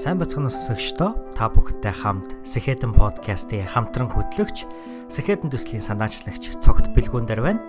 [0.00, 4.64] Сайн бацхан сонсогчдоо та бүхэнтэй хамт Сэхэтэн подкастын хамтран хөтлөгч
[5.12, 7.60] Сэхэтэн төслийн санаачлагч цогт бэлгүүндэр байна.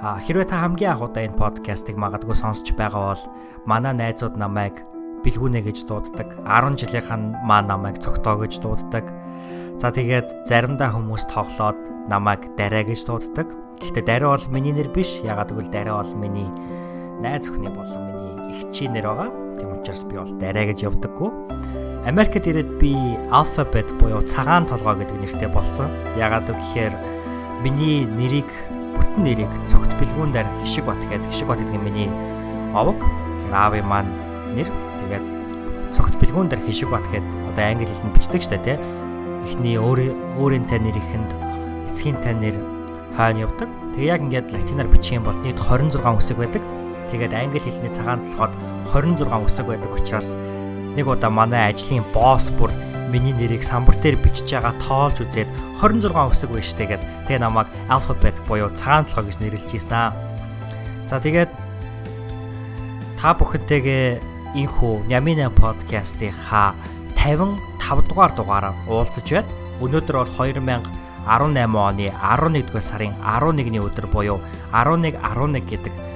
[0.00, 3.24] А хэрвээ та хамгийн анхудаа энэ подкастыг магадгүй сонсч байгаа бол
[3.68, 4.80] манай найзууд намайг
[5.28, 6.40] бэлгүүнэ гэж дууддаг.
[6.40, 9.04] 10 жилийнхэн маа намайг цогтоо гэж дууддаг.
[9.76, 13.44] За тэгээд заримдаа хүмүүс тоглоод намайг дараа гэж дууддаг.
[13.76, 15.20] Гэхдээ дараа бол миний нэр биш.
[15.20, 16.48] Ягаад гэвэл дараа бол миний
[17.20, 19.37] найз өхний болон миний эгчийн нэр байгаа.
[19.78, 21.30] Учраас би бол дараа гэж явдаггүй.
[22.10, 22.92] Америкт ирээд би
[23.30, 25.86] alphabet буюу цагаан толгой гэдэг нэртэй болсон.
[26.18, 26.98] Ягаад гэвэл
[27.62, 28.50] миний нэрийг
[28.98, 32.10] бүтэн нэрийг цогт бэлгүүндээр хишиг бат гэдэг хишиг бат гэдэг нь миний
[32.74, 32.98] овог.
[33.54, 34.10] Аавын маань
[34.58, 35.24] нэр тэгээд
[35.94, 38.76] цогт бэлгүүндээр хишиг бат гэдэг одоо англи хэлэнд бичдэг штэ тий.
[39.46, 41.30] Эхний өөрийн өөрийн тань нэр ихэнд
[41.86, 42.56] эцгийн тань нэр
[43.14, 43.70] хойно явдаг.
[43.94, 46.62] Тэгээ яг ингээд латинаар бичих юм бол нийт 26 үсэг байдаг.
[47.08, 48.52] Тэгээд англи хэлний цагаан толгойд
[48.92, 50.36] 26 үсэг байдаг учраас
[50.96, 52.72] нэг удаа манай ажлын босс бүр
[53.08, 55.48] миний нэрийг самбар дээр бичиж байгаа тоолж үзээд
[55.80, 60.12] 26 үсэг байна штэ гэд тэгээ намайг alphabet буюу цагаан толгой гэж нэрлэж ийсэн.
[61.08, 61.48] За тэгээд
[63.16, 64.20] та бүхэнтэйгээ
[64.60, 66.76] инхүү Нямина подкастын ха
[67.16, 69.48] 55 дугаар дугаараар уулзаж байна.
[69.80, 71.64] Өнөөдөр бол 2018 оны
[72.08, 74.40] 11-р сарын 11-ний өдөр буюу
[74.72, 76.07] 11 11 гэдэг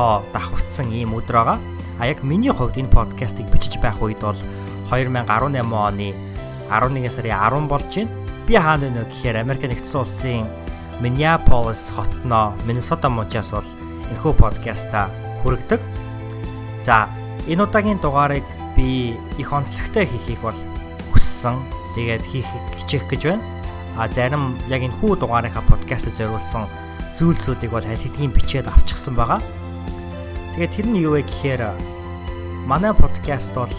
[0.00, 1.58] тоо давхцсан ийм өдөр байгаа.
[2.00, 4.38] А яг миний хувьд энэ подкастыг бичиж байх үед бол
[4.88, 5.28] 2018
[5.60, 6.16] оны
[6.72, 8.08] 11 сарын 10 болж байна.
[8.48, 10.48] Би хаана вэ гэхээр Америк нэгдсэн улсын
[11.04, 13.68] Minneapolis хотноо Minnesota мужаас бол
[14.08, 15.12] энэхүү подкаста
[15.44, 15.80] хүргэдэг.
[16.80, 17.04] За
[17.44, 20.56] энэ удаагийн дугаарыг би их онцлогтой хийхийг бол
[21.12, 21.60] хүссэн.
[21.92, 22.48] Тэгээд хийх
[22.80, 23.44] хичээх гэж байна.
[24.00, 26.64] А зарим яг энэ хүү дугаарынхаа подкастад зориулсан
[27.20, 29.44] зүйлсүүдийг бол хэдийн бичээд авчихсан байгаа.
[30.54, 31.62] Тэгээд тэр нь юу вэ гэхээр
[32.66, 33.70] манай подкаст бол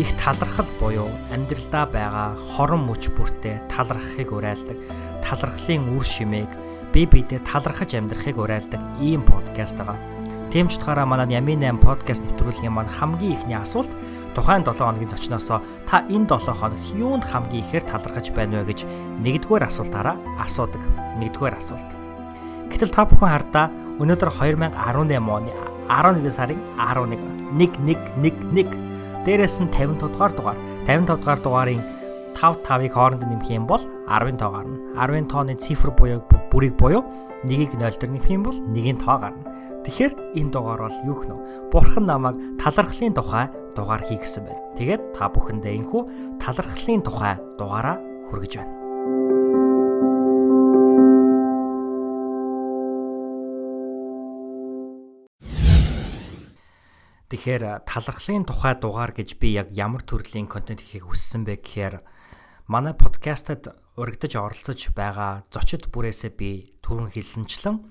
[0.00, 4.78] их талархал буюу амьдралдаа байгаа хорон мөч бүртээ талархахыг уриалдаг,
[5.20, 6.48] талархлын үр шимийг
[6.96, 10.00] бие биедээ талархаж амьдрахыг уриалдаг ийм подкаст байгаа.
[10.48, 13.92] Тийм ч утгаараа манай Ямин 8 подкаст нэвтрүүлгийн маань хамгийн ихний асуулт
[14.32, 15.52] тухайн 7 хоногийн зочноос
[15.84, 18.88] та энэ 7 хоногт юунд хамгийн ихээр талархаж байна вэ гэж
[19.20, 20.80] нэгдүгээр асуултаараа асуудаг.
[21.20, 22.07] Нэгдүгээр асуулт.
[22.78, 23.66] Гэтэл та бүхэн хардаа
[23.98, 24.70] Өнөөдөр 2018
[25.18, 25.50] оны
[25.90, 27.18] 11 сарын 11
[27.58, 31.82] 1111 дээрээс нь 55 дугаар дугаар 55 дугаар дугаарын
[32.38, 34.78] 5 5-ыг хооронд нэмэх юм бол 10-ын тоо гарна.
[34.94, 36.22] 10-ын тооны цифр буюу
[36.54, 37.02] бүрийг буюу
[37.42, 39.42] 1-ийг 0 дээр нэмэх юм бол 1-ийн тоо гарна.
[39.82, 41.34] Тэгэхээр энэ дугаар бол юу гэнэ?
[41.74, 44.62] Бурхан намайг талархлын тухай дугаар хийгсэн байна.
[44.78, 46.02] Тэгээд та бүхэндээ энхүү
[46.38, 47.98] талархлын тухай дугаараа
[48.30, 48.77] хүргэж байна.
[57.28, 62.00] Тэгэхээр талархлын тухай дугаар гэж би яг ямар төрлийн контент хийхийг хүссэн бэ гэхээр
[62.72, 67.84] манай подкастад урагдж оролцож байгаа зочид бүрээсээ би түрэн хэлсэнчлэн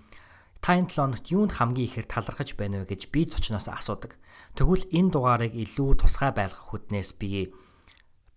[0.57, 4.17] та энэ 7 хоногт юунд хамгийн ихээр талархаж байна вэ гэж би зочноос асуудаг.
[4.57, 7.53] Тэгвэл энэ дугаарыг илүү тусгай байлгах хүднээс би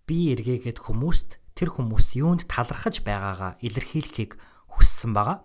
[0.05, 4.37] би эргээгээд хүмүүст тэр хүмүүст юунд талархаж байгаагаа илэрхийлэхийг
[4.69, 5.41] хүссэн байгаа.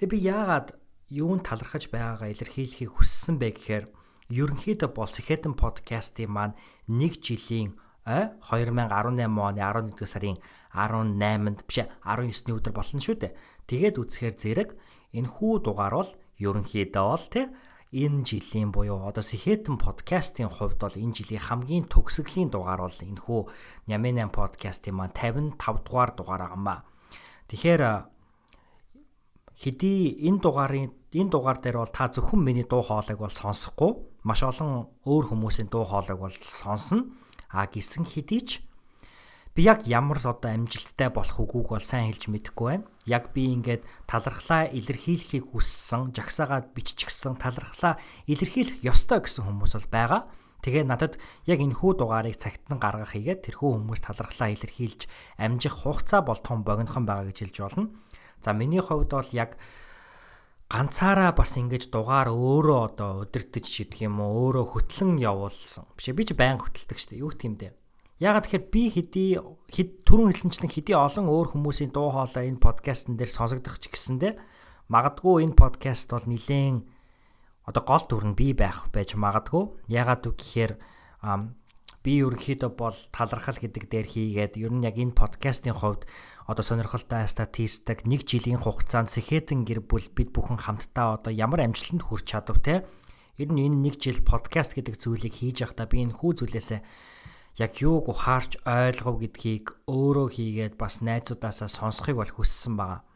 [0.00, 0.68] Тэгээ би яагаад
[1.12, 3.84] юунд талархаж байгаагаа илэрхийлэхийг хүссэн бэ гэхээр
[4.28, 10.36] ерөнхийдөө бол Сэхэтэн подкастын маань 1 жилийн ой 2018 оны 11 сарын
[10.72, 13.36] 18-нд биш 19-ний өдөр болно шүү дээ.
[13.68, 14.70] Тэгээд үзэхээр зэрэг
[15.16, 17.46] энэ хүү дугаар бол ерөнхийдөө бол тий
[17.92, 23.20] энэ жилийн буюу одоо Сэхэтэн подкастын хувьд бол энэ жилийн хамгийн төгсгөлийн дугаар бол энэ
[23.24, 23.40] хүү
[23.88, 26.84] Нямэн 8 подкастын маань 55 дугаар дугаар аgamаа.
[27.48, 28.12] Тэгэхээр
[29.56, 34.42] хэдий энэ дугаарын энэ дугаар дээр бол та зөвхөн миний дуу хоолойг бол сонсохгүй маш
[34.42, 37.10] олон өөр хүмүүсийн дуу хоолойг бол сонсно.
[37.48, 38.50] А гисэн хэдий ч
[39.54, 42.86] би яг ямар одоо амжилттай болох үгүйг бол сайн хэлж мэдэхгүй байна.
[43.06, 47.98] Яг би ингээд талархлаа илэрхийлэхийг хүссэн, жагсаагаад биччихсэн талархлаа
[48.30, 50.22] илэрхийлэх ёстой гэсэн хүмүүс бол байгаа.
[50.62, 55.06] Тэгээ надад яг энэ хүү дугаарыг цагтан гаргах хийгээд тэрхүү хүмүүс талархлаа илэрхийлж
[55.38, 57.94] амжих хугацаа бол том богинохон байгаа гэж хэлж болно.
[58.42, 59.58] За миний хувьд бол яг
[60.68, 65.88] ганцаараа бас ингэж дугаар өөрөө одоо удирдах гэдэг юм уу өөрөө хөтлөн явуулсан.
[65.96, 67.22] Биш би ч байн хөтэлдэг шүү дээ.
[67.24, 67.72] Юу гэх юм бэ?
[68.20, 69.30] Ягаад тэгэхээр би хэдий
[69.72, 74.36] хэд түрүүн хэлсэнчлэн хэдий олон өөр хүмүүсийн дуу хоолой энэ подкастн дээр сонсогдох ч гэсэндэ
[74.92, 76.84] магадгүй энэ подкаст бол нилээн
[77.64, 79.72] одоо гол дүр нь би байх байж магадгүй.
[79.88, 80.76] Ягаад гэхээр
[82.08, 86.08] би ерөнхийдөө бол талархал гэдэг дээр хийгээд ер нь яг энэ подкастын хувьд
[86.48, 92.08] одоо сонирхолтой статистик нэг жилийн хугацаанд Сэхэтэн гэр бүл бид бүхэн хамтдаа одоо ямар амжилтанд
[92.08, 92.88] хүрч чадав те
[93.38, 96.82] Ер нь энэ нэг жил подкаст гэдэг зүйлийг хийж явахдаа би энэ хүү зүйлээсээ
[97.62, 103.06] яг юуг ухаарч ойлгов гэдгийг өөрөө хийгээд бас найзуудаасаа сонсохыг бол хүссэн байгаа.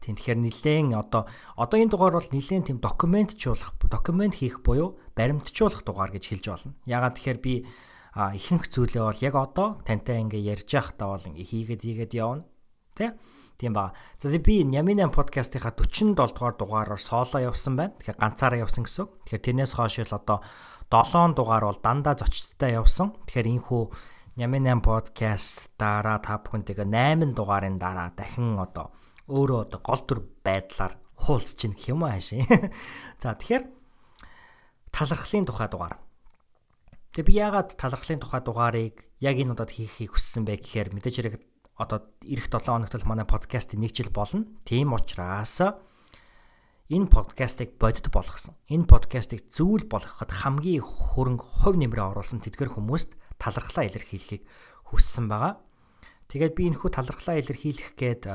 [0.00, 1.28] Тийм тэгэхээр нилээн одоо
[1.60, 6.72] одоо энэ дугаар бол нилээн тийм документжуулах, документ хийх буюу баримтжуулах дугаар гэж хэлж болно.
[6.88, 7.68] Ягаад тэгэхээр би
[8.34, 12.44] ихэнх зүйлээ бол яг одоо тантай ингээ ярьж байхдаа бол ингээ хийгээд хийгээд явна.
[12.98, 13.14] Тэ?
[13.58, 13.94] Тийм ба.
[14.18, 17.94] За би Няминан подкастынхаа 47 дугаар дугаараар соло явсан байна.
[17.98, 19.10] Тэгэхээр ганцаараа явсан гэсэн үг.
[19.26, 20.38] Тэгэхээр тэрнээс хойш л одоо
[20.90, 23.14] 7 дугаар бол дандаа зочдтой явсан.
[23.26, 23.82] Тэгэхээр энхүү
[24.38, 28.94] Няминан подкаст дараа та бүхэнтэйгээ 8 дугаарын дараа дахин одоо
[29.26, 32.46] өөрөө одоо гол төр байдлаар хуулж чинь гэх юм аа шээ.
[33.22, 33.66] За тэгэхээр
[34.94, 35.98] талархлын тухай дугаар.
[37.18, 41.34] Тэгээ би яагаад талархлын тухай дугаарыг яг энэ удаад хийхийг хүссэн бэ гэхээр мэдээж хэрэг
[41.74, 44.46] одоо эх 7 хоногт л манай подкастын нэг жил болно.
[44.62, 45.58] Тийм учраас
[46.86, 48.54] энэ подкастыг бодит болгосон.
[48.70, 53.10] Энэ подкастыг зүйл болгоход хамгийн хөрөнгө хувь нэмрээ оруулсан тэдгэр хүмүүст
[53.42, 54.46] талархлаа илэрхийлэхийг
[54.86, 55.58] хүссэн байгаа.
[56.30, 58.30] Тэгээд би энэхүү талархлаа илэрхийлэх гээд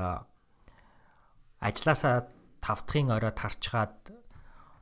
[1.63, 2.27] ажилласаа
[2.59, 4.11] тавтахын орой тарчгаад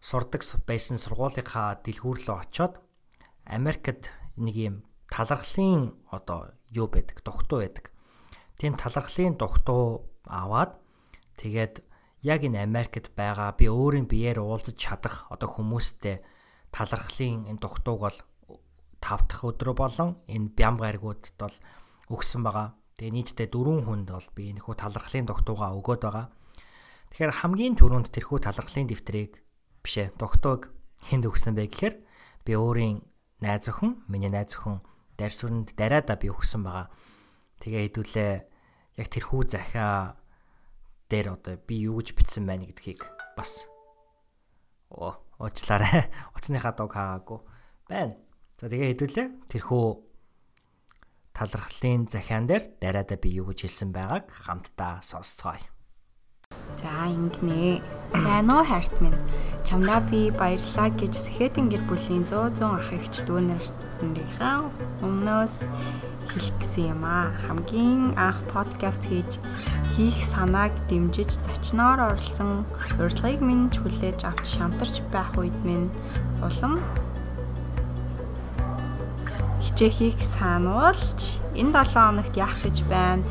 [0.02, 2.82] сурдаг байсан сургуулийнхаа дэлгүүр рүү очоод
[3.52, 4.10] Америкт
[4.40, 4.76] нэг юм
[5.12, 7.92] талархлын одоо юу байдаг, дугтуу байдаг
[8.62, 10.78] тийм талархлын дугтуу аваад
[11.42, 11.82] тэгээд
[12.22, 16.22] яг энэ Америкт байгаа би өөрийн биеэр уулзаж чадах одоо хүмүүстэй
[16.70, 18.18] талархлын энэ дугтууг бол
[19.02, 21.56] тав дахь өдрө болон энэ бям гаригуудад бол
[22.14, 22.78] өгсөн байгаа.
[23.02, 26.30] Тэгээ нийтдээ дөрвөн хүнд бол би энэхүү талархлын дугтуугаа өгөөд байгаа.
[27.10, 29.42] Тэгэхээр хамгийн түрүүнд тэрхүү талархлын дэвтрийг
[29.82, 30.70] бишээ дугтууг
[31.10, 31.96] хэнд өгсөн бэ гэхээр
[32.46, 33.02] би өөрийн
[33.42, 34.80] найз охин, миний найз охин
[35.18, 36.90] дарь сүрэнд дараада би өгсөн байгаа.
[37.62, 38.34] Тэгээ хэдүүлээ
[39.02, 40.18] яг тэрхүү захиа
[41.10, 43.06] дээр одоо би юу гэж бичсэн байна гэдгийг
[43.38, 43.68] бас
[44.94, 46.10] оо уучлаарай.
[46.38, 47.40] Уцсныхаа дог хаагаагүй
[47.90, 48.16] байна.
[48.62, 49.86] За тэгээ хэдүүлээ тэрхүү
[51.34, 55.81] талархлын захиан дээр дараада би юу гэж хэлсэн байгааг хамтдаа сонсцгоё.
[56.82, 57.82] За ингэнэ.
[58.12, 59.18] Сайн уу хайрт минь.
[59.64, 64.58] Чамдаа би баярлалаа гэж Сэхэтэн гэр бүлийн 100 100 ах эгч дүүнэрийнхээ
[65.06, 65.56] өмнөөс
[66.32, 67.32] хэлэх гэсэн юм аа.
[67.46, 69.38] Хамгийн анх подкаст хийж
[69.96, 72.66] хийх санааг дэмжиж зочноор оролцсон
[72.98, 75.94] урилгыг минь хүлээж авч шантарч байх үед минь
[76.42, 76.80] улам
[79.62, 83.24] хичээхийг сануулж энэ 7 хоногт яах гэж байна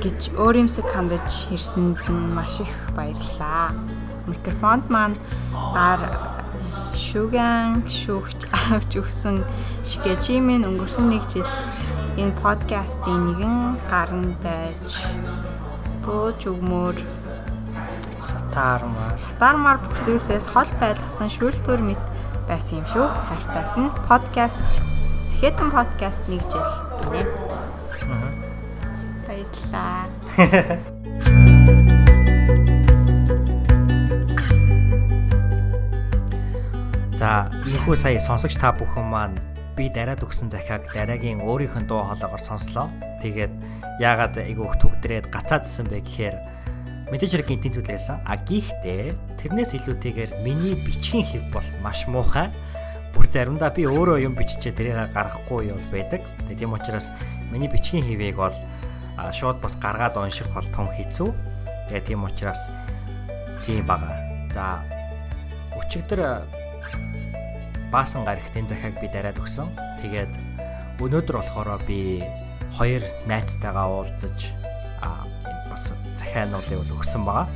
[0.00, 3.76] гэж өөр юмсыг хандаж ирсэнд нь маш их баярлалаа.
[4.24, 5.20] Микрофонд маань
[5.76, 6.00] гар
[6.96, 9.44] шүгэн шүүгч авч өгсөн
[9.84, 11.52] шкечимийн өнгөрсөн нэг жил
[12.16, 13.56] энэ подкастын нэгэн
[13.92, 14.80] гарan байж
[16.04, 16.96] бууж өгмөр
[18.24, 22.02] сатаармаар сатаармаар бүх зүйлсээс хол байлгасан шүүлтүр мэт
[22.48, 23.06] байсан юм шүү.
[23.28, 24.60] Хайртаас нь подкаст
[25.28, 26.70] Сэхэтэн подкаст нэг жил
[27.04, 27.49] гинэ.
[29.72, 30.06] Аа.
[30.36, 30.80] Баярлалаа.
[37.20, 39.36] За, энэхүү сая сонсогч та бүхэн маань
[39.76, 42.88] би дараад өгсөн захиаг дараагийн өөрийнх нь дуу хоолоогоор сонслоо.
[43.20, 43.52] Тэгээд
[44.00, 46.36] яагаад айгүйх төгдрээд гацаадсэн бэ гэхээр
[47.12, 48.24] мэдээж хэрэг гинтийн зүйл байсан.
[48.24, 52.48] А гихтээ тэрнээс илүүтэйгээр миний бичгийн хэв бол маш муухай.
[53.12, 56.24] Бүр заримдаа би өөрөө юм биччихээ тэрийг гаргахгүй юм байдаг.
[56.48, 57.12] Тийм учраас
[57.52, 58.56] миний бичгийн хэвийг бол
[59.32, 61.28] шууд бас гаргаад унших бол том хэцүү.
[61.92, 62.72] Тэгээ тийм учраас
[63.66, 64.16] тийм бага.
[64.50, 64.80] За
[65.76, 66.42] өчигдөр
[67.92, 69.68] баасан гарагтын захиаг би дараад өгсөн.
[70.00, 70.32] Тэгээд
[71.00, 72.24] өнөөдөр болохоор би
[72.76, 74.54] хоёр найзтайгаа уулзаж
[75.02, 77.48] а энэ бас захиануудыг бол өгсөн байгаа.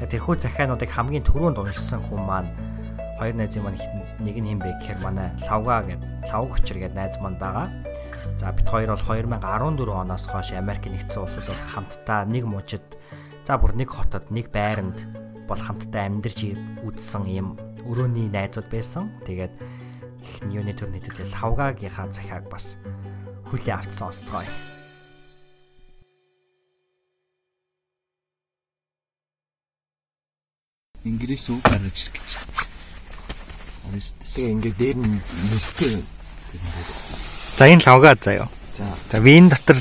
[0.00, 2.50] Тэгээд тэрхүү захиануудыг хамгийн түрүүнд уншсан хүн маань
[3.20, 3.80] хоёр найзын маань
[4.20, 7.68] нэг нь хэм бэ гэхээр манай Лавга гэдэг Лавг хүчэр гэдэг найз маань байгаа.
[8.34, 12.82] За бид хоёр бол 2014 оноос хойш Америк нэгдсэн улсад бол хамтдаа нэг мужид
[13.46, 14.98] за бүр нэг хотод нэг байранд
[15.46, 16.50] бол хамтдаа амьдарч
[16.82, 17.54] үзсэн юм
[17.86, 19.14] өрөөний найзууд байсан.
[19.22, 19.54] Тэгээд
[20.26, 22.74] их юуны төрний төлөө лавгаагийнхаа захиаг бас
[23.46, 24.50] хүлээ авч сонсцгоё.
[31.06, 32.32] Ингээс үг гаргаж ирэх гэж.
[34.34, 35.22] Тэгээ ингээд дээр нь
[35.54, 36.02] нэртэй.
[37.56, 38.48] За энэ лавгаа заяа.
[38.76, 38.84] За.
[39.10, 39.80] За би энэ дотор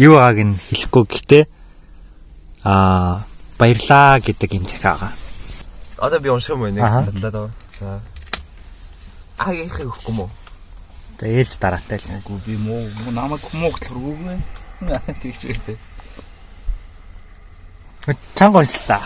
[0.00, 1.44] юу байгааг нь хэлэхгүй гэхдээ
[2.64, 3.28] аа
[3.60, 5.12] баярлаа гэдэг юм захиа байгаа.
[6.00, 7.04] Одоо би унших юм байна.
[7.04, 7.50] Задлаа.
[7.68, 8.00] За.
[9.36, 10.28] Аа яах юм бэ?
[11.20, 12.08] За ээлж дараатай л.
[12.24, 14.40] Үгүй би муу намайг хүмүүгт хүргүүгээ.
[15.20, 15.78] Тэгж байлээ.
[18.32, 19.04] Чанга уншлаа.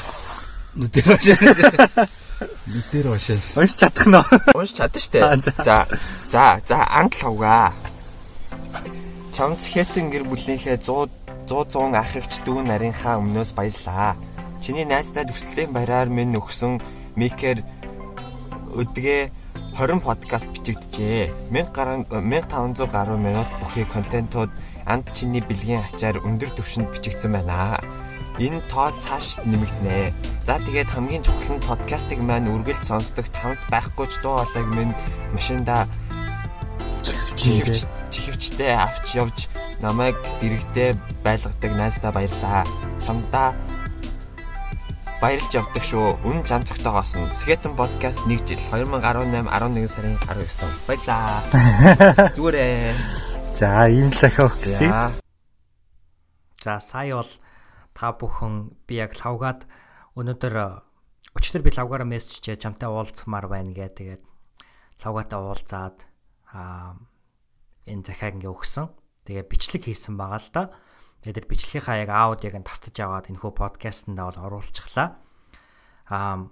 [0.79, 2.07] Нүдэр башаа.
[2.71, 3.43] Нүдээр уншаа.
[3.59, 4.23] Унш чадах нь.
[4.55, 5.19] Унш чадна штэ.
[5.67, 5.83] За.
[6.31, 7.75] За, за анд лавга.
[9.35, 11.11] Чам цэхэтэн гэр бүлийнхээ 100
[11.51, 14.15] 100 100 ах эгч дүү нарийнхаа өмнөөс баярлаа.
[14.63, 16.79] Чиний найздаа төсөлтийн баяраар минь өгсөн
[17.19, 17.59] микер
[18.79, 19.21] өдгөө
[19.75, 21.51] 20 подкаст бичигдэжээ.
[21.51, 24.55] 1000 гаруй 1500 гаруй минут бүхий контентууд
[24.87, 27.83] анд чиний бэлгийн ачаар өндөр түвшинд бичигдсэн байна.
[28.39, 30.15] Энэ тоо цааш нэмэгдэнэ.
[30.47, 34.95] За тэгээд хамгийн чухал нь подкастыг маань үргэлж сонсдог тавд байхгүй ч дуу хоолойг минь
[35.35, 35.91] машинда
[37.37, 39.39] чихвч чихвчтэй авч явж
[39.85, 42.65] намайг дэрэгдээ байлгадаг найздаа баярлаа.
[43.05, 43.53] Чамдаа
[45.25, 46.21] баярлж явдаг шүү.
[46.29, 50.85] Үн чан цогтойгоос нь Skeleton podcast 1 жил 2018 11 сарын 19.
[50.85, 51.41] Баярлаа.
[52.37, 52.93] Зүгээрээ.
[53.57, 54.93] За, ийм л захиа өгсөн.
[56.61, 57.33] За, сая бол
[57.97, 59.65] та бүхэн би яг лавгаад
[60.19, 60.55] өнөөдөр
[61.41, 63.97] өчтөр би лавгаараа мессежчээ чамтай уулзмаар байна гэ.
[63.97, 64.23] Тэгээд
[65.01, 65.97] лавгаатай уулзаад
[66.55, 66.97] аа
[67.91, 68.87] энэ захиаг ингээ өгсөн.
[69.27, 70.63] Тэгээ бичлэг хийсэн байгаа л да.
[71.27, 75.19] Тэгээд тэр бичлэгийнхаа яг аудиог нь тастаж аваад энэ хөө подкастт бол оруулчихлаа.
[76.09, 76.49] Аа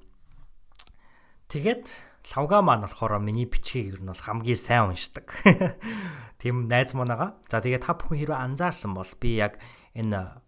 [1.52, 1.86] тэгээд
[2.34, 5.28] лавга маань болохоор миний бичгийг ер нь бол хамгийн сайн уншдаг.
[6.42, 7.38] Тийм найз манага.
[7.46, 9.60] За тэгээд та бүхэн хэрвээ анзаарсан бол би яг
[9.94, 10.40] энэ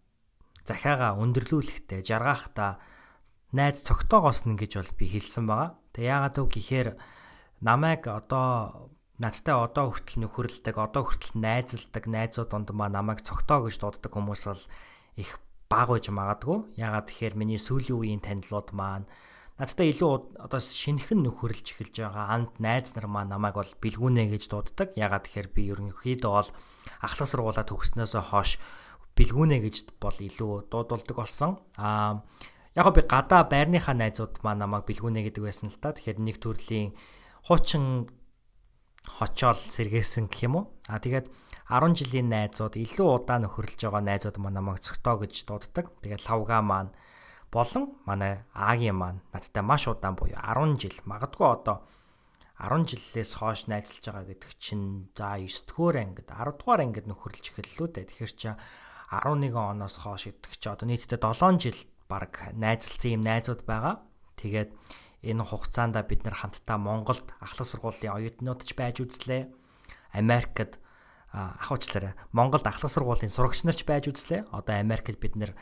[0.64, 2.80] захиагаа өндөрлүүлэхдээ жаргаахта
[3.52, 5.76] найз цогтоогоос нь гэж бол би хэлсэн байгаа.
[5.92, 6.88] Тэгээ яагаад вэ гэхээр
[7.60, 13.78] намайг одоо надтай одоо хүртэл нөхөрлөдөг, одоо хүртэл найзалдаг найзууд донд маа намайг цогтоо гэж
[13.78, 14.62] дууддаг хүмүүс бол
[15.14, 15.38] их
[15.70, 16.74] баг байж магадгүй.
[16.74, 19.06] Ягаад тэгэхээр миний сүүлийн үеийн танилуд маань
[19.54, 24.50] надтай илүү одоо шинэхэн нөхөрлж эхэлж байгаа анд найз нар маань намайг бол бэлгүүнэ гэж
[24.50, 24.98] дууддаг.
[24.98, 26.50] Ягаад тэгэхээр би ерөнхийдөө бол
[26.98, 28.58] ахлах сургуулаа төгснөөсөө хойш
[29.14, 31.62] бэлгүүнэ гэж бол илүү дуудулдаг болсон.
[31.78, 32.26] Аа
[32.74, 35.94] яг би гадаа байрныхаа найзууд маань намайг бэлгүүнэ гэдэг байсан л та.
[35.94, 36.98] Тэгэхээр нэг төрлийн
[37.46, 38.10] хуучин
[39.06, 40.64] хочоол сэргээсэн гэх юм уу.
[40.88, 41.28] А тэгээд
[41.68, 45.92] 10 жилийн найзууд илүү удаан нөхөрлж байгаа найзууд маань намайг цогтоо гэж дууддаг.
[46.04, 46.92] Тэгээд лавга маань
[47.48, 51.76] болон манай Агийн маань надтай маш удаан буюу 10 жил магадгүй одоо
[52.58, 57.44] 10 жилээс хойш найзалж байгаа гэдэг чинь за 9 дугаар ангид 10 дугаар ангид нөхөрлж
[57.48, 58.08] эхэллээ дээ.
[58.12, 58.50] Тэгэхээр чи
[59.10, 64.04] 11 оноос хойш гэдэг чи одоо нийтдээ 7 жил баг найзалсан юм найзууд байгаа.
[64.36, 64.70] Тэгээд
[65.24, 69.48] энэ хугацаанд бид нар хамтдаа Монголд ахлах сургуулийн оюутнууд ч байж үзлээ.
[70.12, 70.76] Америкт
[71.32, 72.14] ах уучлаарай.
[72.30, 74.52] Монголд ахлах сургуулийн сурагч нар ч байж үзлээ.
[74.52, 75.56] Одоо Америкт бид нар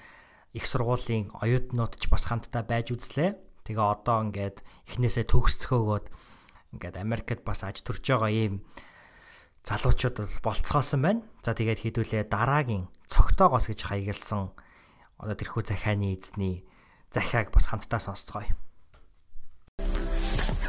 [0.52, 3.38] их сургуулийн оюутнууд ч бас хамтдаа байж үзлээ.
[3.64, 6.06] Тэгээ одоо ингээд эхнээсээ төгсцөхөөгөөд
[6.76, 8.66] ингээд Америкт бас аж төрж байгаа ийм
[9.62, 11.22] залуучууд болцгоосон байна.
[11.40, 14.50] За тэгээд хэдүүлээ дараагийн цогтоогоос гэж хаягалсан
[15.22, 16.66] одоо тэрхүү захианы эзний
[17.14, 18.50] захиаг бас хамтдаа сонсцгоё.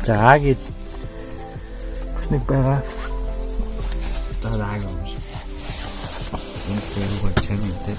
[0.04, 0.60] За гээд
[2.28, 2.84] нэг байгаа.
[4.44, 5.24] За дааг юм шиг.
[6.68, 7.96] Энэ дөрөв чанартай.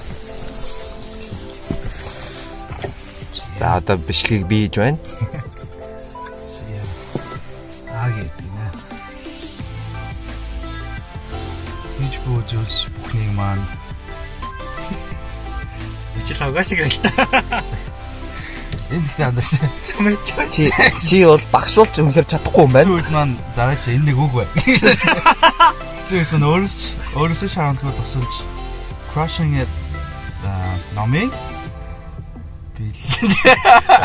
[3.57, 4.99] За одоо бичлэгийг бийж байна.
[7.89, 8.67] Аа гэдэг нэ.
[11.97, 12.53] Хийж бууж
[13.01, 13.65] бүхнийг маань
[16.27, 17.65] Чи лавга шиг байл та.
[18.95, 19.69] Энэ ихтэй амдасан.
[20.49, 20.71] Чи
[21.03, 22.89] чи бол багшуулж үнэхээр чадахгүй юм байна.
[22.89, 24.49] Зүйл маань зараач энэ нэг үг бай.
[26.09, 26.79] Зүйл маань өөрөөс
[27.19, 28.35] өөрөөсөө шаардлагыг тусалж
[29.15, 29.71] crushing it
[30.95, 31.31] номын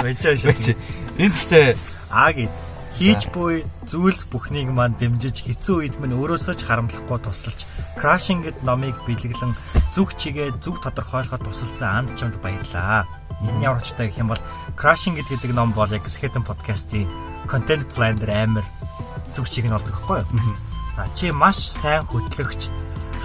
[0.02, 0.78] Баяжаа шиг.
[1.18, 1.74] энэ ихтэй
[2.10, 2.54] Аа гээд
[2.98, 7.66] хийж буй зүйлс бүхнийг маань дэмжиж хэцүү үед минь өөрөөсөө ч харамлахгүй тусалж
[7.98, 9.54] crashing гэд номыг бэлэглэн
[9.94, 13.06] зүг чигээ зүг тодорхойлоход тусалсан анд чамд баярлаа.
[13.44, 14.44] Энэ ямар очтой гэх юм бол
[14.76, 17.08] crashing гэдэг ном бол яг Skeleton podcast-ийн
[17.48, 18.66] content plan дээр амар
[19.36, 20.56] зүг чиг нь болдог байхгүй юу?
[20.96, 22.68] За чи маш сайн хөтлөгч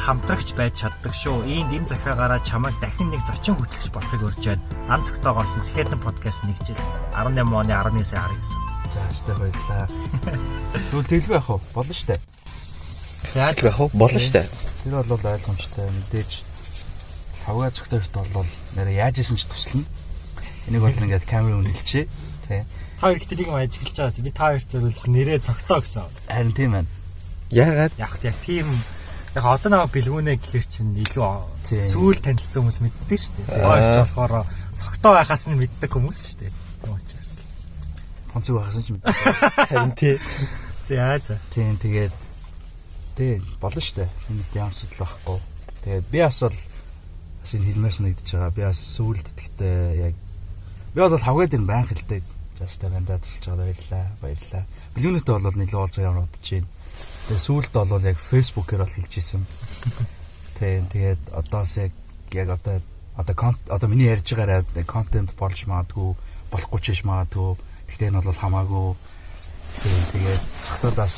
[0.05, 1.49] хамтрагч байж чаддаг шүү.
[1.49, 4.63] Иймд энэ захиагаараа чамайг дахин нэг зочин хөтлөгч болохыг урьж байна.
[4.93, 6.79] Ан цогтоогоос Skeleton podcast нэг жил
[7.17, 8.75] 18 оны 19 сарын 19.
[8.95, 9.89] За штэ баярлаа.
[10.93, 11.59] Тэгвэл тэглгүй яах вэ?
[11.75, 12.21] Болно штэ.
[13.33, 13.91] За байх уу?
[13.97, 14.45] Болно штэ.
[14.85, 16.31] Тэр бол ойлгомжтой мэдээж
[17.49, 19.89] лавга зөвхөн бол нэрээ яаж исэн ч туслана.
[20.69, 22.09] Энийг бол ингээд камер үнэлчихэ.
[22.49, 22.65] Тэ.
[22.97, 26.09] Та хоёр ихтэй нэг юм ажиглаж байгаас би та хоёрт зөвлөж нэрээ цогтоо гэсэн.
[26.29, 26.91] Харин тийм байна.
[27.53, 27.93] Яагаад?
[28.01, 28.67] Яг яг тийм
[29.35, 33.67] яг одоо наваа бэлгүүнэ гэхэр чинь илүү сүүл танилцсан хүмүүс мэддэг шүү дээ.
[33.67, 34.33] Хойш ч болохоор
[34.79, 36.53] цогтоо байхаас нь мэддэг хүмүүс шүү дээ.
[36.55, 37.31] Тийм учраас.
[38.33, 39.15] Тонцог байхсан ч мэддэг.
[39.69, 40.17] Харин тий.
[40.87, 41.37] За за.
[41.51, 42.15] Тийм тэгээд
[43.19, 44.09] тий болно штэ.
[44.31, 45.39] Энэс ямар асуудал байхгүй.
[45.85, 46.59] Тэгээд би бас бол
[47.43, 48.53] бас энэ хэлмээр санагдаж байгаа.
[48.55, 49.79] Би бас сүүлд гэхдээ
[50.09, 50.15] яг
[50.95, 52.23] би бол хавгаад энэ баян хэлдэг.
[52.55, 54.07] Just надад тусалж байгаа баярлаа.
[54.23, 54.65] Баярлаа.
[54.95, 56.69] Билгүүнэтэй бол нэлээд олж байгаа юм бодож байна.
[57.27, 59.43] Тэгээ сүүлд бол яг Facebook-ээр бол хэлж исэн.
[60.59, 61.93] Тийм тэгээд одоос яг
[62.31, 62.79] яг одоо
[63.19, 63.35] одоо
[63.75, 66.15] одоо миний ярьж байгаараа контент болж магадгүй
[66.55, 67.59] болохгүй ч биш магадгүй.
[67.91, 68.89] Гэхдээ энэ бол хамаагүй.
[69.83, 71.17] Тийм тэгээд цогтоодаас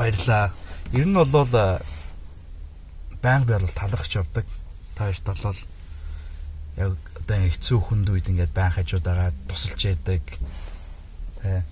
[0.00, 0.44] баярлаа.
[0.96, 1.28] Ер нь бол
[3.20, 4.48] байнга би бол талархч явдаг.
[4.96, 5.56] Та хоёрт бол
[6.76, 10.22] яг одоо хэцүү хүнд үед ингээд байн хажуудаага тусалж яадаг.
[11.40, 11.62] Тэ.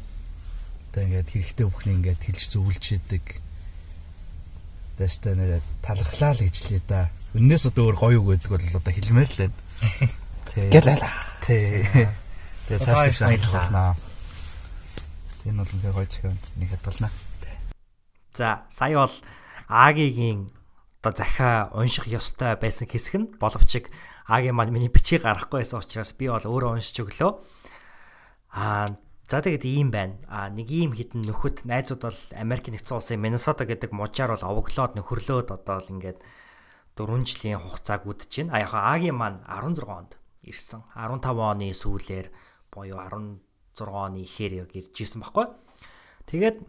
[0.94, 3.24] Тэгээ ингээд хэрэгтэй бүхний ингээд хэлж зөвлөж яадаг.
[4.96, 7.10] Тэстэй нэрээ талархлаа л гэж лээ да.
[7.34, 9.56] Үннээс одоо өөр гоё үг гэдэг бол одоо хэлмээр л байна.
[10.52, 10.70] Тэ.
[10.70, 10.98] Гэлээ.
[11.42, 11.56] Тэ.
[12.68, 13.96] Тэгээ цааш санахлаа.
[15.48, 17.10] Энэ бол ингээ гоё зохион нэг хадгална.
[18.32, 19.16] За, сая бол
[19.66, 20.52] Агийн
[21.02, 23.90] одоо захиа унших ёстой байсан хэсэг нь боловч
[24.30, 27.42] Агийн маань миний бичгийг гаргахгүй байсан учраас би бол өөрөө уншиж өглөө.
[28.54, 28.94] Аа
[29.32, 30.20] За тэгээд ийм байна.
[30.28, 34.92] А нэг ийм хідэн нөхөд найзууд бол Америк нэгдсэн улсын Миннесота гэдэг мужаар бол овоглоод
[34.92, 36.20] нөхөрлөөд одоо л ингээд
[37.00, 38.52] 4 жилийн хугацааг үдэж байна.
[38.52, 40.84] А яг Агийн маань 16 онд ирсэн.
[40.92, 42.28] 15 оны сүүлээр
[42.68, 43.40] буюу 16
[43.88, 45.48] оны ихээр яг ирж ирсэн баггүй.
[46.28, 46.60] Тэгээд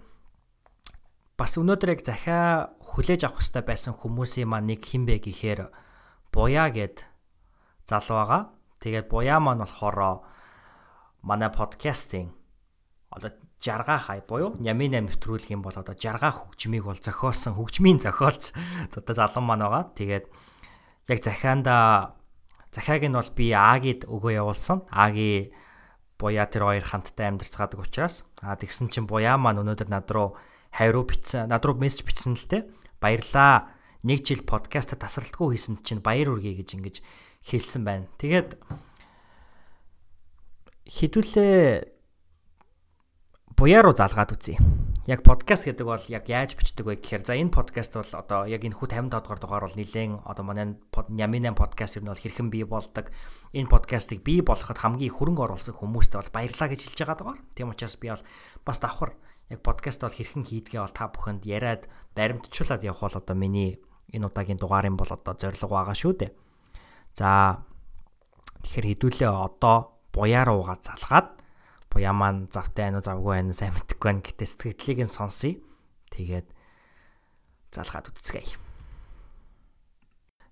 [1.37, 5.73] бас өнөөдөр яг захиа хүлээж авах хэрэгтэй байсан хүмүүсийн маань нэг хинбэ гэхээр
[6.29, 7.09] буяа гэд
[7.89, 8.41] залуу байгаа.
[8.81, 10.21] Тэгээд буяа маань болохоор
[11.25, 12.37] манай подкастинг
[13.09, 13.31] одоо
[13.63, 18.51] жаргаа хай буюу нямын 8 нэвтрүүлгийн бол одоо жаргаа хөгжмийг бол зохиосон хөгжмийн зохиолч
[18.99, 19.89] одоо залан маань байгаа.
[19.97, 20.25] Тэгээд
[21.09, 21.75] яг захианда
[22.75, 24.85] захиаг нь бол би Агид өгөө явуулсан.
[24.91, 25.53] Аги
[26.19, 30.35] буяа тэр хоёр хамтдаа амьдарцгаадаг учраас аа тэгсэн чинь буяа маань өнөөдөр над руу
[30.73, 32.65] хайруу бичсэн над руу мессеж бичсэн л те
[32.97, 33.69] баярлаа
[34.03, 36.95] нэг жил подкаст тасралтгүй хийсэнд чинь баяр үргээ гэж ингэж
[37.45, 38.11] хэлсэн байна.
[38.19, 38.59] Тэгээд
[40.89, 41.87] хідүүлээ
[43.55, 44.59] буяа руу залгаад үзье.
[45.03, 48.63] Яг подкаст гэдэг бол яг яаж бичдэг вэ гэхээр за энэ подкаст бол одоо яг
[48.63, 50.79] энэ хүү 55 дахь дугаар бол нэлээд одоо манай
[51.11, 53.11] Няминан подкаст ер нь бол хэрхэн бий болдог.
[53.51, 57.39] Энэ подкастыг бий болгоход хамгийн хөрөнгө оруулсан хүмүүстээ бол баярлаа гэж хэлж байгаа дугаар.
[57.51, 58.23] Тийм учраас би бол
[58.63, 59.11] бас давхар
[59.49, 63.81] яг подкаст бол хэрхэн хийдгээ бол та бүхэнд яриад баримтжуулаад явах бол одоо миний
[64.13, 66.31] энэ удаагийн дугаарын бол одоо зорилго байгаа шүү дээ.
[67.17, 67.59] За
[68.63, 71.41] тэгэхээр хэдүүлээ одоо буяа руугаа залгаад
[71.89, 75.57] буяа маань завтай байна уу завгүй байна сайн мэдэхгүй байна гэтээ сэтгэлдлийг нь сонсъё.
[76.13, 76.47] Тэгээд
[77.73, 78.57] залгаад үзцгээе.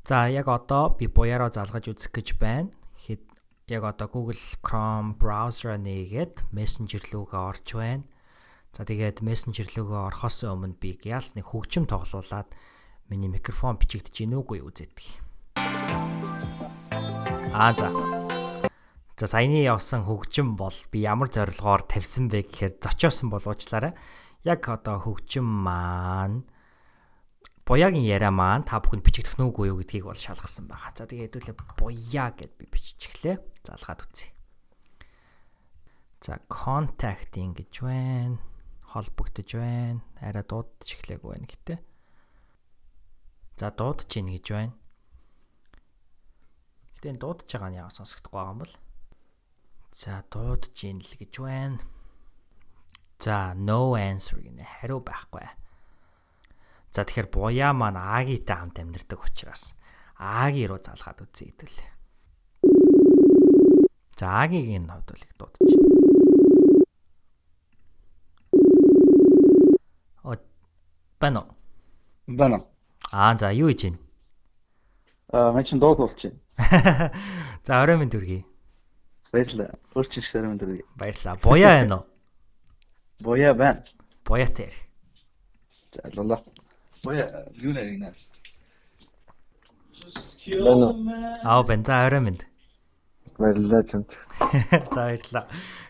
[0.05, 2.73] За яг одоо би буяараа залгаж үзэх гэж байна.
[3.05, 3.21] Хэд
[3.69, 8.05] яг одоо Google Chrome browser нээгээд Messenger рүүгээ орж байна.
[8.71, 12.55] За тэгээд Messenger рүүгээ орохоос өмнө би яалс нэг хөгжим тоглуулад
[13.11, 15.59] миний микрофон бичигдэж гин үгүй үзээдэг.
[17.51, 17.91] Аа за
[19.19, 23.91] За саяны явсан хөгжим бол би ямар зорилгоор тавьсан бэ гэхээр зочоосон болоочлаарай.
[24.47, 26.47] Яг одоо хөгжим маань
[27.67, 30.95] буяагийн яриа маань та бүхэнд бичигдэх нүггүй юу гэдгийг бол шалгасан байгаа.
[30.95, 33.35] За тэгээ хэдүүлээ буяа гэд би биччихлээ.
[33.67, 34.31] Залгаад үзье.
[36.23, 38.50] За contacting гэж байна.
[38.91, 40.03] Холбогдож байна.
[40.19, 41.79] Арай дуудаж эхлэегүй байна гэтээ.
[43.55, 44.75] За дуудаж ийн гэж байна.
[46.99, 48.75] Гэтэ дуудаж байгаа нь яа сонсогдохгүй байгаа юм бол.
[49.95, 51.79] За дуудаж ийн л гэж байна.
[53.15, 55.47] За no answer гинэ хариу байхгүй.
[56.91, 59.71] За тэгэхээр буяа маань Агитай хамт амьдардаг учраас
[60.19, 61.91] Аги руу залгаад үзье хэдүүлээ.
[64.19, 66.00] За Агигийн хувьд бол их дуудаж байна.
[71.21, 71.47] Бано.
[72.27, 72.65] Бано.
[73.11, 73.99] Аа за юу хийж байна?
[75.31, 76.39] Аа мен чин дуудуулж байна.
[77.63, 78.45] За орой минь дүргий.
[79.31, 79.77] Баярлалаа.
[79.95, 80.81] Өөрчн шармын дөрөв.
[80.97, 81.37] Баярлалаа.
[81.43, 82.05] Буяа байна уу?
[83.21, 83.83] Буяа байна.
[84.25, 84.73] Буяатай.
[85.93, 86.41] За лолоо.
[87.03, 88.13] Буяа юу нэр гинэ?
[91.45, 92.41] Аа бэн за орой минь.
[93.37, 94.09] Баярлалаа чамд.
[94.91, 95.47] За баярлалаа.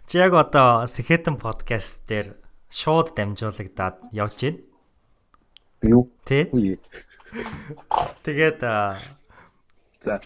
[0.07, 2.35] Чи яг одоо Сэхэтэн подкаст дээр
[2.69, 4.59] шууд дамжуулагдаад явж байна.
[5.81, 6.13] Юу?
[6.25, 6.45] Тэ?
[8.21, 10.21] Тэгээд за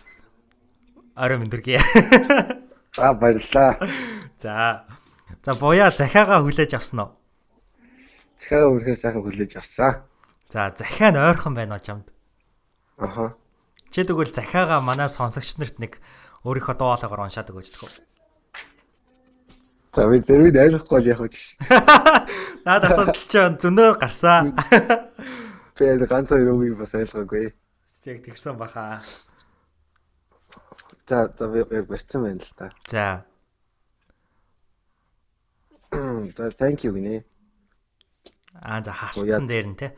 [1.15, 1.79] орой минь дүргий.
[2.95, 3.79] За баярлаа.
[4.37, 4.83] За.
[5.43, 7.11] За буяа захиагаа хүлээж авсан уу?
[8.35, 10.03] Захиагаа үргэлж сайхан хүлээж авсан.
[10.51, 12.11] За захиа нь ойрхон байна уу чамд?
[12.99, 13.39] Аха.
[13.95, 16.03] Чи тэгвэл захиагаа манай сонсогч нарт нэг
[16.43, 17.91] өөрийнхөө дуулаагаар уншаад өгөөч төгөө.
[19.95, 21.35] За би дэрвид ойлгохгүй л яг гэж.
[22.67, 24.51] Наад асуудал чи зөнөө гарсан.
[25.75, 27.51] Би ганц хоёр үгийг бас ойлгоогүй.
[28.03, 29.03] Тэг тэгсэн баха.
[31.07, 32.71] За за яг барьсан байна л да.
[32.87, 33.25] За.
[35.91, 37.25] За thank you гинэ.
[38.63, 39.91] Аа за хавцсан дээр нь те.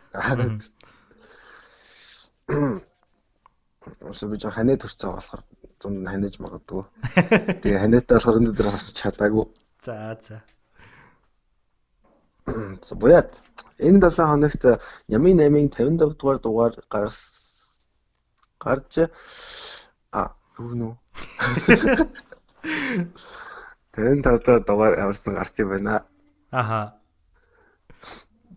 [4.02, 5.42] Ус би жоо ханаа төрцөө болохоор
[5.78, 6.84] зунд нь ханаж магадгүй.
[7.62, 9.46] Тэгээ ханаатай болохоор өнөөдөр хасч чадаагүй.
[9.86, 10.42] За за.
[12.82, 13.30] За буяад
[13.80, 14.64] энэ 7 хоногт
[15.08, 16.74] Ямын 8-ын 55 дугаар дугаар
[18.60, 18.94] гарч
[20.12, 20.22] а
[20.60, 20.94] юу нөө
[23.98, 26.06] 55 дугаар дугаар аварсан гарч юм байна.
[26.52, 26.82] Аха.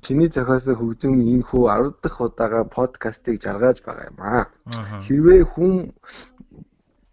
[0.00, 4.44] Чиний зохиосон хөгжим энэ хүү 10 дахь удаага подкастыг жаргаж байгаа юм аа.
[5.04, 5.72] Хэрвээ хүн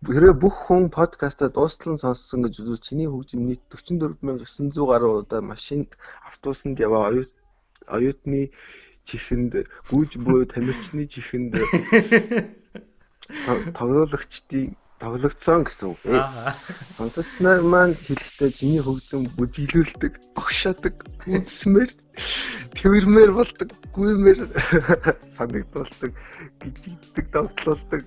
[0.07, 5.41] хэрвээ бүх хүн подкастаа дуустал нь сонссон гэж үзвэл чиний хөгжим нийт 44900 гаруй удаа
[5.41, 5.89] машинд
[6.29, 7.31] автобусанд яваа оюут
[7.85, 8.51] оюутны
[9.05, 9.53] чихэнд
[9.89, 11.55] гүйж буй тамирчны чихэнд
[13.77, 16.01] тоглоогчдын тоглогдсон гэсэн үг.
[16.97, 20.95] Сонсогч нар маань хэлэхдээ чиний хөгжим бүжиглүүлдэг, огшаадаг,
[21.29, 21.89] үнсмэр,
[22.73, 24.49] тэрмэр болдог, гүймэр
[25.37, 26.11] санагдуулдаг,
[26.61, 28.03] гिचигддэг, довтлуулдаг,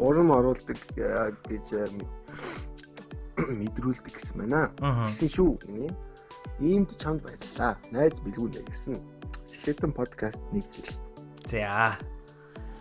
[0.00, 1.66] урам оруулдаг гэж
[3.60, 4.72] мэдрүүлдэг гэсэн байна.
[5.04, 5.52] Гэсэн шүү.
[6.60, 7.76] Иймд чамд баярлалаа.
[7.92, 8.96] Найз бэлгүүнэ гэсэн.
[9.44, 10.88] Сэхэтэн подкаст нэг жил.
[11.44, 11.98] За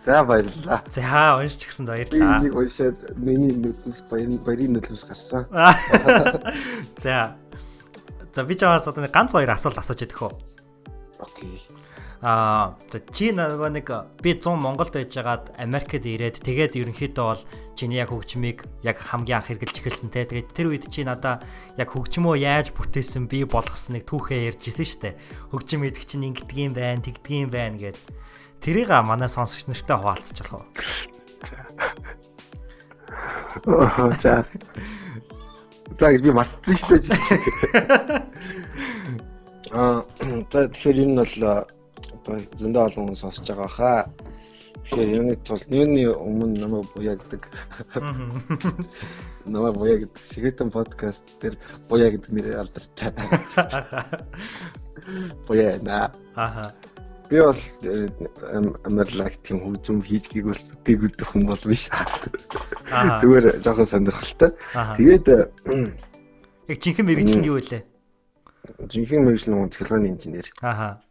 [0.06, 0.80] За баярлалаа.
[0.88, 2.40] За уншиж гисэн баярлалаа.
[2.40, 5.44] Нэг уншаад миний нүднээс баярын баярын нүднээс гарсан.
[7.04, 7.36] За.
[8.32, 10.32] За би чамаас одоо ганц хоёр асуулт асууж идэх үү?
[11.20, 11.65] Окей.
[12.24, 13.88] Аа, за чи нөгөө нэг
[14.24, 17.44] би 100 Монголд байжгаад Америкт ирээд тэгээд ерөнхийдөө бол
[17.76, 20.24] чиний яг хөгжмийг яг хамгийн анх хэрглэж эхэлсэн те.
[20.24, 21.44] Тэгээд тэр үед чи надаа
[21.76, 25.20] яг хөгжмөө яаж бүтээсэн би болгосныг түүхээ ярьжсэн штэ.
[25.52, 28.00] Хөгжим идэх чинь ингэдэг юм байна, тэгдэг юм байна гэд.
[28.64, 30.72] Тэрийг манай сонсогч нартай хуваалцаж болох уу?
[34.24, 34.46] За.
[36.00, 38.24] За би мартсан шүү дээ.
[39.76, 40.04] Аа,
[40.52, 41.36] за тэгэхээр энэ бол
[42.26, 44.02] зөндөө олон хүн сонсож байгаа хаа.
[44.86, 47.42] Тэгэхээр юуны тул юуны өмнө намайг буяа гэдэг.
[49.46, 50.22] Намайг буяа гэдэг.
[50.30, 51.58] Сэгэтэн подкаст дээр
[51.90, 53.10] буяа гэдэг нэрээр алдартай.
[55.48, 56.12] Буяа наа.
[56.36, 56.74] Аха.
[57.30, 57.58] Би бол
[58.86, 61.90] амарлаг тийм хөгжим хийж гэгүүлдэг гэдэг хүн бол биш.
[63.22, 64.54] Зүгээр жоохон сонирхолтой.
[64.98, 65.26] Тэгээд
[66.70, 67.82] яг жинхэнэ мэрэгжил нь юу вэ?
[68.86, 70.46] Жинхэнэ мэрэгжил нь технологийн инженер.
[70.62, 71.02] Ааха.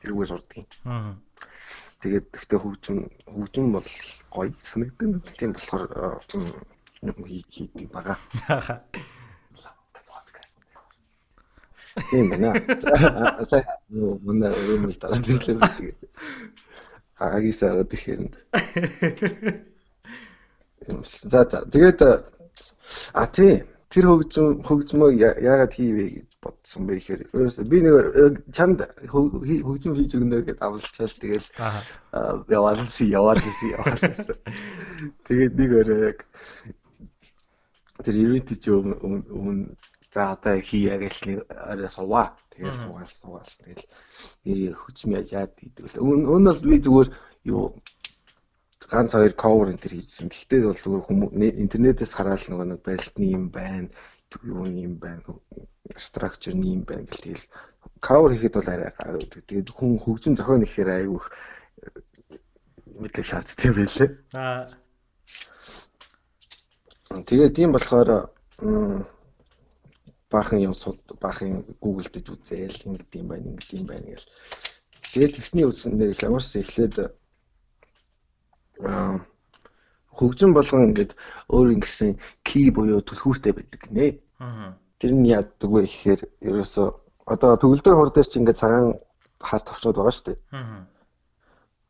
[0.00, 0.66] Тэрүүгээр сурдаг.
[0.84, 1.14] Аа.
[2.00, 3.88] Тэгээд гэхдээ хөгжим хөгжим бол
[4.32, 5.20] гоё санагдана.
[5.36, 5.84] Тийм болохоор
[7.04, 7.92] юм хийдэг.
[7.92, 8.80] Ааха.
[12.10, 12.54] Тийм байна.
[13.44, 15.96] Сая манай өрөөмөл дараа тэглээ гэдэг.
[17.20, 18.32] Агис араад ихээр.
[21.28, 22.00] За за тэгээд
[23.12, 27.94] а тий тэр хөгжим хөгжмөө яагаад хийвэ бодсон бэ гэхээр ерөөсөө би нэг
[28.56, 28.78] чамд
[29.12, 31.48] хөгжим хийж өгнө гэдээ авалчаал тэгэл
[32.48, 34.36] яваалсан яваалсан яваалсан.
[35.28, 36.18] Тэгээд нэг өрөө яг
[38.04, 39.76] тэр ивент чи өмнө
[40.10, 42.34] За одоо хийя гэж нэг орой суваа.
[42.50, 43.54] Тэгэл суугаал суугаал.
[43.62, 43.86] Тэгэл
[44.42, 46.02] нэр яаж яад гэдэг л.
[46.02, 47.08] Өн бол би зүгээр
[47.46, 47.78] юу
[48.90, 50.34] ганц хоёр cover энэ төр хийжсэн.
[50.34, 51.30] Гэхдээ бол зүгээр хүмүүс
[51.62, 53.86] интернетээс хараад нөгөө нэг барилтны юм байна.
[54.42, 55.22] Юу юм байна.
[55.96, 57.44] Structure нь юм байна гэл тэгэл
[58.00, 59.42] cover хийхэд бол арай гай үүдэг.
[59.46, 61.26] Тэгээд хүн хөгжим зохион ихээр айгүйх
[63.00, 64.10] мэдлэг шаарддаг байлээ.
[64.36, 64.68] Аа.
[67.28, 68.30] Тэгээд тийм болохоор
[70.30, 74.28] баахан юм суд баахан Google дэж үзээл ингэдэг юм байна ингэдэг юм байна гэл.
[75.12, 76.94] Тэгээд тэгсний үснээр их ямарс эхлээд
[78.86, 79.26] аа
[80.20, 81.16] хөгжим болгон ингээд
[81.48, 84.06] өөр ингэсэн key буюу түлхүүртэй байдаг нэ.
[84.38, 84.76] Аа.
[85.00, 86.82] Тэр нь яадаг вэ гэхээр ерөөсө
[87.24, 89.00] одоо төгөлдөр хор дээр чи ингээд цагаан
[89.40, 90.38] хар товчод байгаа шүү дээ.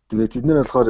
[0.08, 0.88] Тэгээд тэд нар болохоор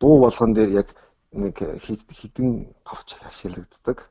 [0.00, 0.88] дуу болгон дээр яг
[1.32, 4.08] нэг хідэн товч ашиглагддаг.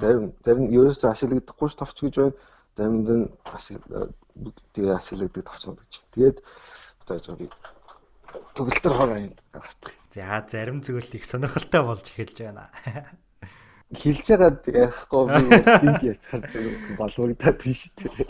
[0.00, 2.34] Зарим зарим ерөөсөө ашиглагдахгүй ш товч гэж байна.
[2.76, 3.24] Заримд нь
[4.72, 5.92] тэгээ ашиглагддаг товчнууд гэж.
[6.16, 6.38] Тэгээд
[7.04, 7.46] одоо жоо би
[8.56, 9.36] төгөлтөр хор аян.
[10.12, 12.72] За зарим зүйл их сонирхолтой болж эхэлж байна.
[13.88, 16.64] Хилж байгаад яахгүй би тийм яцхаар зөв
[17.00, 18.26] боловрогдаад биш үү.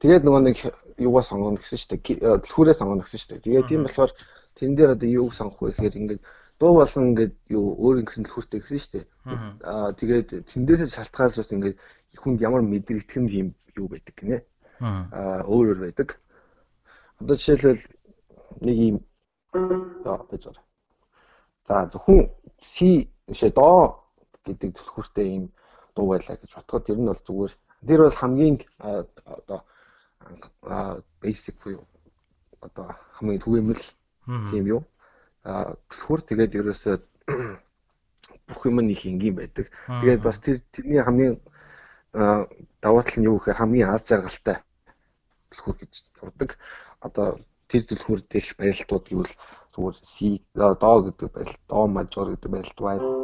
[0.00, 0.56] Тэгээд нөгөө нэг
[0.96, 2.40] юугаа сонгоно гэсэн шүү дээ.
[2.48, 3.44] Түлхүүрээ сонгоно гэсэн шүү дээ.
[3.44, 4.12] Тэгээд тийм болохоор
[4.56, 6.22] тэн дээр одоо юуг сонгох вэ гэхээр ингээд
[6.60, 9.04] дуу болгон ингээд юу өөр ингэсэн төлхөртэй гэсэн шүү дээ.
[9.68, 11.76] Аа тэгээд тэндээсээ шалтгаалж бас ингээд
[12.20, 14.38] хүнд ямар мэдрэгдэх юм юу байдаг гинэ.
[14.80, 16.08] Аа өөр өөр байдаг.
[17.20, 17.84] Одоо жишээлбэл
[18.64, 18.96] нэг юм
[20.04, 20.64] за байж байгаа.
[21.68, 24.03] За зөвхөн C шээ доо
[24.46, 25.44] гэдэг төлхөртэй юм
[25.94, 27.54] дуу байлаа гэж бодоход тэр нь бол зүгээр
[27.86, 28.56] Тэр бол хамгийн
[29.24, 29.60] одоо
[31.20, 31.84] basic буюу
[32.60, 33.82] одоо хамгийн түгээмэл
[34.50, 34.82] тийм юу.
[35.44, 36.96] А түлхүүр тэгээд ерөөсөө
[38.48, 39.68] бүх юм нэг энгийн байдаг.
[40.00, 41.36] Тэгээд бас тэр тэрний хамгийн
[42.80, 44.56] давуу тал нь юу гэхээр хамгийн аз жаргалтай
[45.52, 45.92] түлхүүр гэж
[46.24, 46.56] явдаг.
[47.04, 47.36] Одоо
[47.68, 49.34] тэр түлхүүр дэх барилтууд гэвэл
[49.76, 53.23] зүгээр C доо гэдэг барилт, доо мажор гэдэг барилт байна.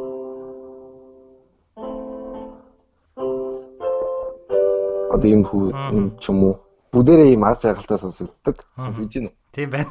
[5.10, 6.54] Одоо юм хүү юм ч юм уу.
[6.94, 8.64] Бүгдээрээ ийм аз жаргалтай сонсогддог.
[8.76, 9.36] Сонсогдож байна уу?
[9.52, 9.90] Тийм байна.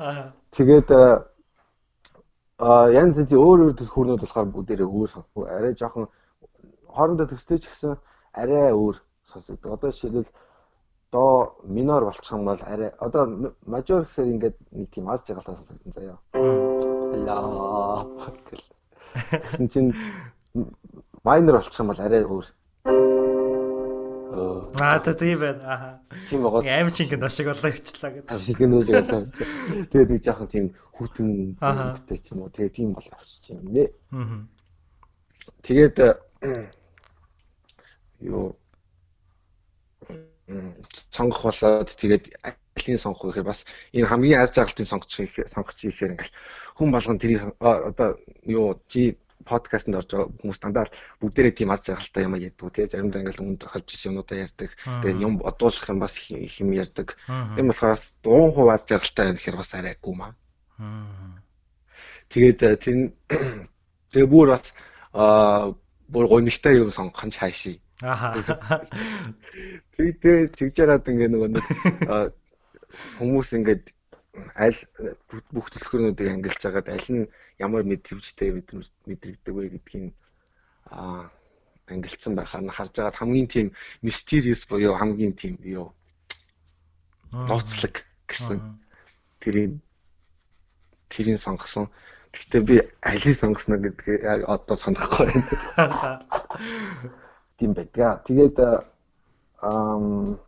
[0.56, 0.88] Тэгээд
[2.60, 5.10] а янз янзын өөр өөр түлхүүрнүүд болохоор бүгдээрээ өөр
[5.48, 6.08] арай жоохон
[6.92, 7.96] хоорондоо төстэй ч гэсэн
[8.36, 9.72] арай өөр сонсогддог.
[9.72, 10.28] Одоо жишээлбэл
[11.12, 15.92] доо минор болчих юм бол арай одоо мажор гэхээр ингээд нэг тийм аз жаргалтай сонсогдсон
[15.92, 16.18] заяа.
[17.26, 18.06] Ла.
[19.30, 19.94] Тэгсэн чинь
[21.24, 22.46] майнер болчих юм бол арай өөр.
[24.30, 25.62] Аа тийм байна.
[25.66, 26.00] Аа.
[26.28, 26.62] Тийм байгаа.
[26.62, 28.42] Аим шингэн ашиг болоо хичлээ гэдэг.
[28.46, 29.26] Шингэн ашиг болоо.
[29.90, 32.54] Тэгээд нэг жоохон тийм хүүтэн хөвгтэй ч юм уу.
[32.54, 33.90] Тэгээд тийм бол авчиж юм нэ.
[34.14, 34.46] Аа.
[35.66, 35.96] Тэгээд
[38.20, 38.54] юу
[41.10, 45.10] сонгох болоод тэгээд алийг сонгох гэхээр бас энэ хамгийн аз жаргалтын сонгоч
[45.46, 46.36] сонгоч ихээр ингээл
[46.78, 50.86] хүн болгон тэрийг одоо юу чи подкастт орж байгаа хүмүүс дандаа
[51.20, 54.70] бүгдээрээ тийм аз жаргалтай юм ярьдаг тий заримдаа ингээл өмнө тохиолж ирсэн юмудаа ярьдаг.
[54.84, 57.08] Тэгээд юм бодуулах юм бас их юм ярьдаг.
[57.26, 60.32] Тийм болохоор бас 100% аз жаргалтай байх гэхээр бас арайгүй маа.
[62.28, 62.96] Тэгээд тэр
[64.12, 64.72] тэгээ бүр бас
[65.12, 65.74] аа
[66.10, 68.32] бүр гонигтай юм сонгох нь цаашаа Аа.
[69.96, 71.66] Тэгээд тэгж яагаад ингээ нөгөө нэг
[73.20, 73.92] хүмүүс ингээд
[74.54, 74.78] аль
[75.54, 78.50] бүх төлхөрнүүдийг ангилж хагаад аль нь ямар мэдрэмжтэй
[79.08, 80.14] мэдрэгдэг вэ гэдгийг
[80.90, 81.30] аа
[81.90, 83.66] ангилцсан байхаар нь харж байгаа хамгийн тийм
[84.06, 85.90] mysterious буюу хамгийн тийм юу
[87.32, 87.94] ноцлог
[88.30, 88.58] гэсэн
[89.42, 89.82] тэрийг
[91.10, 91.90] тэрийг сонгосон.
[92.32, 96.22] Гэхдээ би алийг сонгосноо гэдгийг одоо санахгүй байна.
[97.58, 98.22] Тийм байдаг.
[98.24, 100.38] Тэгээд аа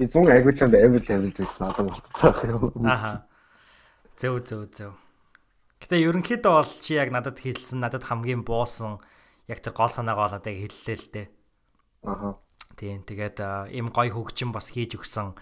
[0.00, 2.88] би зүүн айгуу чамд амил амилж үзсэн одоо мартацсан юм.
[2.88, 3.28] Аха.
[4.16, 4.96] Зөв зөв зөв.
[5.84, 9.04] Гэтэ ерөнхийдөө бол чи яг надад хэлсэн надад хамгийн буусан
[9.44, 11.28] яг тэр гол санаагаа надад хэллээ л дээ.
[12.08, 12.40] Аха.
[12.80, 13.44] Тийм тэгээд
[13.76, 15.36] им гой хөгжим бас хийж өгсөн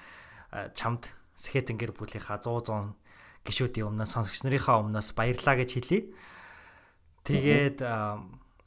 [0.74, 2.98] чамд Сэхэтэн гэр бүлийнхаа 100 100
[3.46, 6.10] гişүүдийн өмнөөс сонсогч нарынхаа өмнөөс баярлаа гэж хэлье.
[7.22, 7.78] Тэгээд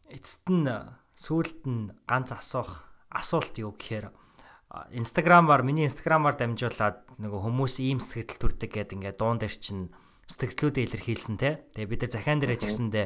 [0.08, 0.72] эцэст нь
[1.12, 4.08] сүүлд нь ганц асуух асуулт юу гэхээр
[4.96, 9.92] инстаграмаар миний инстаграмаар дамжуулаад нөгөө хүмүүс ийм сэтгэл төрдөг гэдэг ингээд дуун дээр чинь
[10.32, 11.68] сэтгэлдлүүдээ илэрхийлсэн те.
[11.76, 13.06] Тэгээ бид нар захиан дээр гэсэндээ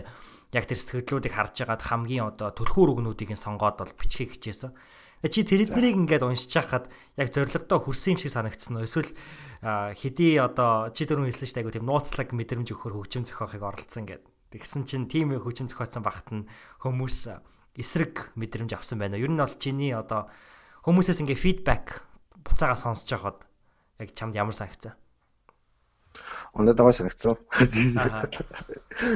[0.54, 4.78] яг тэр сэтгэлдлүүдийг харж агаад хамгийн одоо түлхүүр үгнүүдийг нь сонгоод бол бичгийг хичээсэн.
[5.26, 6.86] Чи тэрднийг ингээд уншиж хахад
[7.18, 8.86] яг зоригтой хүрсэн юм шиг санагдсан уу?
[8.86, 9.10] Эсвэл
[9.66, 14.06] хэдий одоо чи дөрөв хэлсэн шүү дээ айгу тийм нууцлаг мэдрэмж өгөхөр хөгжим зохиохыг оролцсон
[14.06, 14.30] гэдэг.
[14.54, 16.46] Тэгсэн чинь тийм хөгжим зохиоцсон багт нь
[16.86, 17.42] хүмүүс
[17.74, 19.18] эсрэг мэдрэмж авсан байна.
[19.18, 20.30] Ер нь бол чиний одоо
[20.86, 22.06] хүмүүсээс ингээ фидбек
[22.46, 23.38] буцаага сонсож байхад
[23.98, 24.94] яг чамд ямар санагцсан?
[26.54, 27.36] Ондоо гой санагцсан.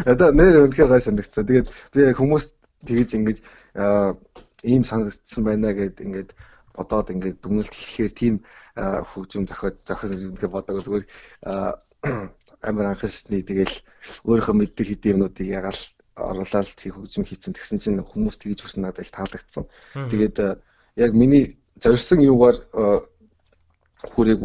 [0.09, 1.45] Одоо нэр үнэхээр гой санагцсан.
[1.45, 2.45] Тэгээд би хүмүүс
[2.89, 3.37] тэгэж ингэж
[4.65, 6.33] ийм санагдсан байна гэд ингээд
[6.73, 8.35] бодоод ингээд дүгнэлт хийхээр тийм
[8.75, 11.05] хөгжим зохиод зохиод үнэхээр бодоагүй зүгээр
[12.67, 13.75] амар анхаарчны тэгэл
[14.27, 15.81] өөрийнхөө мэддэг хэдийн юмнуудыг ягаал
[16.19, 19.63] оруулаад хөгжим хийцэн тэгсэн чинь хүмүүс тэгж хүсэн надад их таалагдсан.
[20.11, 20.59] Тэгээд
[20.99, 22.99] яг миний зорьсон юугаар э,
[24.11, 24.39] хүрээг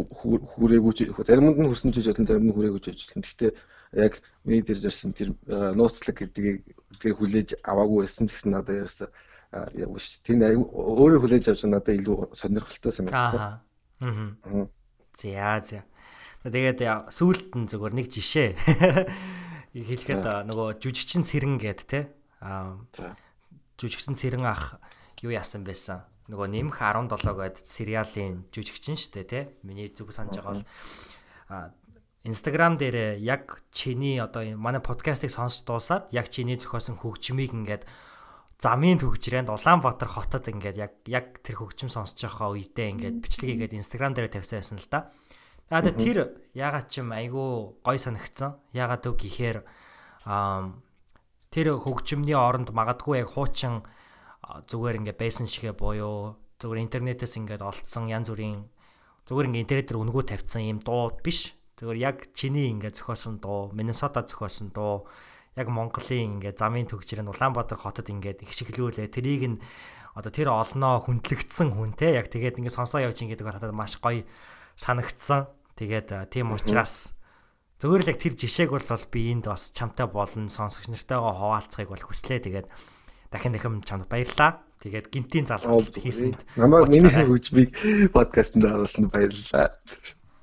[0.54, 0.92] хүрээгүй
[1.26, 3.26] заримд нь хүсэн чиж болон зарим нь хүрээгүй чиж болно.
[3.26, 3.50] Гэхдээ
[3.98, 6.62] яг миний дээр зорьсон тэр э, нууцлаг гэдгийг
[7.02, 9.10] тэр хүлээж аваагүй байсан гэсэн надад ярьсан
[9.74, 10.18] яг биш.
[10.26, 13.60] Тэр өөрөө хүлээж авч надад илүү сонирхолтой санагдсан.
[14.02, 14.66] Аа.
[15.14, 15.82] За за.
[16.42, 18.58] Тэгээд сүүлд нь зөвхөн нэг жишээ
[19.74, 22.00] хэлэхэд нөгөө жүжигчин цэрэн гээд те
[22.42, 22.78] аа
[23.80, 24.76] жүжигчин цэрэн ах
[25.24, 30.56] юу яасан байсан нөгөө нэмх 17 гээд сериалын жүжигчин штэ те миний зүг санаж байгаа
[30.56, 30.64] бол
[32.24, 37.84] Instagram дээр яг чиний одоо манай подкастыг сонсч дуусаад яг чиний зохиосон хөгжмийг ингээд
[38.56, 43.76] замын төгжрээнд Улаанбаатар хотод ингээд яг яг тэр хөгжим сонсож байгаа үедээ ингээд бичлэг хийгээд
[43.76, 45.12] Instagram дээр тавьсан байсан л да.
[45.68, 48.56] Аа тэр ягаад ч юм айгүй гой санагцсан.
[48.72, 49.58] Ягаад үг гэхээр
[51.52, 53.84] тэр хөгжмөний оронд магадгүй яг хуучин
[54.44, 58.68] зүгээр ингээ байсан шигэ буюу зүгээр интернетээс ингээд олцсон янз бүрийн
[59.28, 61.56] зүгээр ингээ интернетээр өнгөө тавьсан юм дуу биш.
[61.74, 65.08] Зүгээр яг чиний ингээ зохиосон дуу, Миннесота зохиосон дуу,
[65.58, 69.10] яг Монголын ингээ замын төгжрэн Улаанбаатар хотод ингээд их шиглүүлээ.
[69.10, 69.58] Тэрийг нь
[70.14, 74.22] одоо тэр олноо хүндлэгдсэн хүн те яг тэгээд ингээд сонсоо явж ингээд надад маш гоё
[74.78, 75.50] санагдсан.
[75.74, 77.18] Тэгээд тийм учраас
[77.82, 82.04] зөвөр л яг тэр жишээг бол би энд бас чамтай болон сонсогч нартайгаа хуваалцахыг бол
[82.06, 82.46] хүслээ.
[82.46, 82.66] Тэгээд
[83.30, 84.64] дахин дахин чамд баярлалаа.
[84.84, 87.72] Тэгээд гинтийн залгалт хийсэнд намайг миний хөгжмийг
[88.12, 89.72] подкастт оруулсанд баярлалаа.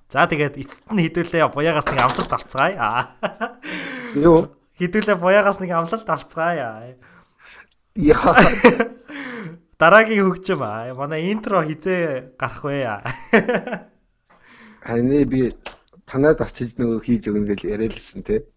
[0.09, 3.15] За тэгээд эцэст нь хідүүлээ буягаас нэг амлалт авцгаая.
[4.17, 4.51] Юу?
[4.81, 6.97] Хідүүлээ буягаас нэг амлалт авцгаая.
[7.95, 8.35] Яа.
[9.79, 10.91] Дараагийн хөгжим аа.
[10.93, 13.07] Манай интро хизээ гарах вэ?
[14.83, 15.53] Харин би
[16.03, 18.50] танад очиж нөгөө хийж өгнө гэж яриалсан те.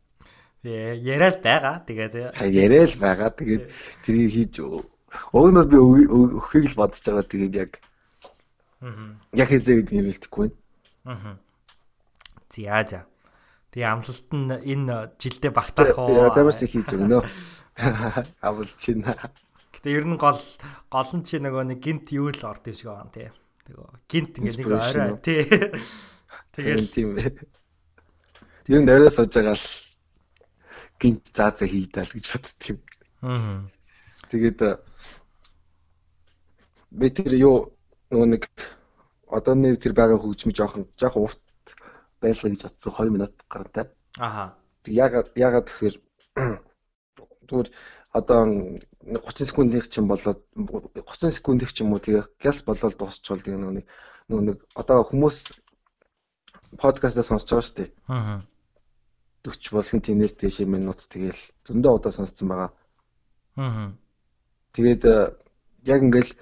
[0.64, 1.84] Яа, яриад байгаа.
[1.84, 3.30] Тэгээд яриад байгаа.
[3.36, 3.64] Тэгээд
[4.00, 4.54] тэрийг хийж
[5.52, 7.72] нь би өхийг л бодож байгаа тэгээд яг
[9.36, 10.48] яг хэзээ юм хэлэхгүй.
[11.04, 11.36] Аа.
[12.48, 13.00] За за.
[13.76, 16.16] Тэгээ амлалт нь энэ жилдээ багтаах уу?
[16.16, 17.20] Яа, тамаас хийж өгнө.
[18.46, 19.04] Авал чинь.
[19.04, 20.40] Гэтэ ер нь гол
[20.88, 23.28] гол нь чи нөгөө нэг гинт юу л орд юм шиг байгаа тий.
[23.68, 25.42] Тэгээ гинт ингээ нэг орой тий.
[26.54, 27.08] Тэгэл тийм
[28.86, 29.83] нь орой сууж байгаа л
[31.04, 32.78] гинт заазаа хийдэл гэж боддөг юм.
[33.20, 33.68] Аа.
[34.32, 34.60] Тэгээд
[36.96, 37.56] би тэр юу
[38.08, 38.48] нөгөө нэг
[39.28, 41.42] одоо нэг тэр байгаа хөгжим жоохон жоохон урт
[42.24, 43.84] байлгаа гэж бодсон 2 минут гарантай.
[44.16, 44.56] Аха.
[44.88, 45.96] Ягаад ягаад тэгэхээр
[47.48, 47.68] зүгээр
[48.16, 48.40] одоо
[49.04, 53.60] 30 секундын ч юм болоод 30 секундын ч юм уу тэгээ гяс болоод дуусчихвол тэгээ
[53.60, 53.86] нөгөө нэг
[54.30, 55.36] нөгөө нэг одоо хүмүүс
[56.80, 57.90] подкастаа сонсож байгаа шүү дээ.
[58.08, 58.40] Аа.
[59.44, 62.70] 40 болон тиймээс дээш минут тэгээл зөндөө удаа сонсцсон байгаа.
[63.60, 63.92] Аа.
[64.72, 65.02] Тэгээд
[65.84, 66.32] яг ингээл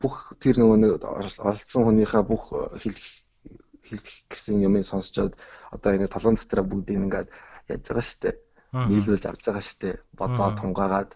[0.00, 3.06] бүх тэр нөгөө нэг оролцсон хүнийхээ бүх э, хэлэх
[3.86, 5.34] хэлэх гэсэн юм сонсчоод
[5.74, 7.28] одоо ингэ толгойн дотроо бүгдийг ингээд
[7.68, 8.30] яаж байгаа штэ?
[8.72, 10.00] Нийлүүлж авч байгаа штэ.
[10.16, 11.10] Бодоо тунгаагаад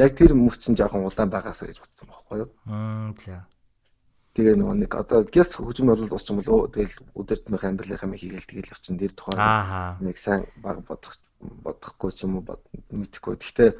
[0.00, 2.50] яг тэр мөвчсөн жоохон удаан байгаасаа гэж бодсон байхгүй юу?
[2.66, 3.46] Аа за
[4.34, 8.50] тэгээ нөгөө нэг одоо гэс хөгжим бол ус юм бол тэгэл өдөртмөх амьдралынхаа мэ хийгээл
[8.50, 9.38] тэгэл явчин тэр тухай
[10.02, 11.14] нэг сайн баг бодох
[11.64, 12.58] бодохгүй ч юм уу
[12.90, 13.36] мэдэхгүй.
[13.36, 13.70] Гэхдээ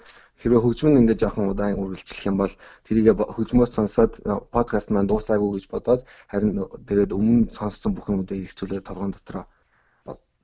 [0.40, 4.12] хэрвээ хөгжим нь ингээд жоохон удаан үргэлжлэх юм бол тэрийг хөгжмөөс сонсоод
[4.54, 9.44] подкаст маань дуусаагүй гэж бодоод харин тэгээд өмнө сонссон бүх юмудаа хэрэгжүүлээд толгойн дотроо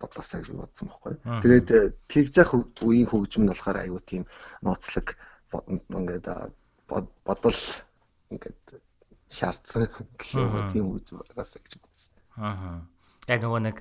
[0.00, 1.14] бодосоо гэж бодсон байхгүй.
[1.44, 4.24] Тэгээд э, тэгж явах үеийн хөгжим нь болохоор аюу тийм
[4.64, 5.06] нууцлаг
[5.92, 6.26] ингээд
[6.88, 7.60] бодол
[8.32, 8.60] ингээд
[9.30, 12.12] шаардсан гэх юм тийм хөгжим байгаас гэж бодсон.
[12.36, 12.82] Аа
[13.30, 13.76] яг нөгөө нэг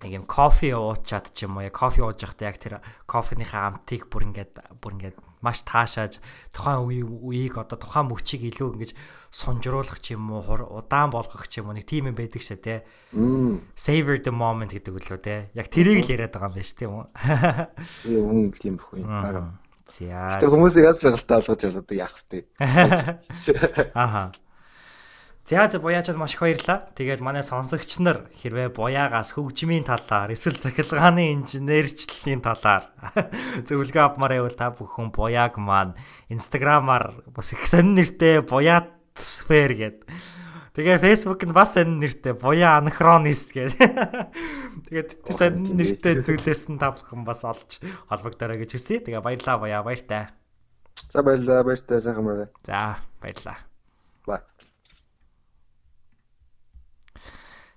[0.00, 4.08] нэг юм кофе уучаад ч юм уу яг кофе ууж байхдаа яг тэр кофеныхаа амтыг
[4.08, 6.18] бүр ингээд бүр ингээд маш таашааж
[6.50, 8.92] тухайн үе үеийг одоо тухайн мөчийг илүү ингэж
[9.30, 12.74] сунжруулах ч юм уу удаан болгох ч юм уу нэг тийм юм байдаг шээ те.
[13.76, 15.36] Savor the moment гэдэг үлээ те.
[15.54, 17.04] Яг тэрийг л яриад байгаа юм байна ш тийм үү.
[18.10, 19.04] Юм тийм ихгүй.
[19.04, 19.60] Бага.
[19.88, 20.36] За.
[20.36, 22.44] Тэг хүмүүсийг аз жаргалтай болгож яваад яах вэ?
[23.96, 24.32] Аха.
[25.48, 26.92] За за буяачаад маш их баярлаа.
[26.92, 32.92] Тэгээд манай сонсогч нар хэрвээ буяагаас хөгжмийн талаар эсвэл цахилгааны инженерчлэлийн талаар
[33.66, 35.96] зөвлөгөө авмаар байвал та бүхэн буяаг маань
[36.28, 40.04] инстаграмаар бас их сонир нэртэй буяат сфер гэдэг.
[40.78, 43.82] Тэгээ Facebook нь бас сонир нэртэй буяа анахронист гэдэг.
[44.86, 49.02] Тэгээд тэр сонир нэртэй зүйлээс нь та бүхэн бас олж холбогдорой гэж хүсье.
[49.02, 50.30] Тэгээ баярлаа буяа баяртай.
[51.10, 52.48] За баярлаа баяртай сайхан мөрөө.
[52.62, 53.58] За баярлаа.
[54.22, 54.38] Бай.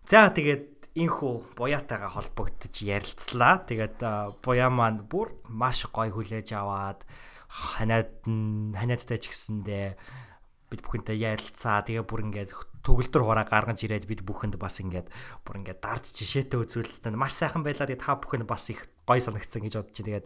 [0.05, 3.65] За тэгээд инхүү буяатайгаа холбогдож ярилцлаа.
[3.65, 3.97] Тэгээд
[4.45, 7.01] буяа маань бүр маш гоё хүлээж аваад
[7.49, 8.13] ханаад
[8.77, 9.97] ханаадтай ч гэсэндээ
[10.69, 11.81] бид бүхэнтэй ярилцаа.
[11.81, 15.07] Тэгээ бүр ингээд төгөлдөр хураа гаргаж ирээд бид бүхэнд бас ингээд
[15.45, 17.13] бүр ингээд дарж жишээтэй үзүүлсэн.
[17.13, 17.85] Маш сайхан байлаа.
[17.85, 20.25] Тэгээ та бүхэн бас их гоё санагдсан гэж бодож байна.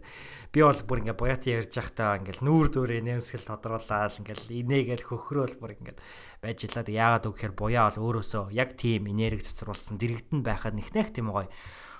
[0.52, 5.56] би бол бүр ингээд буяат ярьж байхдаа ингээд нүүр дөөрэ нэмсгэл тодруулаад ингээд инээгээл хөхрөөл
[5.60, 5.98] бүр ингээд
[6.44, 11.12] байж илаад яагаад үг гэхээр буяа бол өөрөөсөө яг тийм энерги цэцруулсан дэрэгдэн байхад нэгнэх
[11.12, 11.48] тийм гоё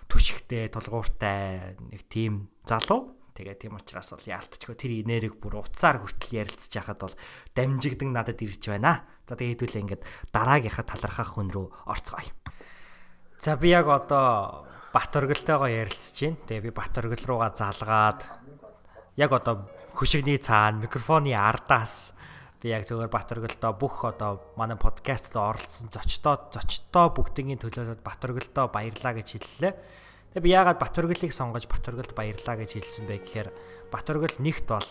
[0.07, 6.41] түшигтэй тулгууртай нэг тийм залуу Тэгээ тийм учраас бол яалтчгүй тэр энергийг бүр уцаар хүртэл
[6.41, 7.15] ярилцж яхад бол
[7.53, 9.05] дамжигдан надад ирж байна.
[9.29, 12.33] За тэгээ хэдүүлээ ингээд дараагийнхаа талархах хүн рүү орцгоё.
[13.37, 14.65] За би яг одоо
[14.97, 16.41] Бат оргилтойгоо ярилцж байна.
[16.49, 18.25] Тэгээ би Бат оргил руугаа залгаад
[19.21, 22.17] яг одоо хөшигний цаана микрофоны ардаас
[22.65, 28.25] би яг зөвөр Бат оргилдоо бүх одоо манай подкастт оролцсон зочдоо зочдоо бүгдийн төлөө Бат
[28.25, 29.73] оргилдоо баярлаа гэж хэллээ.
[30.37, 33.49] Би яагаад Батөргөлийг сонгож Батөргөлд баярлаа гэж хэлсэн бэ гэхээр
[33.89, 34.85] Батөргөл нэгт бол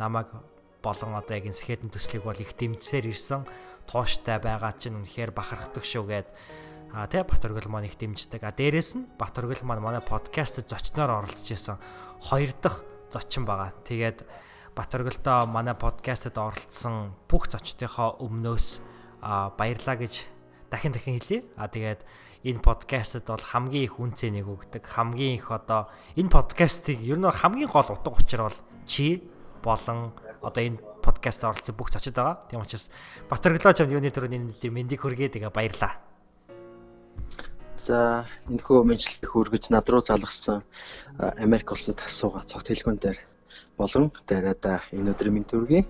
[0.00, 0.32] намайг
[0.80, 3.44] болон одоо яг энэ сэхэтэн төслийг бол их дэмжсээр ирсэн
[3.84, 6.28] тууштай байгаа чинь үнэхээр бахархдаг шүүгээд
[6.96, 8.40] а тэ Батөргөл маань их дэмждэг.
[8.40, 11.76] А дээрэс нь Батөргөл маань манай подкастт зочноор оролцож исэн
[12.32, 12.80] хоёр дахь
[13.12, 13.76] зочин байгаа.
[13.84, 14.24] Тэгээд
[14.72, 18.80] Батөргөлдөө манай подкастт оролцсон бүх зочдынхоо өмнөөс
[19.60, 20.24] баярлаа гэж
[20.72, 21.44] дахин дахин хэлье.
[21.60, 22.00] А тэгээд
[22.46, 24.86] энэ подкастт бол хамгийн их үнцнийг өгдөг.
[24.86, 29.26] Хамгийн их одоо энэ подкастыг ер нь хамгийн гол утга учир бол чи
[29.66, 32.46] болон одоо энэ подкаст оролцсон бүх зочид байгаа.
[32.46, 32.94] Тийм учраас
[33.26, 35.98] Батөрглоо чамд юуны төрөний мэндийг хүргээ тэгээ баярлаа.
[37.78, 40.62] За энэ хөө мэдлэг хүргэж над руу залгасан
[41.18, 43.18] Америк улсад асууга цогт хэлгүүн дээр
[43.76, 45.82] болон дараада энэ өдрийн мэнд төргий.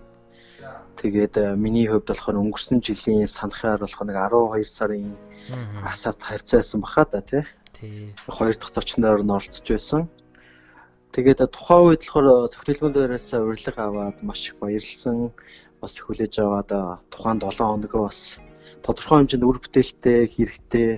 [0.97, 5.13] Тэгээд миний хувьд болохоор өнгөрсөн жилийн санахаар болох нэг 12 сарын
[5.85, 7.45] асарт харьцаасан баха да тий.
[8.27, 10.09] Хоёр дахь зочноор нь оролцож байсан.
[11.13, 15.33] Тэгээд тухайн үед болохоор цогтөлгөн дээрээс урилга аваад маш их баярлсан.
[15.81, 16.71] Бас хүлээж аваад
[17.13, 18.41] тухайн 7 хоногоо бас
[18.85, 20.89] тодорхой хэмжээнд үр бүтээлтэй хэрэгтэй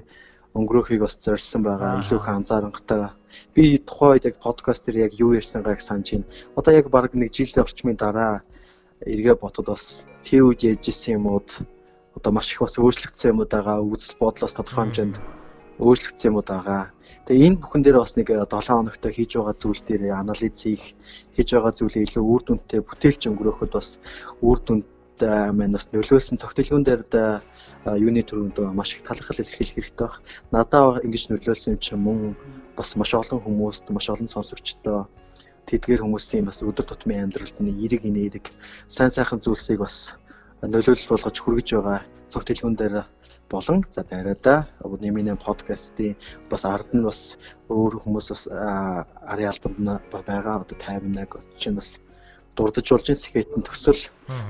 [0.59, 2.03] өнгөрөөхийг бас зорьсон байгаа.
[2.03, 3.14] Илүү их анзаарангатай.
[3.55, 6.31] Би тухайн үед яг подкаст дээр яг юу ярьсангааг санаж байна.
[6.59, 8.43] Одоо яг баг нэг жил орчмын дараа
[9.07, 11.49] эргээ ботод бас тэр үед ярьжсэн юмуд
[12.16, 13.78] одоо маш их бас өөрчлөгдсөн юмуд байгаа.
[13.78, 15.16] Үзэл бодлоос тодорхой хэмжээнд
[15.78, 16.90] өөрчлөгдсөн юмуд байгаа.
[17.26, 20.84] Тэгээ энэ бүхэн дээр бас нэг 7 хоногт хийж байгаа зүйл дээр анализ хийх,
[21.34, 23.88] хийж байгаа зүйлээ илүү үр дүнтэй бүтээлч өнгөрөөхөд бас
[24.42, 24.86] үр дүнд
[25.22, 27.03] маань бас нөлөөлсөн тогтолгоон дээр
[27.86, 30.22] юуны төрөнд маш их талархал илэрхийлэх хэрэгтэй баг.
[30.55, 32.18] Надаа ингэж нөлөөлсөн юм чинь мөн
[32.78, 35.07] бас маш олон хүмүүст, маш олон сонсогчдоо
[35.69, 38.47] тэдгээр хүмүүсийн бас өдөр тутмын амьдралд нэг эрэг инээрэг
[38.89, 40.16] сайн сайхан зүйлсийг бас
[40.64, 42.01] нөлөөлөл болгож хүргэж байгаа
[42.33, 42.97] цогтөлгөн дээр
[43.53, 44.66] болон за дайраа
[45.01, 46.16] нэмийн подкастын
[46.51, 47.21] бас ард нь бас
[47.69, 48.43] өөр хүмүүс бас
[49.33, 49.77] арын албанд
[50.12, 52.01] байгаа одоо таймнаг чинь бас
[52.57, 54.03] дурдж болж энэ сэхэтэн төсөл.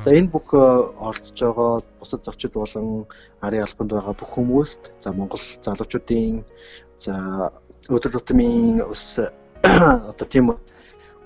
[0.02, 3.06] За энэ бүх оролцож байгаа бусад зочид болон
[3.44, 6.42] арын албанд байгаа бүх хүмүүст за Монгол залуучуудын
[6.96, 7.14] за
[7.92, 9.20] өдөр тутмын ус
[10.10, 10.56] одоо тийм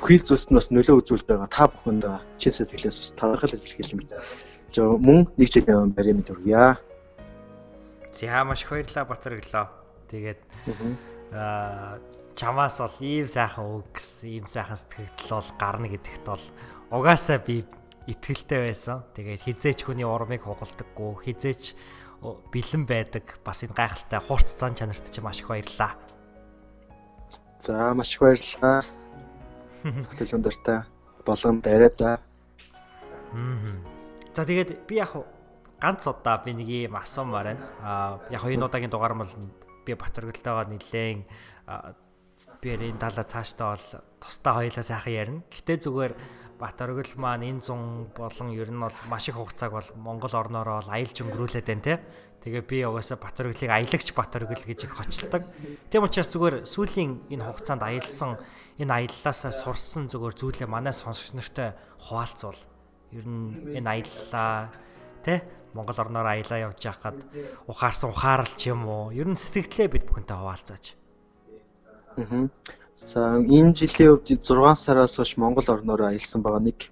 [0.02, 2.04] бүхий зүйлсд нь бас нөлөө үзүүлж байгаа та бүхэнд
[2.42, 4.02] чин сэтгэлээс бас талархал илэрхийлэн
[4.74, 6.74] за мөн нэг жилийн барийн мэд хүргье.
[8.10, 9.66] За маш их баярлалаа Батэрглоо.
[10.10, 10.40] Тэгээд
[11.30, 12.02] аа
[12.34, 16.44] чамаас бол ийм сайхан үгс, ийм сайхан сэтгэл бол гарна гэдэгт бол
[16.90, 17.62] угаасаа би
[18.10, 19.06] итгэлтэй байсан.
[19.14, 21.78] Тэгээд хизээч хүний урмыг хугалдаггүй, хизээч
[22.22, 23.38] бэлэн байдаг.
[23.46, 25.94] Бас энэ гайхалтай хурц зан чанарт чи маш их баярлаа.
[27.60, 28.82] За маш их баярлалаа.
[29.82, 30.78] Хөтөл өндөртэй
[31.26, 32.18] болгон дайраа.
[34.32, 35.12] За тэгээд би яг
[35.82, 37.66] ганц удаа би нэг юм асуумаар байна.
[37.82, 39.34] Аа яг энэ удаагийн дугаар бол
[39.84, 41.20] би Батөргөлтэйгээ нэлээн
[42.62, 43.88] би энэ талаа цаашдаа бол
[44.22, 45.42] тусдаа хоёлаа сайхан ярина.
[45.50, 46.14] Гэтэ зүгээр
[46.62, 50.78] Бат оргил маань энэ зун болон ер нь бол маш их хугацааг бол Монгол орноороо
[50.78, 51.94] бол аялж өнгөрүүлээд байна те.
[52.42, 55.46] Тэгээ би угаасаа Бат оргилыг аялагч Бат оргил гэж их хочилдог.
[55.90, 58.42] Тийм учраас зүгээр сүүлийн энэ хугацаанд аялсан
[58.82, 62.58] энэ аяллаасаа сурсан зүгээр зүйлээ манай сонсогч нартай хуваалцвал
[63.14, 64.74] ер нь энэ аяллаа
[65.22, 67.22] те Монгол орноор аялаа явж байхад
[67.70, 70.84] ухаарсан ухаарл ч юм уу ер нь сэтгэлдээ бид бүхэнтэй хуваалцаач.
[72.18, 72.50] Аа.
[72.98, 76.90] За энэ жилийн үед 6 сараас хойш Монгол орноор аялсан байгаа нэг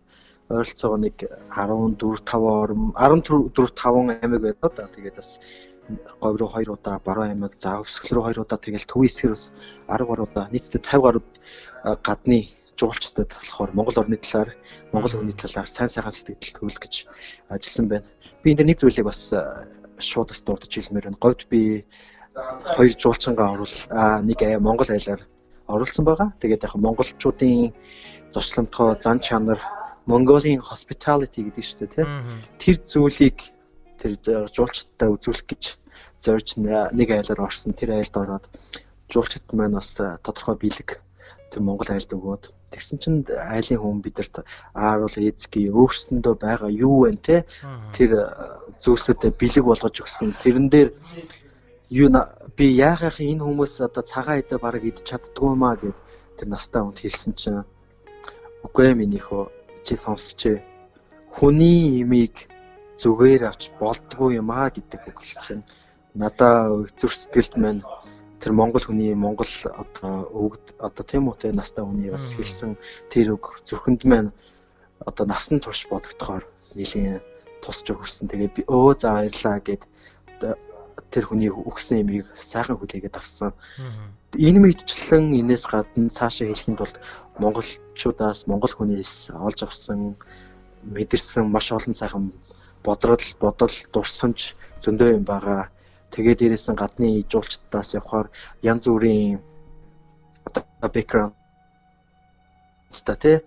[0.51, 1.17] ойролцоогоо нэг
[1.55, 4.91] 14 5 орн 14 5 аймаг байна да.
[4.91, 5.41] Тэгээд бас
[6.21, 9.45] говь руу 2 удаа, баруун аймаг, за өвсгөл рүү 2 удаа тэгэл төвийн хэсгэр бас
[9.89, 11.23] 10 гаруй удаа нийтдээ 50 гаруй
[12.03, 12.41] гадны
[12.79, 14.51] жуулчдад болохоор Монгол орны талаар,
[14.93, 16.95] Монгол хүний талаар сайн сайхан сэтгэл төрүүлэх гэж
[17.53, 18.07] ажилласан байна.
[18.43, 19.35] Би энэ нэг зүйлийг бас
[20.01, 21.21] шууд бас дурдж хэлмээр байна.
[21.21, 21.85] Говьд би
[22.77, 23.77] хоёр жуулчингаа оруул
[24.25, 25.23] нэг Монгол айлаар
[25.69, 26.33] оруулсан байгаа.
[26.41, 27.73] Тэгээд яг монголчуудын
[28.33, 29.61] зочломтгой зан чанар
[30.07, 32.09] Mongolian hospitality гэдэг шүү дээ тийм.
[32.57, 33.39] Тэр зүйлийг
[34.01, 34.17] тэр
[34.53, 35.63] жуулчдтай үзүүлэх гэж
[36.25, 37.77] зорж нэг айлаар орсон.
[37.77, 38.47] Тэр айлд ороод
[39.13, 41.01] жуулчд маань бас тодорхой бэлэг
[41.51, 47.19] тэр Монгол айлд өгөөд тэгсэн чинь айлын хүн бидэрт ааруул эзги өөрсөндөө байгаа юу вэ
[47.19, 47.37] те
[47.91, 48.31] тэр
[48.79, 50.39] зүйлсүүдэд бэлэг болгож өгсөн.
[50.39, 50.89] Тэрэн дээр
[51.91, 52.09] юу
[52.57, 55.99] би яахаа энэ хүмүүс одоо цагаан идэ бараг идэж чаддгүй маа гэд
[56.39, 57.67] тэр настаа хүнд хэлсэн чинь
[58.63, 59.43] үгүй ээ минийхөө
[59.85, 60.57] чи сонсчээ
[61.37, 62.51] хүний имийг
[63.01, 65.65] зүгээр авч болдгүй юм аа гэдэг үг хэлсэн.
[66.15, 67.83] Надаа зүрх сэтгэлд маань
[68.41, 69.49] тэр монгол хүний монгол
[69.83, 72.77] одоо өгд одоо тийм те настай хүний бас хэлсэн
[73.13, 74.31] тэр үг зүрхэнд маань
[75.09, 76.45] одоо насан турш бодогдохоор
[76.77, 77.21] нэлийн
[77.63, 78.29] тусч өгөрсөн.
[78.29, 79.83] Тэгээд би өө за баярлаа гэд
[81.11, 83.53] тэр хүний өгсөн юмыг сайхан хүлээгээд авсан.
[84.37, 86.95] Энэ мэдчлэн энэс гадна цаашаа хэлэхэд бол
[87.43, 90.21] монголчуудаас монгол хүнээс олж авсан
[90.85, 92.25] мэдэрсэн маш олон сайхан
[92.85, 95.69] бодрол бодол дурсамж зөндөө юм байгаа.
[96.11, 98.29] Тэгээд дээрээс нь гадны ижуулчдаас явхаар
[98.63, 99.39] янз бүрийн
[100.47, 101.35] одоо background
[103.05, 103.39] та тий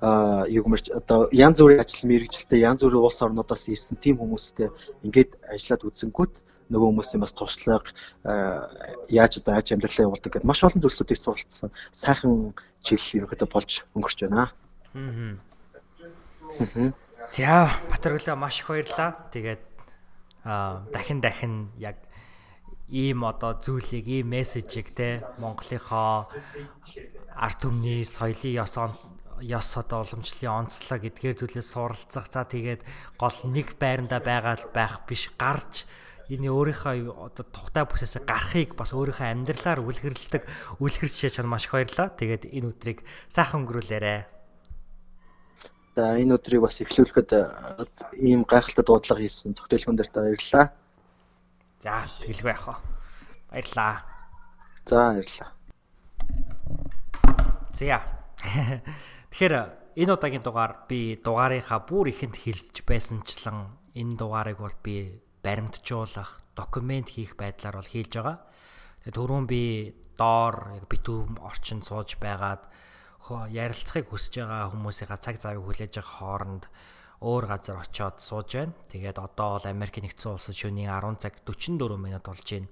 [0.00, 4.68] а юу гэмэрч одоо янз бүрийн ажил мэргэжилтэй янз бүрийн улс орнуудаас ирсэн тийм хүмүүстэй
[5.06, 6.34] ингээд ажиллаад үзэнгүүт
[6.70, 7.90] нөгөө хүмүүсийн бас туршлага
[9.10, 12.54] яаж одоо аж амьдралаа явуулдаг гэдээ маш олон зүйлсүүдийг суралцсан сайхан
[12.84, 14.52] жил ерөнхийдөө болж өнгөрч байна.
[14.94, 15.42] Аа.
[17.32, 19.16] За Батөргөлөө маш их баярлаа.
[19.32, 19.64] Тэгээд
[20.44, 21.96] аа дахин дахин яг
[22.92, 26.28] ийм одоо зүйлийг ийм мессежийг те Монголынхоо
[27.32, 28.76] арт түмний соёлын ёс
[29.40, 32.28] ёс одоо уламжлалын онцлог эдгээр зүйлээс суралцах.
[32.28, 32.84] За тэгээд
[33.16, 35.88] гол нэг байранда байгаа байх биш гарч
[36.30, 40.42] энэ өөрийнхөө одоо тухтай бүсээс гарахыг бас өөрийнхөө амьдралаар үлгэрлдэг
[40.78, 42.14] үлгэрч чана маш их баярлаа.
[42.14, 44.26] Тэгээд энэ өдрийг сайхан өнгөрүүлээрэ.
[45.98, 47.42] За энэ өдрийг бас эхлүүлэхэд э,
[48.22, 50.66] ийм гайхалтай дуудлага хийсэн тогтойлгон дээрт баярлалаа.
[51.82, 52.76] За тэгэлгүй яах вэ?
[53.50, 53.94] Баярлалаа.
[54.86, 55.50] За баярлалаа.
[57.74, 58.00] За.
[59.32, 59.54] Тэгэхээр
[60.00, 67.10] энэ удаагийн дугаар би дугаарынхаа бүр ихэнд хэлсэж байсанчлан энэ дугаарыг бол би баримтжуулах, документ
[67.10, 68.38] хийх байдлаар бол хийж байгаа.
[69.02, 69.62] Тэгээд түрүүн би
[70.14, 72.70] доор яг битүүм орчинд сууж байгаад
[73.50, 76.64] ярилцахыг хүсэж байгаа хүмүүсийнхаа цаг завыг хүлээж авах хооронд
[77.22, 78.74] өөр газар очиод сууж байна.
[78.90, 82.70] Тэгээд одоо бол Америк нэгдсэн улсад шөнийн 10 цаг 44 минут болж байна.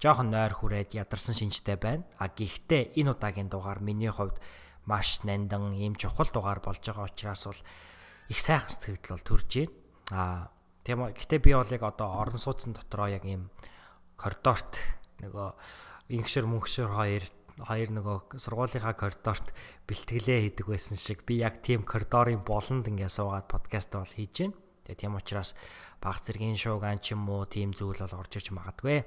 [0.00, 2.08] Жохон нойр хүрээд ядарсан шинжтэй байна.
[2.16, 4.40] А гэхдээ энэ удаагийн дугаар миний хувьд
[4.88, 7.60] маш нандан ийм чухал дугаар болж байгаа учраас бол
[8.32, 9.72] их сайхан сэтгэл бол төрж байна.
[10.16, 10.24] А
[10.84, 11.16] тийм үү.
[11.16, 13.52] Гэтэ би бол яг одоо орон сууцсан дотроо яг ийм
[14.16, 14.80] коридорт
[15.20, 15.48] нөгөө
[16.16, 17.24] ингшэр мөнгшөр хоёр
[17.60, 19.52] хоёр нөгөө сургуулийнхаа коридорт
[19.84, 24.56] бэлтгэлээ хийдэг байсан шиг би яг тийм коридорын болонд ингээд суугаад подкаст бол хийж байна.
[24.88, 25.52] Тэгээ тийм учраас
[26.00, 29.04] баг зэргийн шуугаан ч юм уу тийм зүйл бол орж иж магадгүй.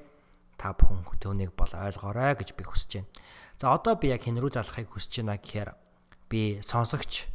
[0.54, 3.10] Та бүхэн түүнийг бол ойлгоорой гэж би хүсэж байна.
[3.58, 5.70] За одоо би яг хэн рүү залахыг хүсэж байна гэхээр
[6.30, 7.26] би сонсогч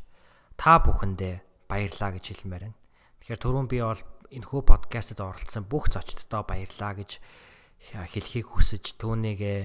[0.54, 2.78] та бүхэндээ баярлаа гэж хэлмээр байна.
[3.26, 4.00] Тэгэхээр түрүүн би бол
[4.32, 7.20] энэхүү подкастт оролцсон бүх зочдтой баярлаа гэж
[8.12, 9.60] хэлхийг хүсэж түүнийгээ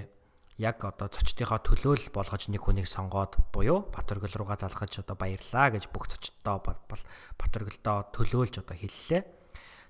[0.62, 5.90] яг одоо зочдынхоо төлөөл болгож нэг хүнийг сонгоод буюу Батөргөл руугаа залгаж одоо баярлаа гэж
[5.90, 7.04] бүх зочдтой бол
[7.42, 9.22] Батөргөлдөө төлөөлж одоо хэллээ.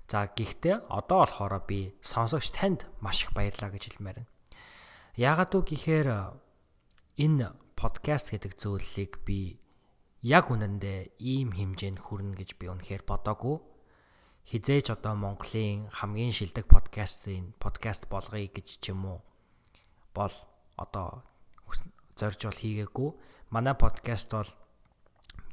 [0.08, 4.32] За гэхдээ одоо болохоор би сонсогч танд маш их баярлаа гэж хэлмээр байна.
[5.20, 6.08] Яагаад үг гэхээр
[7.20, 9.60] энэ подкаст гэдэг зүйлийг би
[10.24, 13.60] яг үнэндээ ийм хэмжээнд хүрнэ гэж би үнэхээр бодоагүй.
[14.44, 19.20] Хизээж одоо Монголын хамгийн шилдэг подкастын подкаст болгоё гэж ч юм уу
[20.12, 20.36] бол
[20.76, 21.24] одоо
[22.12, 23.10] зорж бол хийгээгүй.
[23.48, 24.50] Манай подкаст бол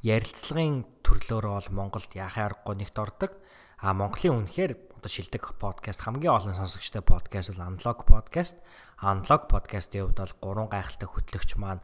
[0.03, 3.31] ярилцлагын төрлөөр бол Монголд яхаа аргагүй нэгт ордог.
[3.79, 8.59] А Монголын үнэхээр одоо шилдэг подкаст хамгийн олон сонсогчтой подкаст бол Unlock podcast.
[8.99, 11.79] Unlock podcast-ийн хувьд бол гурван гайхалтай хөтлөгч маань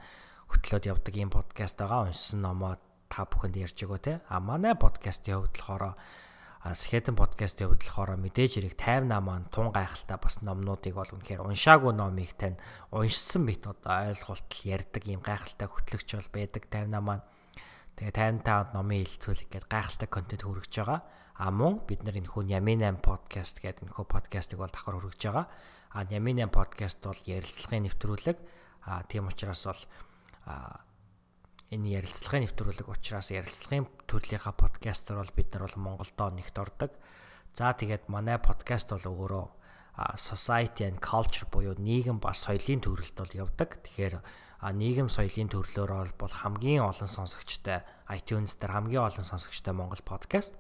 [0.52, 2.12] хөтлөөд явдаг ийм подкаст байгаа.
[2.12, 2.76] Уншсан номоо
[3.08, 4.14] та бүхэнд ярьж өгөө те.
[4.28, 5.96] А манай подкастын хувьд болохоор
[7.16, 12.36] Подкастын хувьд болохоор мэдээж хэрэг 58 маань тун гайхалтай бас номнуудыг бол үнэхээр уншаагүй номыг
[12.36, 12.60] тань
[12.92, 17.24] уншсан мэт одоо ойлголтол ярьдаг ийм гайхалтай хөтлөгч бол байдаг 58 маань.
[17.96, 21.00] Тэгээ 55 номын хилцүүлэг гээд гайхалтай контент хүргэж байгаа.
[21.40, 25.00] А мөн бид нар энэ хүн Ямин 8 подкаст гэдэг энэ хөө подкастыг бол давхар
[25.00, 25.48] хүргэж байгаа.
[25.96, 28.38] А Ямин 8 подкаст бол ярилцлагын нэвтрүүлэг.
[28.84, 29.82] А тийм учраас бол
[31.72, 36.92] энэ ярилцлагын нэвтрүүлэг учраас ярилцлагын төрлийнхаа подкастер бол бид нар бол Монголдоо нэгт ордог.
[37.52, 39.46] За тэгээд манай подкаст бол өөрөө
[40.16, 43.82] society and culture буюу нийгэм ба соёлын төрөлд бол явдаг.
[43.84, 44.22] Тэгэхээр
[44.64, 50.56] нийгэм соёлын төрлөөр бол хамгийн олон сонсогчтой iTunes дээр хамгийн олон сонсогчтой Монгол подкаст.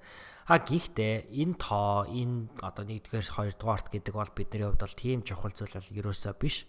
[0.47, 5.51] А гэхдээ энэ тоо энэ одоо 1-р 2-дугаарт гэдэг бол бидний хувьд бол тийм чухал
[5.51, 6.65] зүйл бол ерөөсөө биш.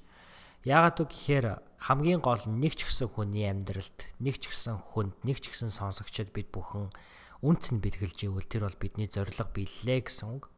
[0.67, 1.47] Яагаад үг гэхээр
[1.79, 6.35] хамгийн гол нэг ч гэсэн хүний амьдралд нэг ч гэсэн хүнд нэг ч гэсэн сонсогчд
[6.35, 6.91] бид бүхэн
[7.47, 10.51] үнц нь бэлгэлж ивэл тэр бол бидний зориг билээ гэсэн үг.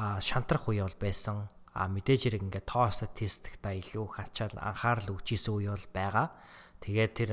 [0.00, 1.52] А шантрах үе бол байсан.
[1.76, 6.32] А мэдээж хэрэг ингээд тоо статистикта илүү их ачаал анхаарал өгчээсэн үе бол байгаа.
[6.80, 7.30] Тэгээд тэр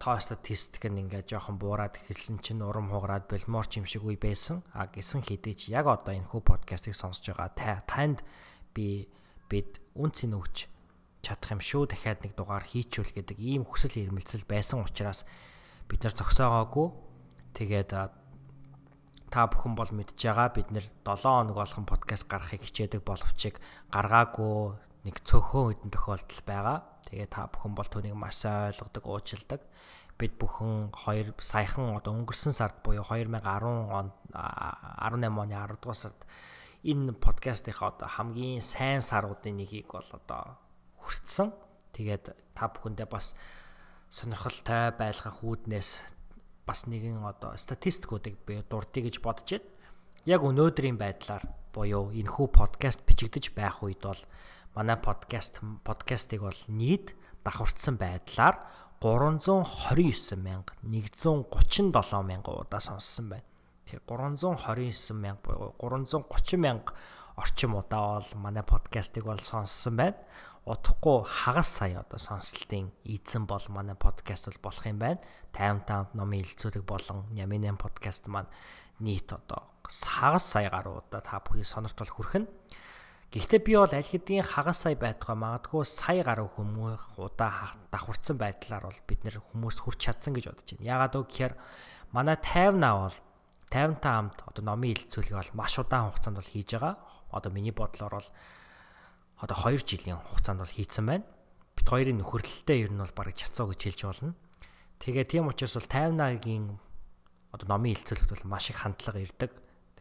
[0.00, 4.16] тоо статистик нь ингээд жоохон буураад эхэлсэн чинь урам хугараад болмоор ч юм шиг үе
[4.16, 4.64] байсан.
[4.72, 8.24] А гисэн хэдий ч яг одоо энэ хүү подкастыг сонсож байгаа танд
[8.72, 9.12] би
[9.52, 10.77] бид үнцэн өгч
[11.22, 15.26] чадах юм шүү дахиад нэг дугаар хийчихвэл гэдэг ийм хүсэл эрмэлзэл байсан учраас
[15.88, 16.88] бид нар зогсоогоогүй.
[17.56, 17.90] Тэгээд
[19.28, 23.52] та бүхэн бол мэдж байгаа бид нэр 7 хоног болгон подкаст гаргахыг хичээдэг боловч
[23.92, 26.78] гаргаагүй нэг цөөхөн хэдэн тохиолдол байгаа.
[27.08, 29.60] Тэгээд та бүхэн бол түүнийг маш сайн ойлгодог, уучлалдаг.
[30.18, 33.38] Бид бүхэн 2 саяхан одоо өнгөрсөн сард буюу 2010
[33.92, 36.20] он 18 оны 10 дугаар сард
[36.82, 40.58] энэ подкастынхаа одоо хамгийн сайн саруудын нэгийг бол одоо
[41.08, 41.56] хүртсэн.
[41.96, 43.32] Тэгээд та бүхэндээ бас
[44.12, 46.04] сонирхолтой байлгах үүднээс
[46.68, 49.72] бас нэгэн одоо статистикуудыг би дурдъя гэж бодож байна.
[50.28, 54.20] Яг өнөөдрийн байдлаар буюу энэхүү подкаст бичигдэж байх үед бол
[54.76, 58.60] манай подкаст подкастыг бол нийт давхарцсан байдлаар
[59.00, 63.48] 329 мянга 137 мянга удаа сонссон байна.
[63.88, 66.92] Тэгэхээр 329 мянга буюу 330 мянга
[67.36, 70.18] орчим удаа бол манай подкастыг бол сонссон байна
[70.68, 75.20] удахгүй хагас сая одоо сонслтын эзэн бол манай подкаст бол болох юм байна.
[75.56, 78.52] 55 номын хилцүүлэг болон Яминэн подкаст маань
[79.00, 82.44] нийт одоо хагас сая гаруй удаа та бүхний сонирт бол хүрхэн.
[83.32, 88.92] Гэхдээ би бол аль хэдийн хагас сая байтугай магадгүй сая гаруй хүмүүс удаа давхарцсан байдлаар
[88.92, 90.92] бол бид нэр хүмүүст хүрч чадсан гэж бодож байна.
[90.92, 91.54] Ягаад вэ гэхээр
[92.12, 93.16] манай 50 бол
[93.72, 96.96] 55 амт одоо номын хилцүүлэг бол маш удаан хугацаанд бол хийж байгаа.
[97.32, 98.28] Одоо миний бодлоор бол
[99.38, 101.26] одоо 2 жилийн хугацаанд бол хийцэн байна.
[101.78, 104.34] Бид хоёрын нөхөрлөлтөө ер нь бол бараг чацуу гэж хэлж болно.
[104.98, 106.74] Тэгээ тийм учраас бол 58-гийн
[107.54, 109.50] одоо номын хилцүүлэгт бол маш их хандлага ирдэг.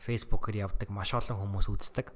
[0.02, 2.10] Facebook-оор явдаг маш олон хүмүүс үздэг.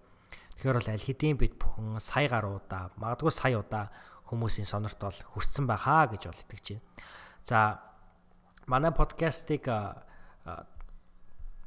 [0.57, 3.93] Тэгэхээр бол аль хэдийн бид бүхэн сая гаруй удаа, магадгүй сая удаа
[4.29, 6.85] хүмүүсийн сонорт бол хүрсэн байхаа гэж бол итгэж байна.
[7.45, 7.57] За
[8.65, 9.65] манай подкастыг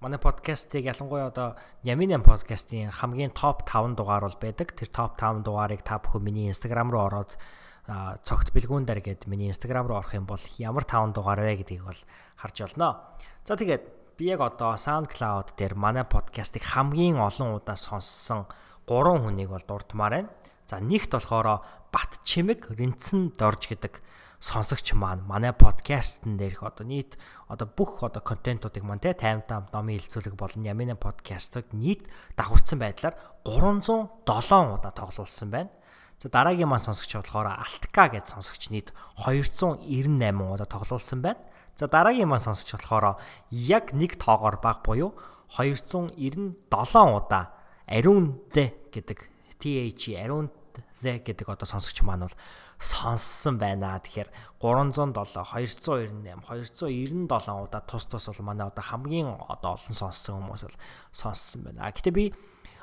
[0.00, 1.48] манай подкастыг ялангуяа одоо
[1.82, 4.74] Яминэн подкастын хамгийн топ 5 дугаар бол байдаг.
[4.74, 7.36] Тэр топ 5 дугаарыг та бүхэн миний Instagram руу ороод
[8.24, 11.84] цогт бэлгүүн дээр гээд миний Instagram руу орох юм бол ямар 5 дугаар вэ гэдгийг
[11.84, 12.00] бол
[12.40, 13.12] харж олно.
[13.44, 18.48] За тэгээд би яг одоо SoundCloud дээр манай подкастыг хамгийн олон удаа сонссон
[18.88, 20.30] 3 хүнийг бол дурдмаар байна.
[20.66, 21.60] За нэгт болохоор
[21.92, 24.00] Бат Чимэг Ринцэн Дорж гэдэг
[24.44, 27.16] сонсогч маань манай подкастн дээрх одоо нийт
[27.48, 32.04] одоо бүх одоо контентуудыг маань те 55 номын хилцүүлэг болон Ямина подкастыг нийт
[32.36, 33.16] давхарцсан байдлаар
[33.48, 35.72] 307 удаа тоглуулсан байна.
[36.20, 39.80] За дараагийн маань сонсогч болохоор Алтка гэж сонсогч нийт 298
[40.20, 41.40] удаа тоглуулсан байна.
[41.72, 43.16] За дараагийн маань сонсогч болохоор
[43.48, 45.16] яг нэг тоогоор баг буюу
[45.56, 46.60] 297
[46.92, 47.48] удаа
[47.88, 49.18] ариун дэ гэдэг
[49.56, 50.52] TH ариун
[51.00, 52.36] дэ гэдэг одоо сонсогч маань бол
[52.84, 53.96] сонссон байна.
[53.98, 54.28] Тэгэхээр
[54.60, 60.78] 307, 298, 297 удаа тус тус бол манай одоо хамгийн одоо олон сонссон хүмүүс бол
[61.08, 61.88] сонссон байна.
[61.88, 62.36] Гэтэ би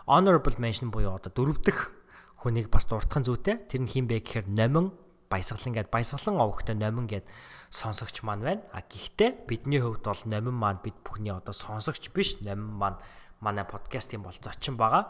[0.09, 1.93] honorable mention буюу одоо дөрөв дэх
[2.41, 3.69] хүнийг бас дуртахын зүйтэй.
[3.69, 4.89] Тэр нь хин бэ гэхээр номин
[5.29, 7.25] баясгалан гэд баясгалан овогтой номин гэд
[7.69, 8.61] сонсогч маань байна.
[8.73, 12.97] А гэхдээ бидний хувьд бол номин маань бид бүхний одоо сонсогч биш номин маань
[13.39, 15.07] манай подкастын бол зочин байгаа.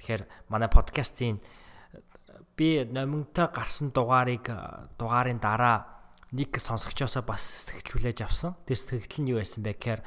[0.00, 1.38] Тэгэхээр манай подкастын
[2.56, 4.48] би номинтой гарсан дугаарыг
[4.98, 5.92] дугаарын дараа
[6.32, 8.56] нэг сонсогчоосоо бас сэтгэл хүлээж авсан.
[8.64, 10.00] Тэр сэтгэл нь юу байсан бэ гэхээр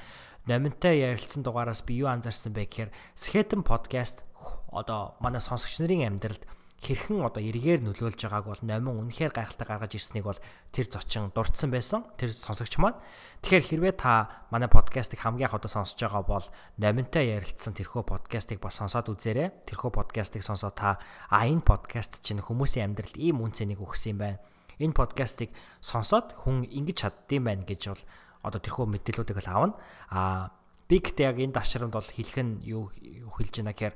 [0.49, 4.21] номинтой ярилцсан дугаараас би юу анзаарсан бэ гэхээр Skeleton podcast
[4.69, 6.45] одоо манай сонсогч нарын амьдралд
[6.83, 10.41] хэрхэн одоо эргээр нөлөөлж байгааг бол номин үнэхээр гайхалтай гаргаж ирснийг бол
[10.75, 12.03] тэр зочин дурдсан байсан.
[12.19, 12.99] Тэр сонсогч маань.
[13.41, 16.45] Тэгэхээр хэрвээ та манай подкастыг хамгийн их одоо сонсож байгаа бол
[16.77, 19.55] номинтой ярилцсан тэрхүү подкастыг бас сонсоод үзээрэй.
[19.65, 20.99] Тэрхүү подкастыг сонсоод та
[21.31, 24.39] а энэ подкаст чинь хүмүүсийн амьдралд ийм үнцнийг өгсөн юм байна.
[24.77, 28.03] Энэ подкастыг сонсоод хүн ингэж чаддсан байна гэж бол
[28.43, 29.79] одоо тэрхүү мэдээллүүдийг л авна.
[30.11, 30.51] А
[30.85, 33.95] би гэхдээ яг энэ давшрамд бол хэлэх нь юу хэлж байна гэхээр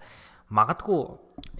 [0.49, 1.01] магадгүй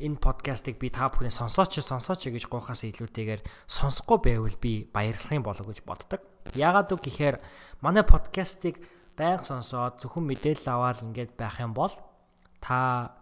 [0.02, 5.46] энэ подкастыг би та бүхний сонсооч сонсооч гэж гуйхаас илүүтэйгээр сонсохгүй байвал би баярлах юм
[5.46, 6.22] болов гэж боддог.
[6.58, 7.38] Яагаад үг гэхээр
[7.86, 8.82] манай подкастыг
[9.14, 11.94] байнга сонсоод зөвхөн мэдээлэл аваад ингээд байх юм бол
[12.58, 13.14] та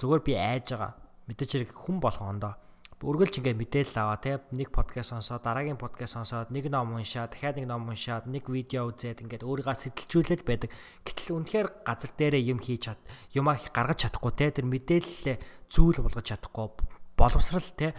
[0.00, 0.92] зүгээр би айж байгаа.
[1.28, 2.56] Мэдээж хэрэг хүн болгоондоо
[3.04, 7.60] үргэлж ингээд мэдээлэл аваа те нэг подкаст сонсоод дараагийн подкаст сонсоод нэг ном уншаад дахиад
[7.60, 10.72] нэг ном уншаад нэг видео үзээд ингээд өөрийгөө сэтэлжүүлээд байдаг.
[11.04, 13.00] Гэтэл үнэхээр газар дээрээ юм хийж чад
[13.36, 15.36] юмаа гаргаж чадахгүй те тэр мэдээлэлээ
[15.68, 16.66] зүйл болгож чадахгүй
[17.12, 17.92] боловсрал те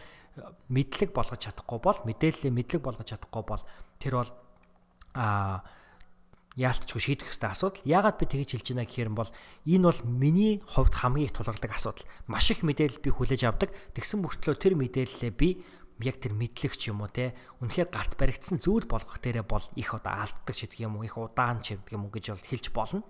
[0.74, 3.64] мэдлэг болгож чадахгүй бол мэдээлэлээ мэдлэг болгож чадахгүй бол
[4.02, 4.32] тэр бол
[5.14, 5.62] аа
[6.56, 7.84] яалтчгүй шийдэх хэрэгтэй асуудал.
[7.84, 9.32] Яагаад би тэгж хэлж байна гэхээр бол
[9.68, 12.08] энэ бол миний хувьд хамгийн их тулгардаг асуудал.
[12.32, 13.76] Маш их мэдээлэл би хүлээж авдаг.
[13.92, 15.60] Тэгсэн мөртлөө тэр мэдээллээ би
[16.00, 20.12] яг тэр мэдлэгч юм уу те үнэхээр гарт баригдсан зүйл болгох дээрээ бол их одоо
[20.12, 23.04] алддаг ч гэдэг юм уу их удаан ч гэдэг юм уу гэж бол хэлж болно.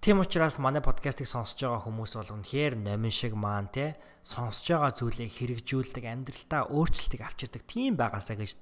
[0.00, 4.94] Тийм учраас манай подкастыг сонсож байгаа хүмүүс бол үнэхээр номин шиг маань те сонсож байгаа
[4.96, 8.56] зүйлээ хэрэгжүүлдэг амьдралтаа өөрчлөлтийг авчирдаг тийм байгаасаа гэж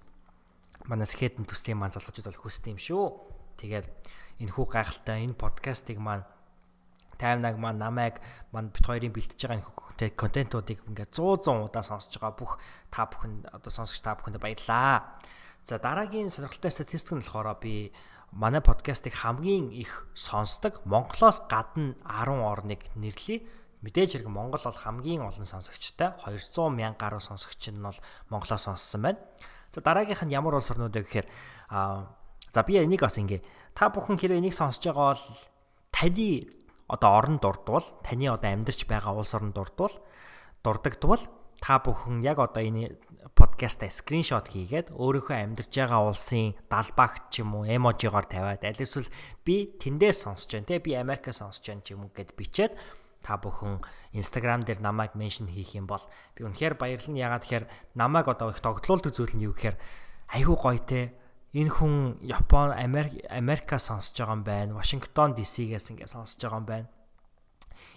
[0.88, 3.37] манай скетэн төслийн маань залуучууд бол хүсдэг юм шүү.
[3.58, 3.86] Тэгээд
[4.38, 6.22] энэ хүү гайхалтай энэ подкастыг маань
[7.18, 8.22] таймнаг маань намайг
[8.54, 12.52] маань бит хоёрын бэлтэж байгаа энэ контентуудыг ингээд 100 100 удаа сонсож байгаа бүх
[12.94, 15.18] та бүхэн одоо сонсогч та бүхэнд баярлаа.
[15.66, 17.90] За дараагийн сонирхолтой статистик нь болохоор би
[18.30, 23.42] манай подкастыг хамгийн их сонсдог Монголоос гадна 10 орныг нэрлэе.
[23.82, 27.98] Мэдээж хэрэг Монгол бол хамгийн олон сонсогчтой 200 мянга гаруй сонсогч нь бол
[28.30, 29.18] Монголоос сонссон байна.
[29.70, 31.26] За дараагийнх нь ямар улс орнууд вэ гэхээр
[32.54, 33.42] За би энийг бас ингээ
[33.74, 35.24] та бүхэн хэрэг энийг сонсож байгаа бол
[35.92, 36.48] таны
[36.88, 39.92] одоо орон дурдвал таны одоо амьдарч байгаа улс орон дурдвал
[40.64, 41.22] дурддагтвал
[41.60, 42.96] та бүхэн яг одоо энэ
[43.34, 49.10] подкастаа скриншот хийгээд өөрийнхөө амьдарч байгаа улсын далбаагт ч юм уу эможигоор тавиад аль эсвэл
[49.42, 52.72] би тэндээс сонсож байна те би Америкаас сонсож байна ч юм уу гэд бичээд
[53.22, 53.82] та бүхэн
[54.14, 56.02] Instagram дээр намайг меншн хийх юм бол
[56.38, 57.66] би үнэхээр баярлна ягаад тэгэхээр
[57.98, 59.76] намайг одоо их тогтлуулдаг зүйл нь юу гэхээр
[60.38, 61.12] айгүй гоё те
[61.54, 66.68] энэ хүн Япон Америк Америкаас сонсож байгаа юм байна Вашингтон DC-гээс ингээд сонсож байгаа юм
[66.68, 66.88] байна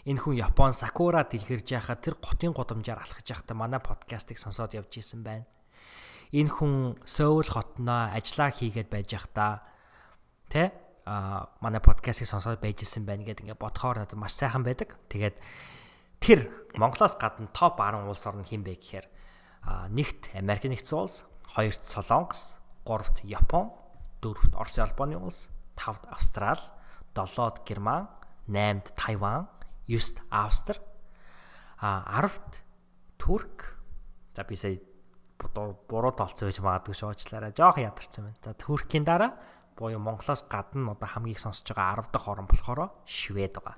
[0.06, 4.97] энэ хүн Япон Сакура дэлгэрж яхаа тэр готын гудамжаар алхаж явахдаа манай подкастыг сонсоод явж
[4.97, 5.45] исэн байна.
[6.34, 9.62] Энэ хүн Сөүл хотноо ажиллаа хийгээд байж явахдаа
[10.49, 10.74] тэ
[11.06, 14.97] а манай подкастыг сонсоод байж исэн байна гэдэг ингээд бодхоор надад маш сайхан байдаг.
[15.12, 15.38] Тэгээд
[16.18, 16.49] тэр
[16.82, 19.06] Монголоос гадна топ 10 улс орн хин бэ гэхээр
[19.93, 23.72] нэгт Америк нэгдсэн улс, хоёрт Солонгос, гуравт Япон,
[24.22, 26.60] дөрөвт Орос Албаны улс, тавд Австрал,
[27.16, 28.10] долоод Герман,
[28.48, 29.48] наймд Тайван,
[29.88, 30.80] 9-т Австри,
[31.80, 32.62] а 10-т
[33.18, 33.78] Турк.
[34.34, 34.80] За би сая
[35.50, 37.54] буруу толцсон байж магадгүй шуучлаарай.
[37.58, 38.38] Жоох ядарсан байна.
[38.44, 39.34] За Туркийн дараа
[39.76, 43.76] буюу Монголоос гадна одоо хамгийн их сонсож байгаа 10 дахь орн болохоор Швед байгаа.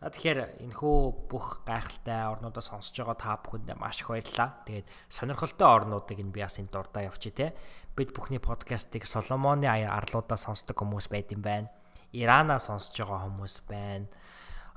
[0.00, 4.64] За тэгэхээр энэхүү бүх гайхалтай орнуудаа сонсож байгаа та бүхэндээ маш их баярлалаа.
[4.64, 7.52] Тэгээд сонирхолтой орнуудыг нь би бас энэ дурдаа явчих те.
[7.96, 11.68] Бид бүхний подкастыг Соломоны арлуудаа сонсдог хүмүүс байд юм байна.
[12.12, 14.08] Иранаа сонсож байгаа хүмүүс байна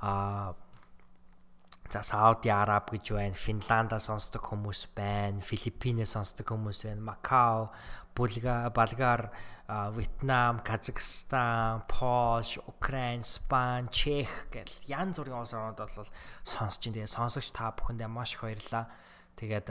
[0.04, 0.54] а
[1.90, 7.70] за Сауди Араб гэж байна, Финландаа сонсдог хүмүүс байна, Филиппинээс сонсдог хүмүүс байна, Макао,
[8.16, 9.30] Булга, Болгар,
[9.68, 16.08] Вьетнам, Казахстан, Польш, Украин, Спан, Чех гэл янз бүрийн улс орнууд бол
[16.42, 17.00] сонсож байна.
[17.00, 18.90] Тэгээ сонсогч та бүхэндээ маш их баярлалаа.
[19.38, 19.68] Тэгээд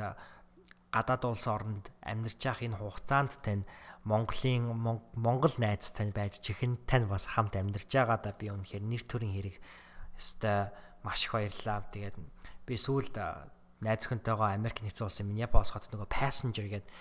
[0.93, 3.65] гадаад улс оронд амьдарч явах энэ хугацаанд тань
[4.05, 4.69] Монголын
[5.17, 9.57] Монгол найз тань байж чихэн тань бас хамт амьдарч байгаадаа би үнэхээр нэр төрийн хэрэг
[10.13, 10.69] Өстой
[11.01, 11.89] маш их баярлалаа.
[11.89, 12.15] Тэгээд
[12.67, 13.15] би сүүлд
[13.81, 16.91] найз өхөнтэйгоо Америк нэгдсэн улсын Миннеаполис хотод нөгөө Passenger гэдэг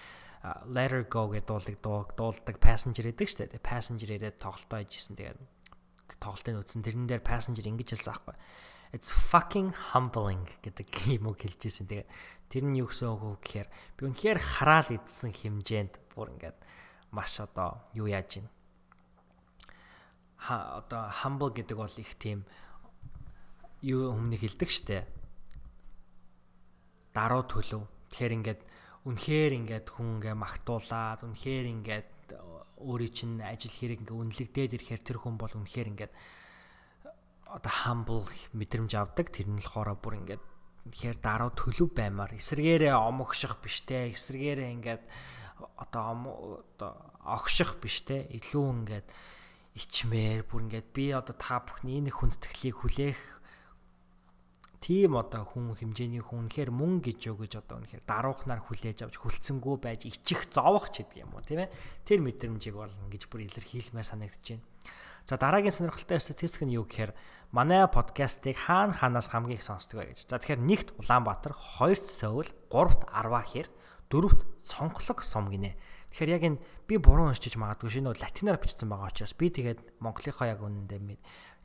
[0.66, 1.46] Let Her Go гэдэг
[1.78, 3.62] дуулдаг дуулдаг Passenger гэдэг шүү дээ.
[3.62, 5.14] Passenger ирээд тоглолтоо хийжсэн.
[5.14, 5.38] Тэгээд
[6.18, 6.82] тоглолтыг үзсэн.
[6.82, 8.36] Тэрэн дээр Passenger ингэж хэлсэн аахгүй.
[8.92, 11.86] It's fucking humbling гэдэг юм уу хэлжсэн.
[11.86, 12.10] Тэгээд
[12.52, 16.60] тэр нь юу гэсэн үг вэ гэхээр би үнэхээр хараал идсэн хэмжээнд бүр ингээд
[17.08, 18.48] маш одоо юу яаж гин.
[20.36, 22.44] Ха одоо humble гэдэг бол их тийм
[23.80, 25.08] юу хүмүүнийг хилдэг штэ.
[27.16, 27.88] Даруу төлөв.
[28.12, 28.60] Тэгэхээр ингээд
[29.08, 32.10] үнэхээр ингээд хүн ингээ магтуулаад үнэхээр ингээд
[32.84, 36.12] өөрийн чинь ажил хэрэг ингээ үнэлэгдээд ирэхээр тэр хүн бол үнэхээр ингээд
[37.48, 39.32] одоо humble мэдрэмж авдаг.
[39.32, 40.51] Тэр нь болохоор бүр ингээд
[40.86, 42.34] үнэхээр даруу төлөв баймаар.
[42.34, 45.04] Эсэргээрээ омогших биштэй эсэргээрээ ингээд
[45.78, 46.04] одоо
[46.66, 49.06] одоо огших биштэй илүү ингээд
[49.78, 53.20] ичмээр бүр ингээд би одоо та бүхний энэ хүндэтгэлийг хүлээх
[54.82, 59.74] тийм одоо хүн хэмжээний хүн үнэхээр мөн гэж өгөж одоо үнэхээр даруухнаар хүлээж авч хүлцэнгүү
[59.78, 61.70] байж ичих зовох ч гэдэг юм уу тийм ээ.
[62.02, 64.66] Тэр мэдрэмжийг бол ингэж бүр илэрхийлмээр санагдаж байна.
[65.26, 67.14] За дараагийн сонирхолтой статистик нь юу гэхээр
[67.54, 70.26] манай подкастыг хаана ханаас хамгийн их сонсдог вэ гэж.
[70.26, 73.70] За тэгэхээр нэгт Улаанбаатар, хоёрт Сөүл, гуравт Арвахир,
[74.10, 75.78] дөрөвт Сонголог сум гинэ.
[76.12, 80.46] Тэгэхээр яг энэ би буруу уншиж магадгүй шинэ латинаар бичсэн байгаа учраас би тэгээд Монголынхоо
[80.50, 81.00] яг үнэндээ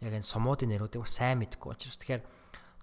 [0.07, 2.23] яг энэ сумуудын нэрүүдийг сайн мэдэхгүй учраас тэгэхээр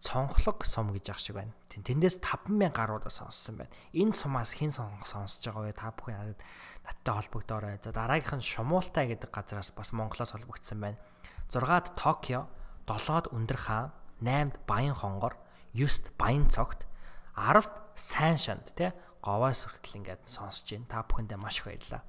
[0.05, 1.57] цонхлог сум гэж ах шиг байна.
[1.73, 3.73] Тэндээс 5000 гаруудаа сонссон байна.
[3.97, 5.73] Энэ сумаас хэн сонсож байгаа вэ?
[5.73, 6.41] Та бүхэн надад
[6.85, 7.81] надтай холбогдоорой.
[7.81, 11.01] За дараагийнх нь Шумуултай гэдэг газраас бас Монголоос холбогдсон байна.
[11.49, 12.45] 6-ад Токио,
[12.85, 15.41] 7-д Өндөр хаан, 8-д Баян хонгор,
[15.73, 16.85] 9-д Баян цогт,
[17.33, 18.91] 10-д Сайн шанд тий
[19.23, 20.91] говоос хүртэл ингээд сонсож байна.
[20.91, 22.03] Та бүхэндээ маш их баярлалаа.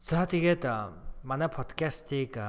[0.00, 0.64] За тэгээд
[1.22, 2.40] манай подкастыг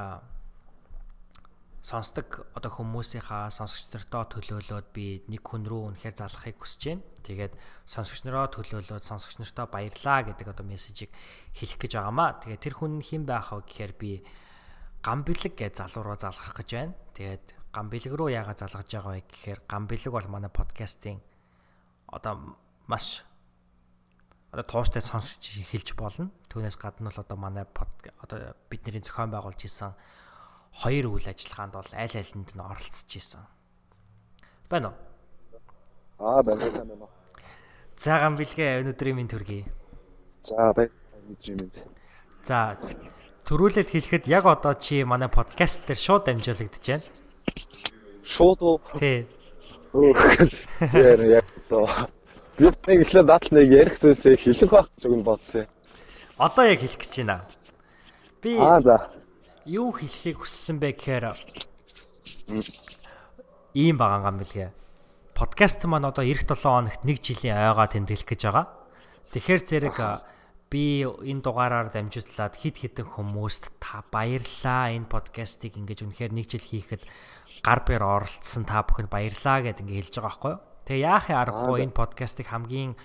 [1.81, 7.01] сонсдог одоо хүмүүсийнхаа сонсогч нартаа төлөөлөөд би нэг хүн рүү үнэхээр залахыг хүсэж байна.
[7.25, 7.53] Тэгээд
[7.89, 11.09] сонсогч нараа төлөөлөөд сонсогч нартаа баярлаа гэдэг одоо мессежийг
[11.57, 12.37] хэлэх гэж байгаамаа.
[12.45, 14.21] Тэгээд тэр хүн хэн байх вэ гэхээр би
[15.01, 16.93] гамбилэг гэж залуу руу залгах гэж байна.
[17.17, 21.17] Тэгээд гамбилэг руу яагаад залгаж байгаа вэ гэхээр гамбилэг бол манай подкастын
[22.13, 23.25] одоо маш
[24.53, 26.29] одоо тууштай сонсож эхэлж болно.
[26.45, 27.65] Түүнээс гадна бол одоо манай
[28.21, 29.97] одоо бидний зохион байгуулж исэн
[30.71, 33.43] хоёр үйл ажиллагаанд бол аль алинд нь оролцож исэн.
[34.69, 34.97] Байна уу?
[36.19, 37.13] Аа, байна сайн байна уу.
[37.97, 39.65] Цагаан бэлгээ өнөөдрийн минь төргий.
[40.41, 40.91] За, байна.
[41.27, 41.73] Өнөөдрийн минь.
[42.43, 42.79] За,
[43.45, 47.05] төрүүлээд хэлэхэд яг одоо чи манай подкаст дээр шууд дамжуулагдаж байна.
[48.23, 48.79] Шууд уу?
[48.95, 49.27] Тий.
[49.93, 51.85] Яа, яг тоо.
[52.57, 55.65] Би нэг л дат нэг ярих зүйлсээ хэлэх байх гэж өгн бодсон.
[56.37, 57.43] Одоо яг хэлэх гэж байна.
[58.41, 58.97] Би Аа за.
[59.65, 61.25] Юу хэлхийг хүссэн бэ гэхээр
[63.77, 64.69] ийм байгаа юм билгээ.
[65.37, 68.65] Подкаст маань одоо эх 7 хоногт 1 жилийн ойгоо тэмдэглэх гэж байгаа.
[69.33, 69.97] Тэгэхээр зэрэг
[70.71, 74.91] би энэ дугаараар дамжуулаад хид хідэн хүмүүст та баярлаа.
[74.97, 77.03] Энэ подкастыг ингэж үнэхээр 1 жил хийхэд
[77.61, 80.61] гар бэр оролцсон та бүхэнд баярлаа гэд ингэ хэлж байгаа байхгүй юу?
[80.89, 82.97] Тэгээ яахын аргагүй энэ подкастыг хамгийн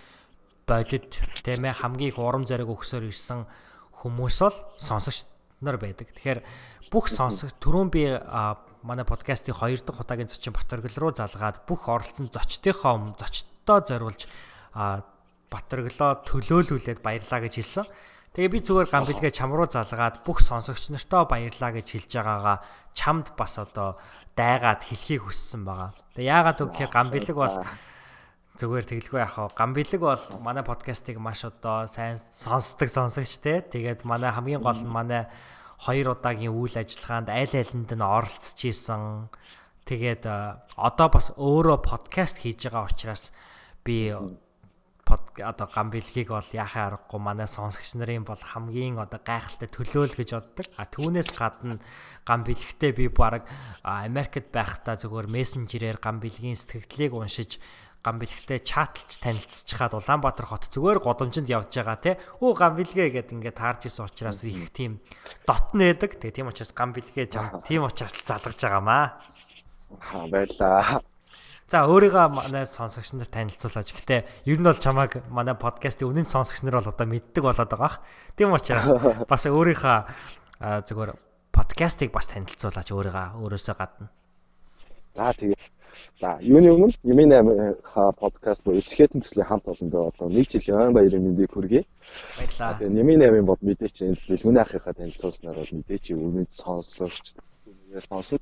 [0.64, 3.44] бодит тийм ээ хамгийн урам зориг өгсөөр ирсэн
[4.00, 5.36] хүмүүс бол сонсогч
[5.67, 6.07] нар байдаг.
[6.14, 6.41] Тэгэхээр
[6.95, 8.07] бүх сонсогч түрүүн би
[8.87, 14.31] манай подкастын 2 дахь удаагийн зочин Батөргөл руу залгаад бүх оролцсон зочдынхоо өмнө зочдтой зориулж
[15.51, 17.87] Батөрглөө төлөөлүүлээд баярлаа гэж хэлсэн.
[18.37, 22.59] Тэгээ би зүгээр гам бэлгээ чам руу залгаад бүх сонсогч нартаа баярлаа гэж хэлж байгаагаа
[22.93, 23.97] чамд бас одоо
[24.37, 25.97] дайгаад хэлхийг хүссэн байгаа.
[26.12, 27.57] Тэгээ яагаад гэвэл гам бэлэг бол
[28.61, 29.53] зүгээр тэглгүй яхаа.
[29.57, 33.64] Гам бэлэг бол манай подкастыг маш одоо сайн сонсдог сонсогч те.
[33.64, 35.33] Тэгээд манай хамгийн гол нь манай
[35.79, 39.29] хоёр удаагийн үйл ажиллагаанд аль алинд нь оролцож исэн.
[39.87, 40.24] Тэгээд
[40.77, 43.31] одоо бас өөрөө подкаст хийж байгаа учраас
[43.87, 44.11] би
[45.07, 50.31] одоо гам бэлгийг бол яхаа аргагүй манай сонсогч нарын бол хамгийн одоо гайхалтай төлөөл гэж
[50.35, 50.66] боддог.
[50.74, 51.79] А түүнээс гадна
[52.27, 53.47] гам бэлгтээ би баг
[53.87, 57.62] Америкт байхдаа зөвхөн мессенжерээр гам бэлгийн сэтгэлдлийг уншиж
[58.07, 62.22] гам бэлгтээ чатлж танилцчихад Улаанбаатар хот зүгээр годомжинд явж байгаа те.
[62.38, 65.02] Өө гам бэлгээ гэд ингээд таарж исэн учраас их тийм
[65.42, 66.22] дотн нээдэг.
[66.22, 69.18] Тэгээ тийм учраас гам бэлгээ жам тийм учраас залгаж байгаамаа.
[70.14, 71.02] Аа байлаа.
[71.66, 73.90] За өөрийгөө манай сонсогч нарт танилцуулаач.
[73.90, 77.98] Гэтэ ер нь бол чамайг манай подкастын үнэн сонсогч нар бол одоо мэддэг болоод байгаа.
[78.38, 78.86] Тийм учраас
[79.30, 79.98] бас өөрийнхөө
[80.62, 81.11] зүгээр
[81.50, 84.14] подкастыг бас танилцуулаач өөрийгөө өөрөөсөө гадна.
[85.18, 85.59] За тэгээ
[86.20, 90.92] За юуны өмнө Юмын 8 подкаст буюу Эсхэтэн төслийн хамт олондоо одоо нэг жилийн ой
[90.97, 91.82] баярын мэндийг хүргэе.
[92.38, 92.78] Баярлалаа.
[92.78, 97.36] Тэгээ Юмын 8-ын бод мэдээч энэ бэлгүүний ахыхаа танилцуулснаар бол мэдээч өмнөд сонсогч
[98.09, 98.40] сонсож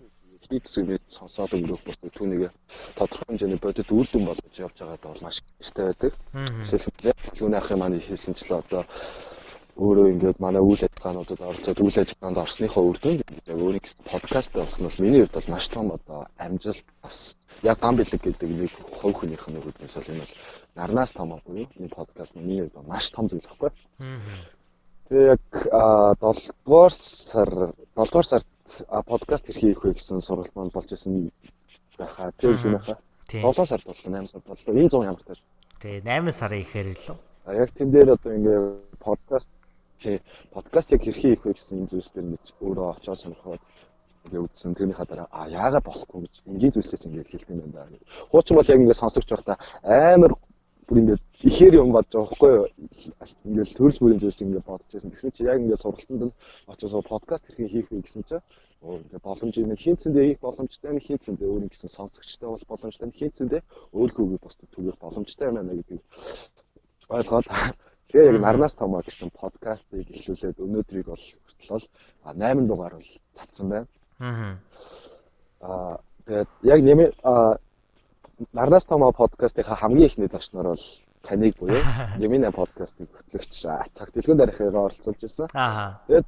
[0.48, 2.52] хийцгээд сонсоод өнгөрөх бус түүнийг
[2.98, 6.12] тодорхой хэмжээний бодит үр дүн болгож явж байгаад бол маш ихтэй байдаг.
[6.60, 8.82] Жишээлбэл бэлгүүний ахын маань хийсэнчлээ одоо
[9.74, 14.86] өөрөө ингээд манай үйл ажиллагаануудад оролцоод үйл ажиллагаанд орсныхоо үр дүн яг өөрийн подкаст болсон
[14.86, 17.34] бол миний хувьд бол маш том одоо амжилт бас
[17.66, 20.34] яг гам бэлэг гэдэг нэг хувь хүнийх нь үгнээс бол энэ бол
[20.78, 23.70] нарнаас том буюу энэ подкаст миний хувьд маш том зүйл хэвгүй.
[25.10, 25.44] Тэгээ яг
[26.22, 27.50] 7 дугаар сар
[27.98, 28.46] 7 дугаар сард
[29.10, 31.34] подкаст хийх вэ гэсэн сургалт маань болж исэн
[31.98, 32.98] байхаа тэр юм байхаа.
[33.26, 34.70] 7 сард боллоо 8 сард боллоо.
[34.70, 35.40] Энэ 100 ямар тааш.
[35.82, 37.18] Тэгээ 8 сарын ихээр лөө.
[37.44, 38.60] А яг тэн дээр одоо ингээ
[39.02, 39.50] подкаст
[40.04, 40.16] тий
[40.54, 43.62] подкастыг хэрхэн хийх вэ гэсэн энэ зүйлс дээр нэг өөрөө очоод сонирхоод
[44.24, 44.74] ингээ үзсэн.
[44.76, 47.96] Тэрнийхаа дараа а яагаад болохгүй гэж энгийн зүйлсээс ингээ хэлэх юм байна.
[48.30, 50.32] Хуучин бол яг ингээ сонсогч байхдаа амар
[50.88, 52.66] бүр ингээ ихээр юм бодож байгаа байхгүй юу?
[53.48, 55.10] Ингээл төрөл бүрийн зүйлс ингээ бодож байсан.
[55.12, 56.36] Тэгсэн чи яг ингээ сургалтанд нь
[56.72, 58.36] очиж подкаст хэрхэн хийх вэ гэсэн чи
[58.84, 63.60] ингээ боломж юм хинцэндээ хийх боломжтой нь хинцэндээ өөр ингэсэн сонсогчтой бол боломжтой нь хинцэндээ
[63.96, 66.02] өөрийнхөө бус түгэх боломжтой байна гэдгийг
[67.08, 67.46] ойлгоод
[68.10, 71.88] Тэгээ яг нарнаас томоо гэсэн подкастыг эхлүүлээд өнөөдрийг бол хүртэл
[72.24, 73.88] 8 дугаар бол цацсан байна.
[75.60, 77.10] Аа тэгээд яг нэмээ
[78.52, 80.84] нарнаас томоо подкастын хамгийн ихний зочноор бол
[81.22, 81.82] таныг буюу
[82.20, 83.52] Нэмийн 8 подкастыг хөтлөгч
[83.96, 85.48] цаг дэлгүүн дарахыгаа оролцуулж ирсэн.
[86.06, 86.26] Тэгээд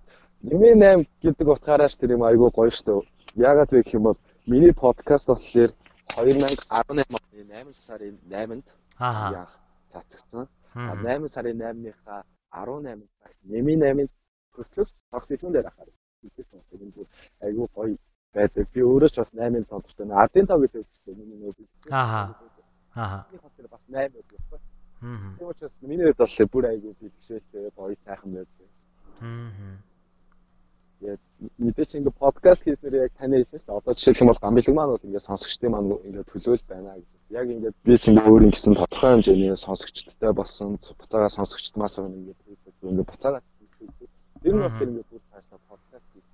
[0.48, 2.92] Нэмийн 8 гэдэг утгаараас тэр юм айгүй гоё штэ.
[3.36, 5.70] Яагаад вэ гэх юм бол миний подкаст болохоор
[6.16, 7.02] 2018 оны
[7.34, 8.66] 8 сарын 8-нд
[9.00, 9.52] яах
[9.92, 10.48] цацгдсан.
[10.76, 14.08] 8 сарын 8-ныхаа 18 цагт Нэми 8-ын
[14.54, 15.88] хөтлөг тогтсон дээр ахаар.
[16.24, 17.06] Энэ бүр
[17.40, 17.96] айгүй гоё
[18.34, 18.66] байдаг.
[18.72, 20.06] Би өөрөө ч бас 8-ын тоглолттой.
[20.22, 21.52] Ардын тав гэдэг үгтэй миний нөө.
[21.90, 22.22] Ааха.
[22.94, 23.18] Ааха.
[23.30, 24.60] Би хотод бас 8 байдаг.
[25.02, 25.34] Аа.
[25.38, 28.68] Тийм учраас миний хувьд бол бүр айгүй бэлгшээлтэй гоё сайхан байдаг.
[29.20, 29.76] Аа.
[31.00, 31.22] Тэгээд
[31.60, 33.80] мэдээч ингээ подкаст хийснээр яг тань хэлсэн шүү дээ.
[33.80, 37.08] Одоо жишээлх юм бол гамбилэг маань бол ингээ сонсогчдын маань ингээ төлөөл байна гэж.
[37.36, 42.32] Яг ингээ би ч ингээ өөр ингэсэн тодорхой хэмжээний сонсогчдтой болсон буцаага сонсогчд маас ингээ
[42.80, 43.44] ингээ буцаага
[44.46, 46.26] Тэр нь болохоор ингээ бүр цаашдаа подкаст хийх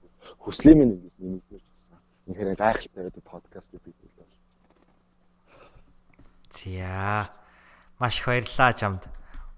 [0.44, 1.98] хүслийн минь ингээ нэмэгдэж байна.
[2.28, 4.32] Үнэхээр гайхалтай байдаг подкаст би зүйл бол.
[6.52, 7.32] За
[7.96, 9.02] маш баярлалаа чамд.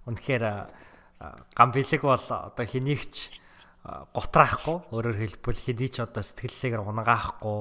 [0.06, 0.44] Үнэхээр
[1.58, 3.42] гамбилэг бол одоо хэнийгч
[3.84, 7.60] гутраахгүй өөрөөр хэлбэл хэдий ч одоо сэтгэллээгээр унгаахгүй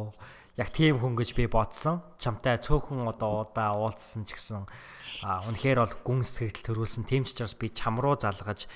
[0.55, 1.99] яг тийм хүн гэж би бодсон.
[2.15, 4.63] Чамтай цөөхөн одоо удаа уулзсан ч гэсэн
[5.51, 8.69] үнэхээр бол гүн сэтгэл төрүүлсэн тийм ч учраас би чам руу залгаж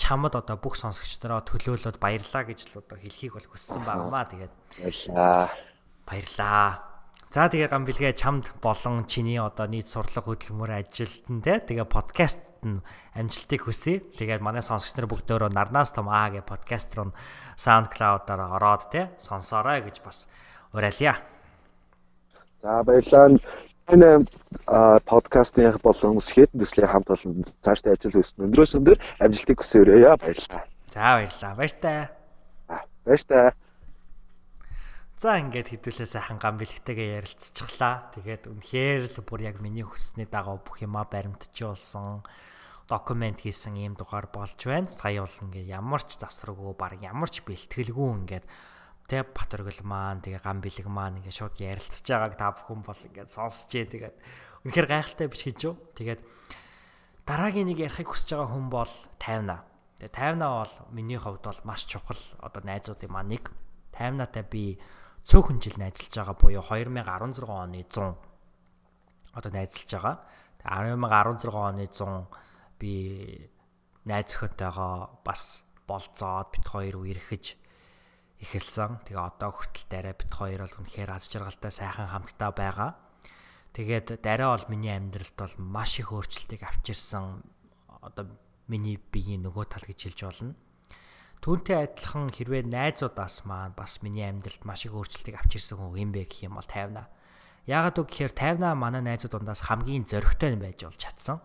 [0.00, 4.24] чамд одоо бүх сонсогчдороо төлөөлөд баярлаа гэж л одоо хэлхийг бол хүссэн байнамаа.
[4.30, 5.50] Тэгээд баярлаа.
[6.06, 6.68] Баярлаа.
[7.34, 11.90] За тэгээ гам бэлгээ чамд болон чиний одоо нийт сурлага хөдөлмөр ажилд нь те тэгээ
[11.90, 12.82] подкаст нь
[13.14, 14.00] амжилтыг хүсье.
[14.18, 17.12] Тэгээд манай сонсогч нар бүгдөө нарнаас том аа гэ подкаст руу
[17.60, 20.26] SoundCloud-аар ороод те сонсоорой гэж бас
[20.72, 21.16] уриалъя.
[22.64, 23.38] За баярлалаа.
[23.92, 24.24] Энэ
[25.04, 30.16] подкастны болон скетэн төслийн хамт олон цаашдаа ажил хийсэн өндрөөс өндөр амжилтыг хүсээрэй.
[30.16, 30.64] Баярлалаа.
[30.88, 31.52] За баярлалаа.
[31.54, 32.08] Баяртай.
[33.04, 33.52] Баяртай.
[35.20, 38.08] За ингээд хэдүүлээ сайхан гам бэлгтэйгээ ярилцчихлаа.
[38.16, 42.24] Тэгээд үнэхээр л бүр яг миний хүссний дагуу бүх юмаа баримтжуулсан
[42.88, 44.88] документ хийсэн ийм дугаар болж байна.
[44.88, 48.46] Сая бол ингээд ямар ч засваргүй баг ямар ч бэлтгэлгүй ингээд
[49.08, 53.30] тэ Батөргөл маань тэгээ гам бэлэг маань ингээд шууд ярилцж байгааг та бүхэн бол ингээд
[53.32, 53.88] сонсож дээ.
[53.88, 54.16] Тэгээд
[54.68, 55.76] үнэхээр гайхалтай биш гэж юу.
[55.96, 56.20] Тэгээд
[57.24, 59.74] дараагийн нэг ярихыг хүсэж байгаа хүн бол 50
[60.04, 63.48] Тэгээ 50 бол миний хувьд бол маш чухал одоо найзуудын маань нэг
[63.96, 64.76] 50-аатай би
[65.24, 68.12] цөөхөн жил найзалж байгаа буюу 2016 оны 100
[69.32, 70.16] одоо найзалж байгаа.
[70.66, 72.28] 2016 оны 100
[72.78, 73.50] би
[74.04, 77.56] найз өхөтэйгоо бас болцоод бит хоёр үерхэж
[78.40, 79.04] эхэлсэн.
[79.08, 82.90] Тэгээ одоо хүртэл дараа бит хоёр бол үнэхээр аз жаргалтай сайхан хамтдаа байгаа.
[83.72, 87.42] Тэгээд дараа бол миний амьдралд бол маш их өөрчлөлтийг авчирсан
[87.88, 88.28] одоо
[88.68, 90.54] миний биеийн нөгөө тал гэж хэлж болно.
[91.44, 96.24] Түүнтэй адилхан хэрвээ найзуудаас маань бас миний амьдралд маш их өөрчлөлтийг авчирсан хүн юм бэ
[96.24, 97.12] гэх юм бол тайвна.
[97.68, 101.44] Яагаад үг гэхээр тайвна манай найзууд дундаас хамгийн зөрөгтэй байж болж чадсан.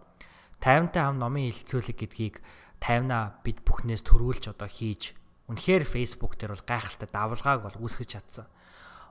[0.60, 2.36] Тайвантай хам номын хилцүүлэг гэдгийг
[2.84, 5.16] тайвна бид бүхнээс төрүүлж одоо хийж
[5.47, 8.47] үнэхээр Facebook дээр бол гайхалтай давлгааг бол үүсгэж чадсан.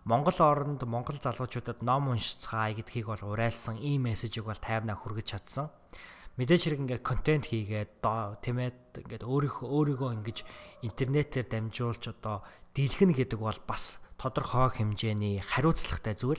[0.04, 5.68] Монгол оронд монгол залуучуудад ном уншицгаая гэдгийг бол уриалсан ийм мессежийг бол тайвна хүргэж чадсан
[6.38, 10.38] мэдээж хэрэг ингээд контент хийгээд тэмээд ингээд өөрийнхөө өөрийгөө ингэж
[10.86, 12.46] интернетээр дамжуулж одоо
[12.78, 16.38] дэлгэнэ гэдэг бол бас тодорхой хэмжээний хариуцлагатай зүйл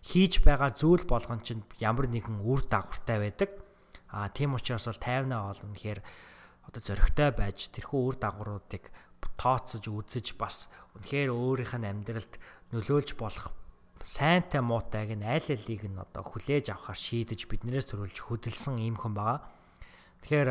[0.00, 3.50] хийж байгаа зүйл болгон чинь ямар нэгэн үр дагавартай байдаг.
[4.10, 6.00] А тийм учраас бол тайвнаа бол үнэхээр
[6.68, 8.90] одоо зөрөгтэй байж тэрхүү үр дагавруудыг
[9.36, 12.34] тооцож үзэж бас үнэхээр өөрийнх нь амьдралд
[12.72, 13.52] нөлөөлж болох
[14.04, 19.16] сайнтай муутайг нь аль алийг нь одоо хүлээж авахар шийдэж биднээс төрүүлж хөдөлсөн ийм хүн
[19.16, 19.48] байгаа.
[20.20, 20.50] Тэгэхээр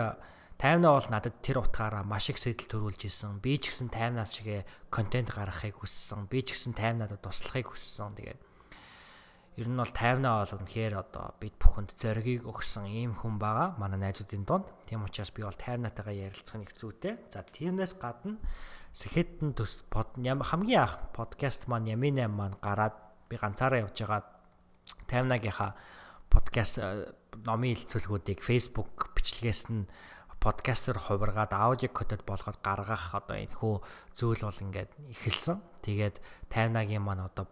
[0.57, 3.37] таймнаа бол надад тэр утгаараа маш их сэтэл төрүүлж исэн.
[3.37, 6.25] Би ч гэсэн таймнаас шигэ контент гаргахыг хүссэн.
[6.25, 8.17] Би ч гэсэн таймнадад туслахыг хүссэн.
[8.17, 8.41] Тэгээд
[9.57, 13.77] ер нь бол таймнаа бол үнэхээр одоо бид бүхэнд зоригийг өгсөн ийм хүн байгаа.
[13.77, 14.65] Манай найзуудын донд.
[14.89, 17.21] Тийм учраас би бол таймнатайгаа ярилцах нэг зүйтэй.
[17.29, 18.41] За тиймээс гадна
[18.93, 22.93] Сэхэдэн төс под хамгийн анх подкаст маань Ямин 8 маань гараад
[23.25, 24.21] би ганцаараа явж байгаа
[25.09, 25.73] таймнагийнхаа
[26.29, 27.09] подкаст э,
[27.41, 29.89] номын хэлцүүлгүүдийг Facebook бичлэгээс нь
[30.37, 33.81] подкастер хувиргаад аудио кодод болгоод гаргах одоо энэ хөө
[34.13, 35.57] зүйл бол ингээд эхэлсэн.
[35.81, 36.21] Тэгээд
[36.53, 37.49] таймнагийн маань одоо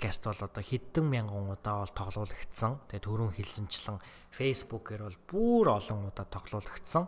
[0.00, 2.88] подкаст бол одоо хэдэн мянган удаа бол тоглоулагдсан.
[2.88, 4.00] Тэгээд түрүүн хэлсэнчлэн
[4.32, 7.04] Facebook-ээр бол бүр олон удаа тоглоулагдсан.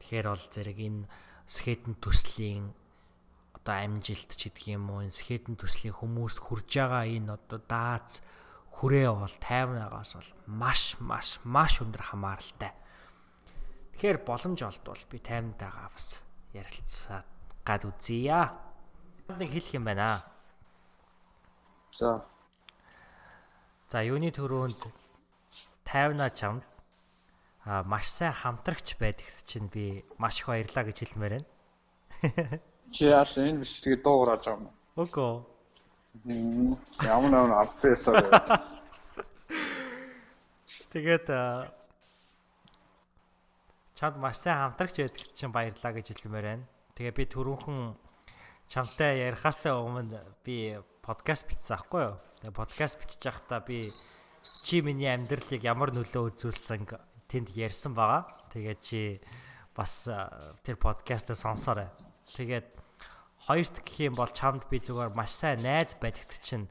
[0.00, 1.04] Тэгэхээр бол зэрэг энэ
[1.44, 2.72] скетэн төслийн
[3.60, 8.24] одоо амжилт ч гэдэг юм уу энэ скетэн төслийн хүмүүс хүрж байгаа энэ одоо даац
[8.72, 12.72] хүрээ бол тайвнаагаас бол маш маш маш өндөр хамааралтай.
[14.00, 16.24] Тэгэхээр боломж олдвол би тайвнтайгаа бас
[16.56, 17.28] ярилцаад
[17.68, 18.48] гад үзье.
[19.28, 20.33] Нэг хэлэх юм байна.
[21.94, 22.26] За.
[23.86, 24.82] За юуны төрөнд
[25.86, 26.66] тайвнаа чамд
[27.62, 31.48] а маш сайн хамтрагч байдагт чинь би маш их баярлаа гэж хэлмээр байна.
[32.90, 34.74] Чи яасан энэ биш тэгээ дуугараад байгаа юм.
[34.98, 35.32] Үгүй.
[37.06, 38.18] Ямар нэгэн артээсаа.
[40.90, 41.26] Тэгээд
[43.94, 46.66] чамд маш сайн хамтрагч байдагт чинь баярлаа гэж хэлмээр байна.
[46.98, 47.78] Тэгээ би түрүүхэн
[48.66, 50.74] чамтай ярихаас өмнө би
[51.04, 52.16] подкаст бичсэн аахгүй юу?
[52.40, 53.92] Тэгээ подкаст бичиж байхдаа би
[54.64, 56.88] чи миний амьдралыг ямар нөлөө үзүүлсэн
[57.28, 58.24] тэнд ярьсан байгаа.
[58.48, 59.20] Тэгээд чи
[59.76, 60.08] бас
[60.64, 61.92] тэр подкастаа сонсоорой.
[62.32, 62.74] Тэгээд
[63.44, 66.64] Хоёрт гэх юм бол чамд би зүгээр маш сайн найз байдагт чинь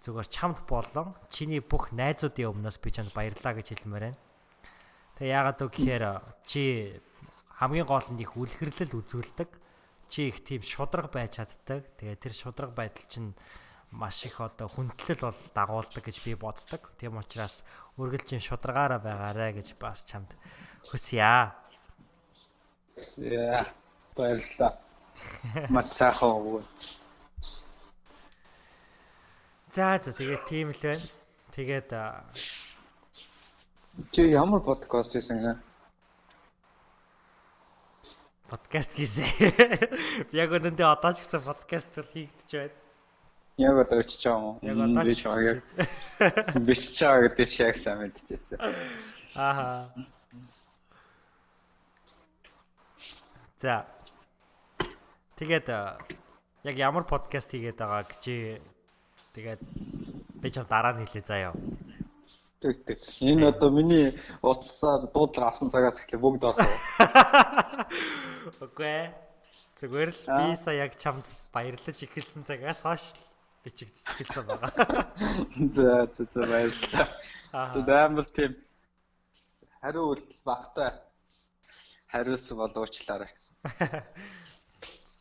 [0.00, 4.20] зүгээр чамд болон чиний бүх найзуудын өмнөөс би чамд баярлаа гэж хэлмээр байна.
[5.20, 6.04] Тэгээ яагаад вэ гэхээр
[6.48, 6.96] чи
[7.60, 9.50] хамгийн гол нь их үлгэрлэл үзүүлдэг.
[10.08, 11.92] Чи их тийм шудраг байж чаддаг.
[12.00, 13.36] Тэгээ тэр шудраг байдал чинь
[13.92, 16.92] маш их одоо хүндлэл бол дагуулдаг гэж би боддог.
[16.96, 17.64] Тийм учраас
[17.98, 20.32] үргэлжлэн шудрагаараа байгаарэ гэж бас чамд
[20.88, 21.52] хүсье.
[23.18, 23.66] Яа.
[24.16, 24.78] Баярлалаа.
[25.70, 26.62] Маш сайхан уу.
[29.70, 31.02] За за тэгээд тийм л байна.
[31.50, 31.90] Тэгээд
[34.10, 35.52] чи ямар подкаст хийсэн гэ?
[38.50, 39.26] Подкаст хийсэн.
[40.42, 42.83] Яг өнөндөө одоо ч гэсэн подкаст хийгдэж байна.
[43.56, 44.58] Яг одоо байгаа юм уу?
[44.62, 45.62] Яг одоо бичиж байгаа.
[46.66, 48.58] Бичиж байгаа гэдэг чи яг сайн мэдчихсэн.
[49.38, 49.94] Аа.
[53.56, 53.86] За.
[55.38, 58.58] Тэгээд яг ямар подкаст хийгээд байгаа гэж
[59.38, 59.62] тэгээд
[60.42, 61.54] би ч дараа нь хэлээ заяа.
[62.58, 62.98] Тэг тэг.
[63.22, 66.74] Энэ одоо миний утсаар дуудлага авсан цагаас эхлээ бүгд орсон.
[68.66, 69.14] Окей.
[69.78, 71.22] Зүгээр л би сая яг чамд
[71.54, 73.14] баярлаж ихэлсэн цагаас хойш
[73.64, 74.70] бичигдэж эхэлсэн байгаа.
[75.72, 77.08] За за за баярлалаа.
[77.74, 78.52] Тэгээд амар тийм
[79.80, 80.90] хариу үйлдэл багтай
[82.12, 83.30] хариулсан болоочлаарай.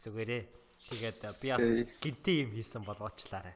[0.03, 0.43] Зүгээрээ.
[0.91, 1.65] Тэгээд би бас
[2.03, 3.55] гинти юм хийсэн болгоочлаарай.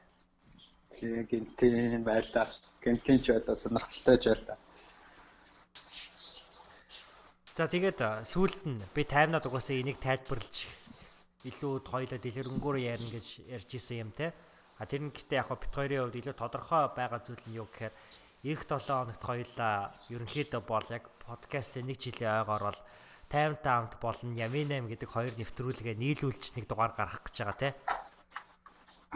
[0.96, 1.68] Тийм гинти
[2.02, 2.48] байлаа.
[2.82, 4.58] Гинтин ч байлаа сонирхолтой ч байлаа.
[7.54, 10.66] За тэгээд сүүлд нь би таймнаад угаасаа энийг тайлбарлаж
[11.46, 14.34] илүү хоёлоо дэлгэрэнгээр ярина гэж ярьж исэн юм те.
[14.78, 17.94] А тэр нь гэтээ яг бит хоёрын хувьд илүү тодорхой байгаа зүйл нь юу гэхээр
[18.46, 22.80] эх 7 хоногт хоёлаа ерөнхийдөө бол яг подкастын нэг жилийн ойгоор бол
[23.28, 27.72] 50 таамт болон Ямин 8 гэдэг хоёр нэвтрүүлгээ нийлүүлж нэг дугаар гаргах гэж байгаа тий.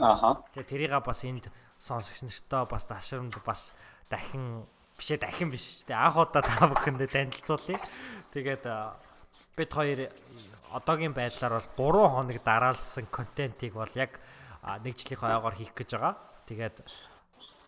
[0.03, 0.43] Ааха.
[0.53, 1.47] Тэгээ тэрийг бас энд
[1.79, 3.73] сонсогч нартай бас ташрамд бас
[4.11, 4.67] дахин
[4.99, 6.03] бишээ дахин биш шүү дээ.
[6.03, 7.79] Анх удаа та бүхэндээ танилцуулъя.
[8.35, 8.65] Тэгээд
[9.57, 10.01] бид хоёр
[10.75, 14.21] одоогийн байдлаар бол 3 хоног дараалсан контентийг бол яг
[14.63, 16.15] нэг жилийн хойгоор хийх гэж байгаа.
[16.47, 16.77] Тэгээд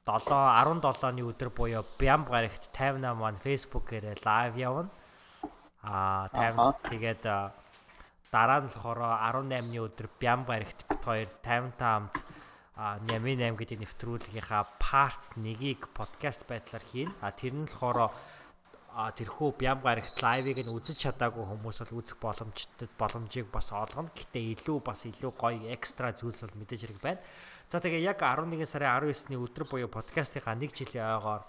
[0.05, 4.91] 7 17-ны өдөр буюу Бям гарагт 58 маань Facebook-ээр лайв явна.
[5.83, 7.23] Аа 50 тэгээд
[8.31, 12.17] дараа нь болохоор 18-ны өдөр Бям гарагт бит хоёр 55 амт
[13.07, 17.11] Нямин 8 гэдэг нэвтрүүлгийнхаа part 1-ийг подкаст байдлаар хийн.
[17.23, 18.11] А тэр нь болохоор
[18.95, 24.15] тэрхүү бям гарагт лайвыг нь үзэж чадаагүй хүмүүс бол үзэх боломжтой боломжийг бас олгоно.
[24.15, 27.21] Гэтэ илүү бас илүү гоё экстра зүйлс бол мэдээж хэрэг байна.
[27.67, 31.43] За тэгээ яг 11 сарын 19-ний өдөр буюу подкастынхаа 1 жилийн ойгоор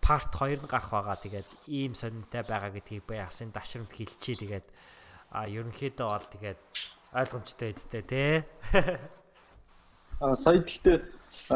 [0.00, 1.20] part 2 нь гарах байгаа.
[1.20, 4.48] Тэгээд ийм сонирхолтой байгаа гэдгийг би ясын дашрамд хэлчихье.
[4.48, 4.66] Тэгээд
[5.36, 6.60] а ерөнхийдөө бол тэгээд
[7.12, 8.48] ойлгомжтой эзтэй те.
[10.20, 10.98] А сая гэхдээ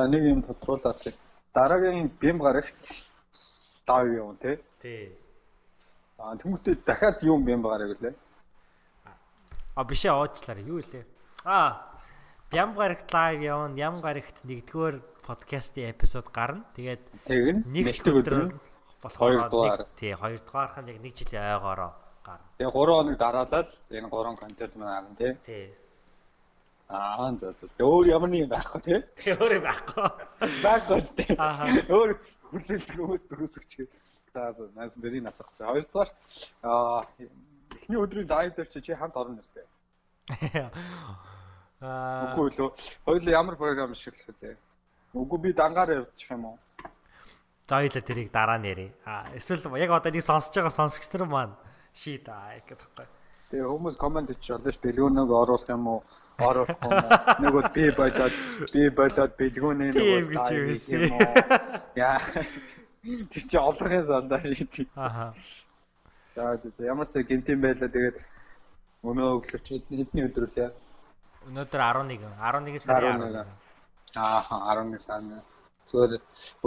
[0.07, 1.03] нэг юм тодруулаад
[1.57, 2.79] дараагийн бям гарагт
[3.87, 4.61] дав юм тий.
[4.79, 5.22] Тий.
[6.23, 8.15] Аа тэмүүтээ дахиад юм юм байгаарай гэлээ.
[9.75, 11.05] А биш ээ оочлаарай юу илээ.
[11.45, 11.93] Аа
[12.53, 13.77] Ям гарагт лайв явна.
[13.81, 16.65] Ям гарагт нэгдүгээр подкастын эпизод гарна.
[16.77, 18.53] Тэгээд тэг нэг өдөр
[19.01, 22.45] болохоор хоёр тий хоёр дугаарх нь яг нэг жилийн ойгоороо гарна.
[22.61, 25.33] Тэгээ 3 хоног дараалал энэ 3 контент маань гарна тий.
[25.49, 25.65] Тий.
[26.93, 27.67] Аа за за.
[27.81, 29.01] Өөр ямар нэг байхгүй тий.
[29.33, 30.09] Өөр байхгүй.
[30.61, 31.33] Байхгүй тий.
[31.41, 31.65] Аа.
[31.89, 32.21] Өөр
[32.53, 33.71] хүлээлт хүмүүс төгсөж.
[33.81, 34.02] За
[34.35, 35.69] за нас бэрийн асуусан.
[35.69, 36.09] Хоёрдугаар
[36.63, 37.05] аа
[37.77, 39.67] эхний өдрийн лайв дээр чи хамт орно нэстэй.
[41.83, 42.33] Аа.
[42.33, 42.71] Үгүй лөө.
[43.05, 44.57] Хоёул ямар програм ашиглах вэ?
[45.13, 46.59] Үгүй би дангаар явчих юм уу?
[47.69, 48.93] За хоёул тэрийг дараа ярив.
[49.05, 51.55] Аа эсвэл яг одоо нэг сонсож байгаа сонсогч нар маань
[51.93, 53.07] шийд аа гэдэг байхгүй.
[53.53, 56.01] Тэгээ хүмүүс комент болно ш бэлгүүнийг оруулах юм уу?
[56.41, 57.05] Оруулах юм уу?
[57.45, 58.35] Нэг бол би болоод
[58.73, 61.37] би болоод бэлгүүнийг нэг бол юм уу?
[62.01, 62.17] Яа.
[63.33, 64.89] Тэр чи олонхын сандаа шийд.
[64.95, 65.35] Аха.
[66.35, 68.17] За за ямар ч гинтийн байлаа тэгээд
[69.03, 70.71] өнөө өглөө чи хэдний өдрүүлээ?
[71.51, 73.51] Өнөөдөр 11 11 сарын 11.
[74.15, 75.43] Аа 11 сарын.
[75.91, 76.13] Зүгээр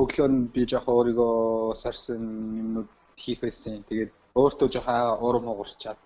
[0.01, 2.21] өглөө нь би жоох өөрийгөө сарсан
[2.61, 3.79] юмнууд хийх байсан.
[3.87, 4.87] Тэгээд өөртөө жоох
[5.23, 5.99] уурам уурчаад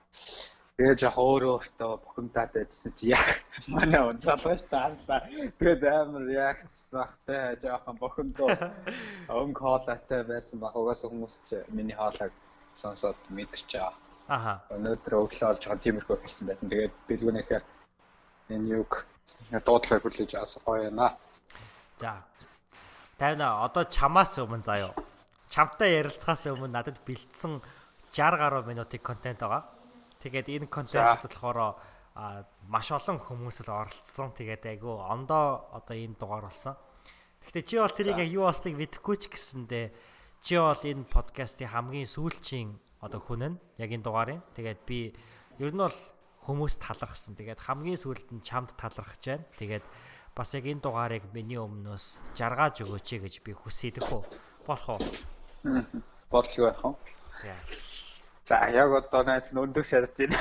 [0.79, 3.19] тэгээд жоох өөрөө өөртөө бухимдаад байжсэн чи яа
[3.67, 5.27] манай унцаалгаш таалаа.
[5.59, 8.47] Тэгээд амар реакц багтай жоохон бухимдуу
[9.43, 10.79] өнгө хоолойтой байсан баг.
[10.79, 12.31] Угаасаа хүмүүс чи миний хоолойг
[12.79, 13.93] сонсоод мэдэрч байгаа.
[14.31, 14.53] Аха.
[14.71, 16.71] Өнөөдөр өглөө олж байгаа тиймэрхүү болсон байсан.
[16.71, 17.61] Тэгээд бэлгүүнийхээ
[18.55, 19.03] энэ юг
[19.67, 21.11] дуудлагыг хүлээж авсан гоё аа.
[21.99, 22.23] За.
[23.19, 24.95] Тайна одоо чамаас өмнө заяо.
[25.51, 27.59] Чамтай ярилцахаас өмнө надад бэлдсэн
[28.15, 29.78] 60 гаруй минутын контент байгаа.
[30.19, 31.79] Тэгээд энэ контент болохоор
[32.67, 34.35] маш олон хүмүүс л оролцсон.
[34.35, 36.75] Тэгээд айгу ондоо одоо ийм дугаар болсон.
[37.39, 39.85] Гэхдээ чи бол тэрийг яг юу болсныг мэдэхгүй ч гэсэндээ
[40.43, 44.43] чи бол энэ подкастын хамгийн сүүлчийн одоо хүн нь яг энэ дугаарын.
[44.59, 45.15] Тэгээд би
[45.63, 45.95] ер нь бол
[46.43, 47.39] хүмүүс талархсан.
[47.39, 49.47] Тэгээд хамгийн сүүлд нь чамд талархаж байна.
[49.55, 49.85] Тэгээд
[50.35, 54.23] бас яг энэ дугаарыг миний өмнөөс жаргаж өгөөч гэж би хүсэдэг хөө.
[54.67, 55.01] Болох уу?
[56.27, 56.95] Бодлого байх уу?
[57.39, 57.55] За.
[58.49, 60.37] За яг одоо найз өндөг шарж байна.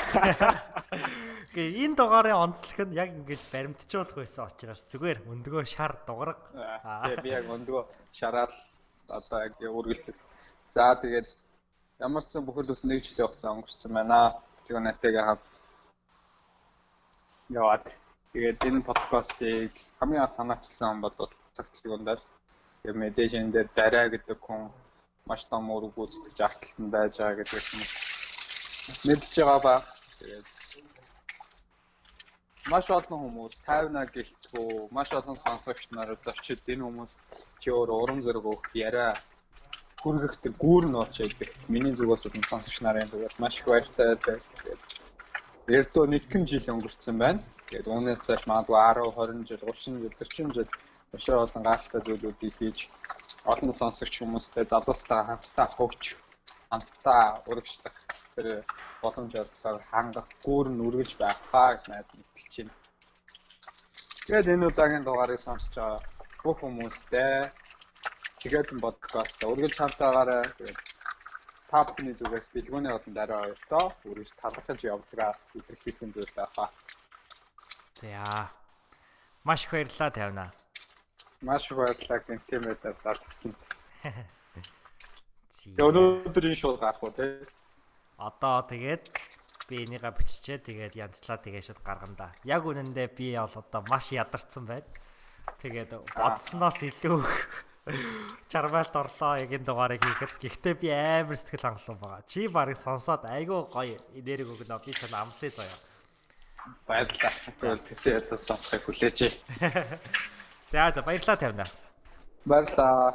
[1.55, 6.49] Гээ энэ дугаарын онцлог нь яг ингэж баримтжуулах байсан учраас зүгээр өндгөө шар дугарга.
[7.05, 7.83] Тэгээ би яг өндгөө
[8.19, 8.53] шараад
[9.19, 10.17] одоо яг үргэлжлэх.
[10.73, 11.29] За тэгээд
[12.01, 14.41] ямар ч сан бүхэл бүтэн нэг жил явахсан өнгөрсөн байна.
[14.65, 15.47] Тэгээ натайгаа хамт
[17.61, 17.87] яваад
[18.33, 21.17] Тэгээд энэ подкастыг хамгийн анх санаачилсан бол
[21.57, 22.21] цагтлыг өндөр.
[22.85, 24.69] Тэгээд мэдээж энэ дээр дараа гэдэг хүн
[25.29, 27.85] маш том үүрэг гүйцэтгэж арталтан байж байгаа гэдэг юм
[29.07, 29.75] мэдж байгаа ба.
[30.19, 30.47] Тэгээд
[32.73, 37.13] маш олон хүмүүс 50 гэлтгүү маш олон сонсогч нарууд очид энэ хүмүүс
[37.61, 39.13] чи өөр урам зориг өгөх яриа
[40.03, 41.49] хүргэхтэй гүүр нь болж байдаг.
[41.73, 44.39] Миний зүгээс бол сонсогч нарын зүгээс маш их баяртай байдаг.
[45.77, 47.41] Эрдөө нэгэн жил өнгөрцөн байна.
[47.69, 50.71] Тэгээд үүнээс цааш магадгүй 10, 20 жил, 30 жил, 40 жил
[51.17, 52.79] өшөө олон гайхалтай зүйлүүдийг хийж
[53.53, 56.03] олон сонсогч хүмүүстэй залуустай хамтдаа хөгж
[56.71, 57.97] хамтдаа урагшлах
[58.35, 58.47] тэр
[59.03, 62.75] боломж олгосоор хангах гүүр нь үргэлж байх хаа гэж найдаж хэлж байна.
[64.27, 66.01] Тэгээд энэ удаагийн дугаарыг сонсож байгаа
[66.45, 67.33] бүх хүмүүстэй
[68.41, 70.45] тэгээд подкаст үргэлж хамтаагаарай.
[70.59, 70.79] Тэгээд
[71.71, 76.69] та бүхний зүгээс бэлгүүний одон дараа хоёртоо үргэлж талархаж явдгаас илэрхийлэн зүйл байхаа.
[78.01, 78.53] За.
[79.45, 80.47] Маш их баярлалаа тавина.
[81.41, 83.55] Маш их баярлалаа гэмтэмэдээ залгсан.
[85.79, 87.47] Өнөөдөр энэ шууд гарах уу те?
[88.19, 89.07] Одоо тэгээд
[89.71, 92.35] би энийгээ биччихээ тэгээд янзлаа тэгээд шууд гаргана да.
[92.43, 94.87] Яг үнэндээ би бол одоо маш ядарсан байна.
[95.63, 97.23] Тэгээд бодсноос илүү
[98.51, 102.23] чармайлт орлоо яг энэ дугаарыг хийхэд гэхдээ би амар сэтгэл хангалуун байгаа.
[102.27, 104.83] Чи барыг сонсоод айгүй гоё энерги өгнө.
[104.83, 105.79] Би чанд амлаа заяа.
[106.87, 107.35] Баярлалаа.
[107.63, 109.19] Зөв тэсээ ядсан сонсохыг хүлээж.
[110.71, 111.67] За за баярлалаа тавина.
[112.45, 113.15] Баярлалаа.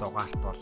[0.00, 0.60] дугаарт бол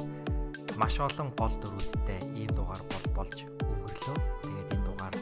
[0.80, 3.38] маш олон гол дүрүүдтэй ийм дугаар бол болж
[3.70, 4.18] өнгөрлөө.
[4.42, 5.16] Тэгээд энэ дугаар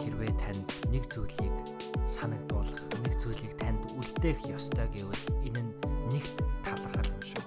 [0.00, 1.77] хэрвээ танд нэг зүйлийг
[3.28, 5.72] зүйлийг танд үлдээх ёстой гэвэл энэ нь
[6.08, 7.44] нэгт талархал юм шүү.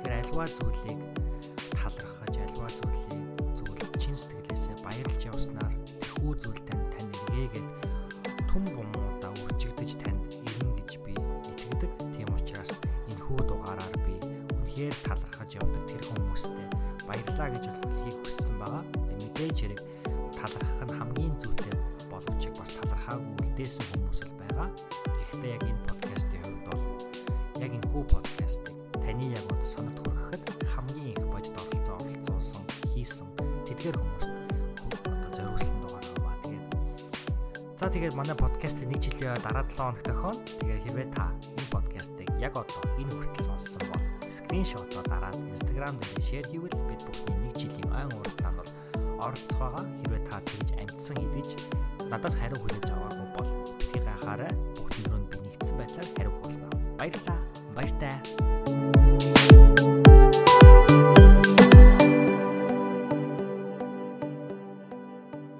[0.00, 1.00] Тэгэхээр альва зүйлийг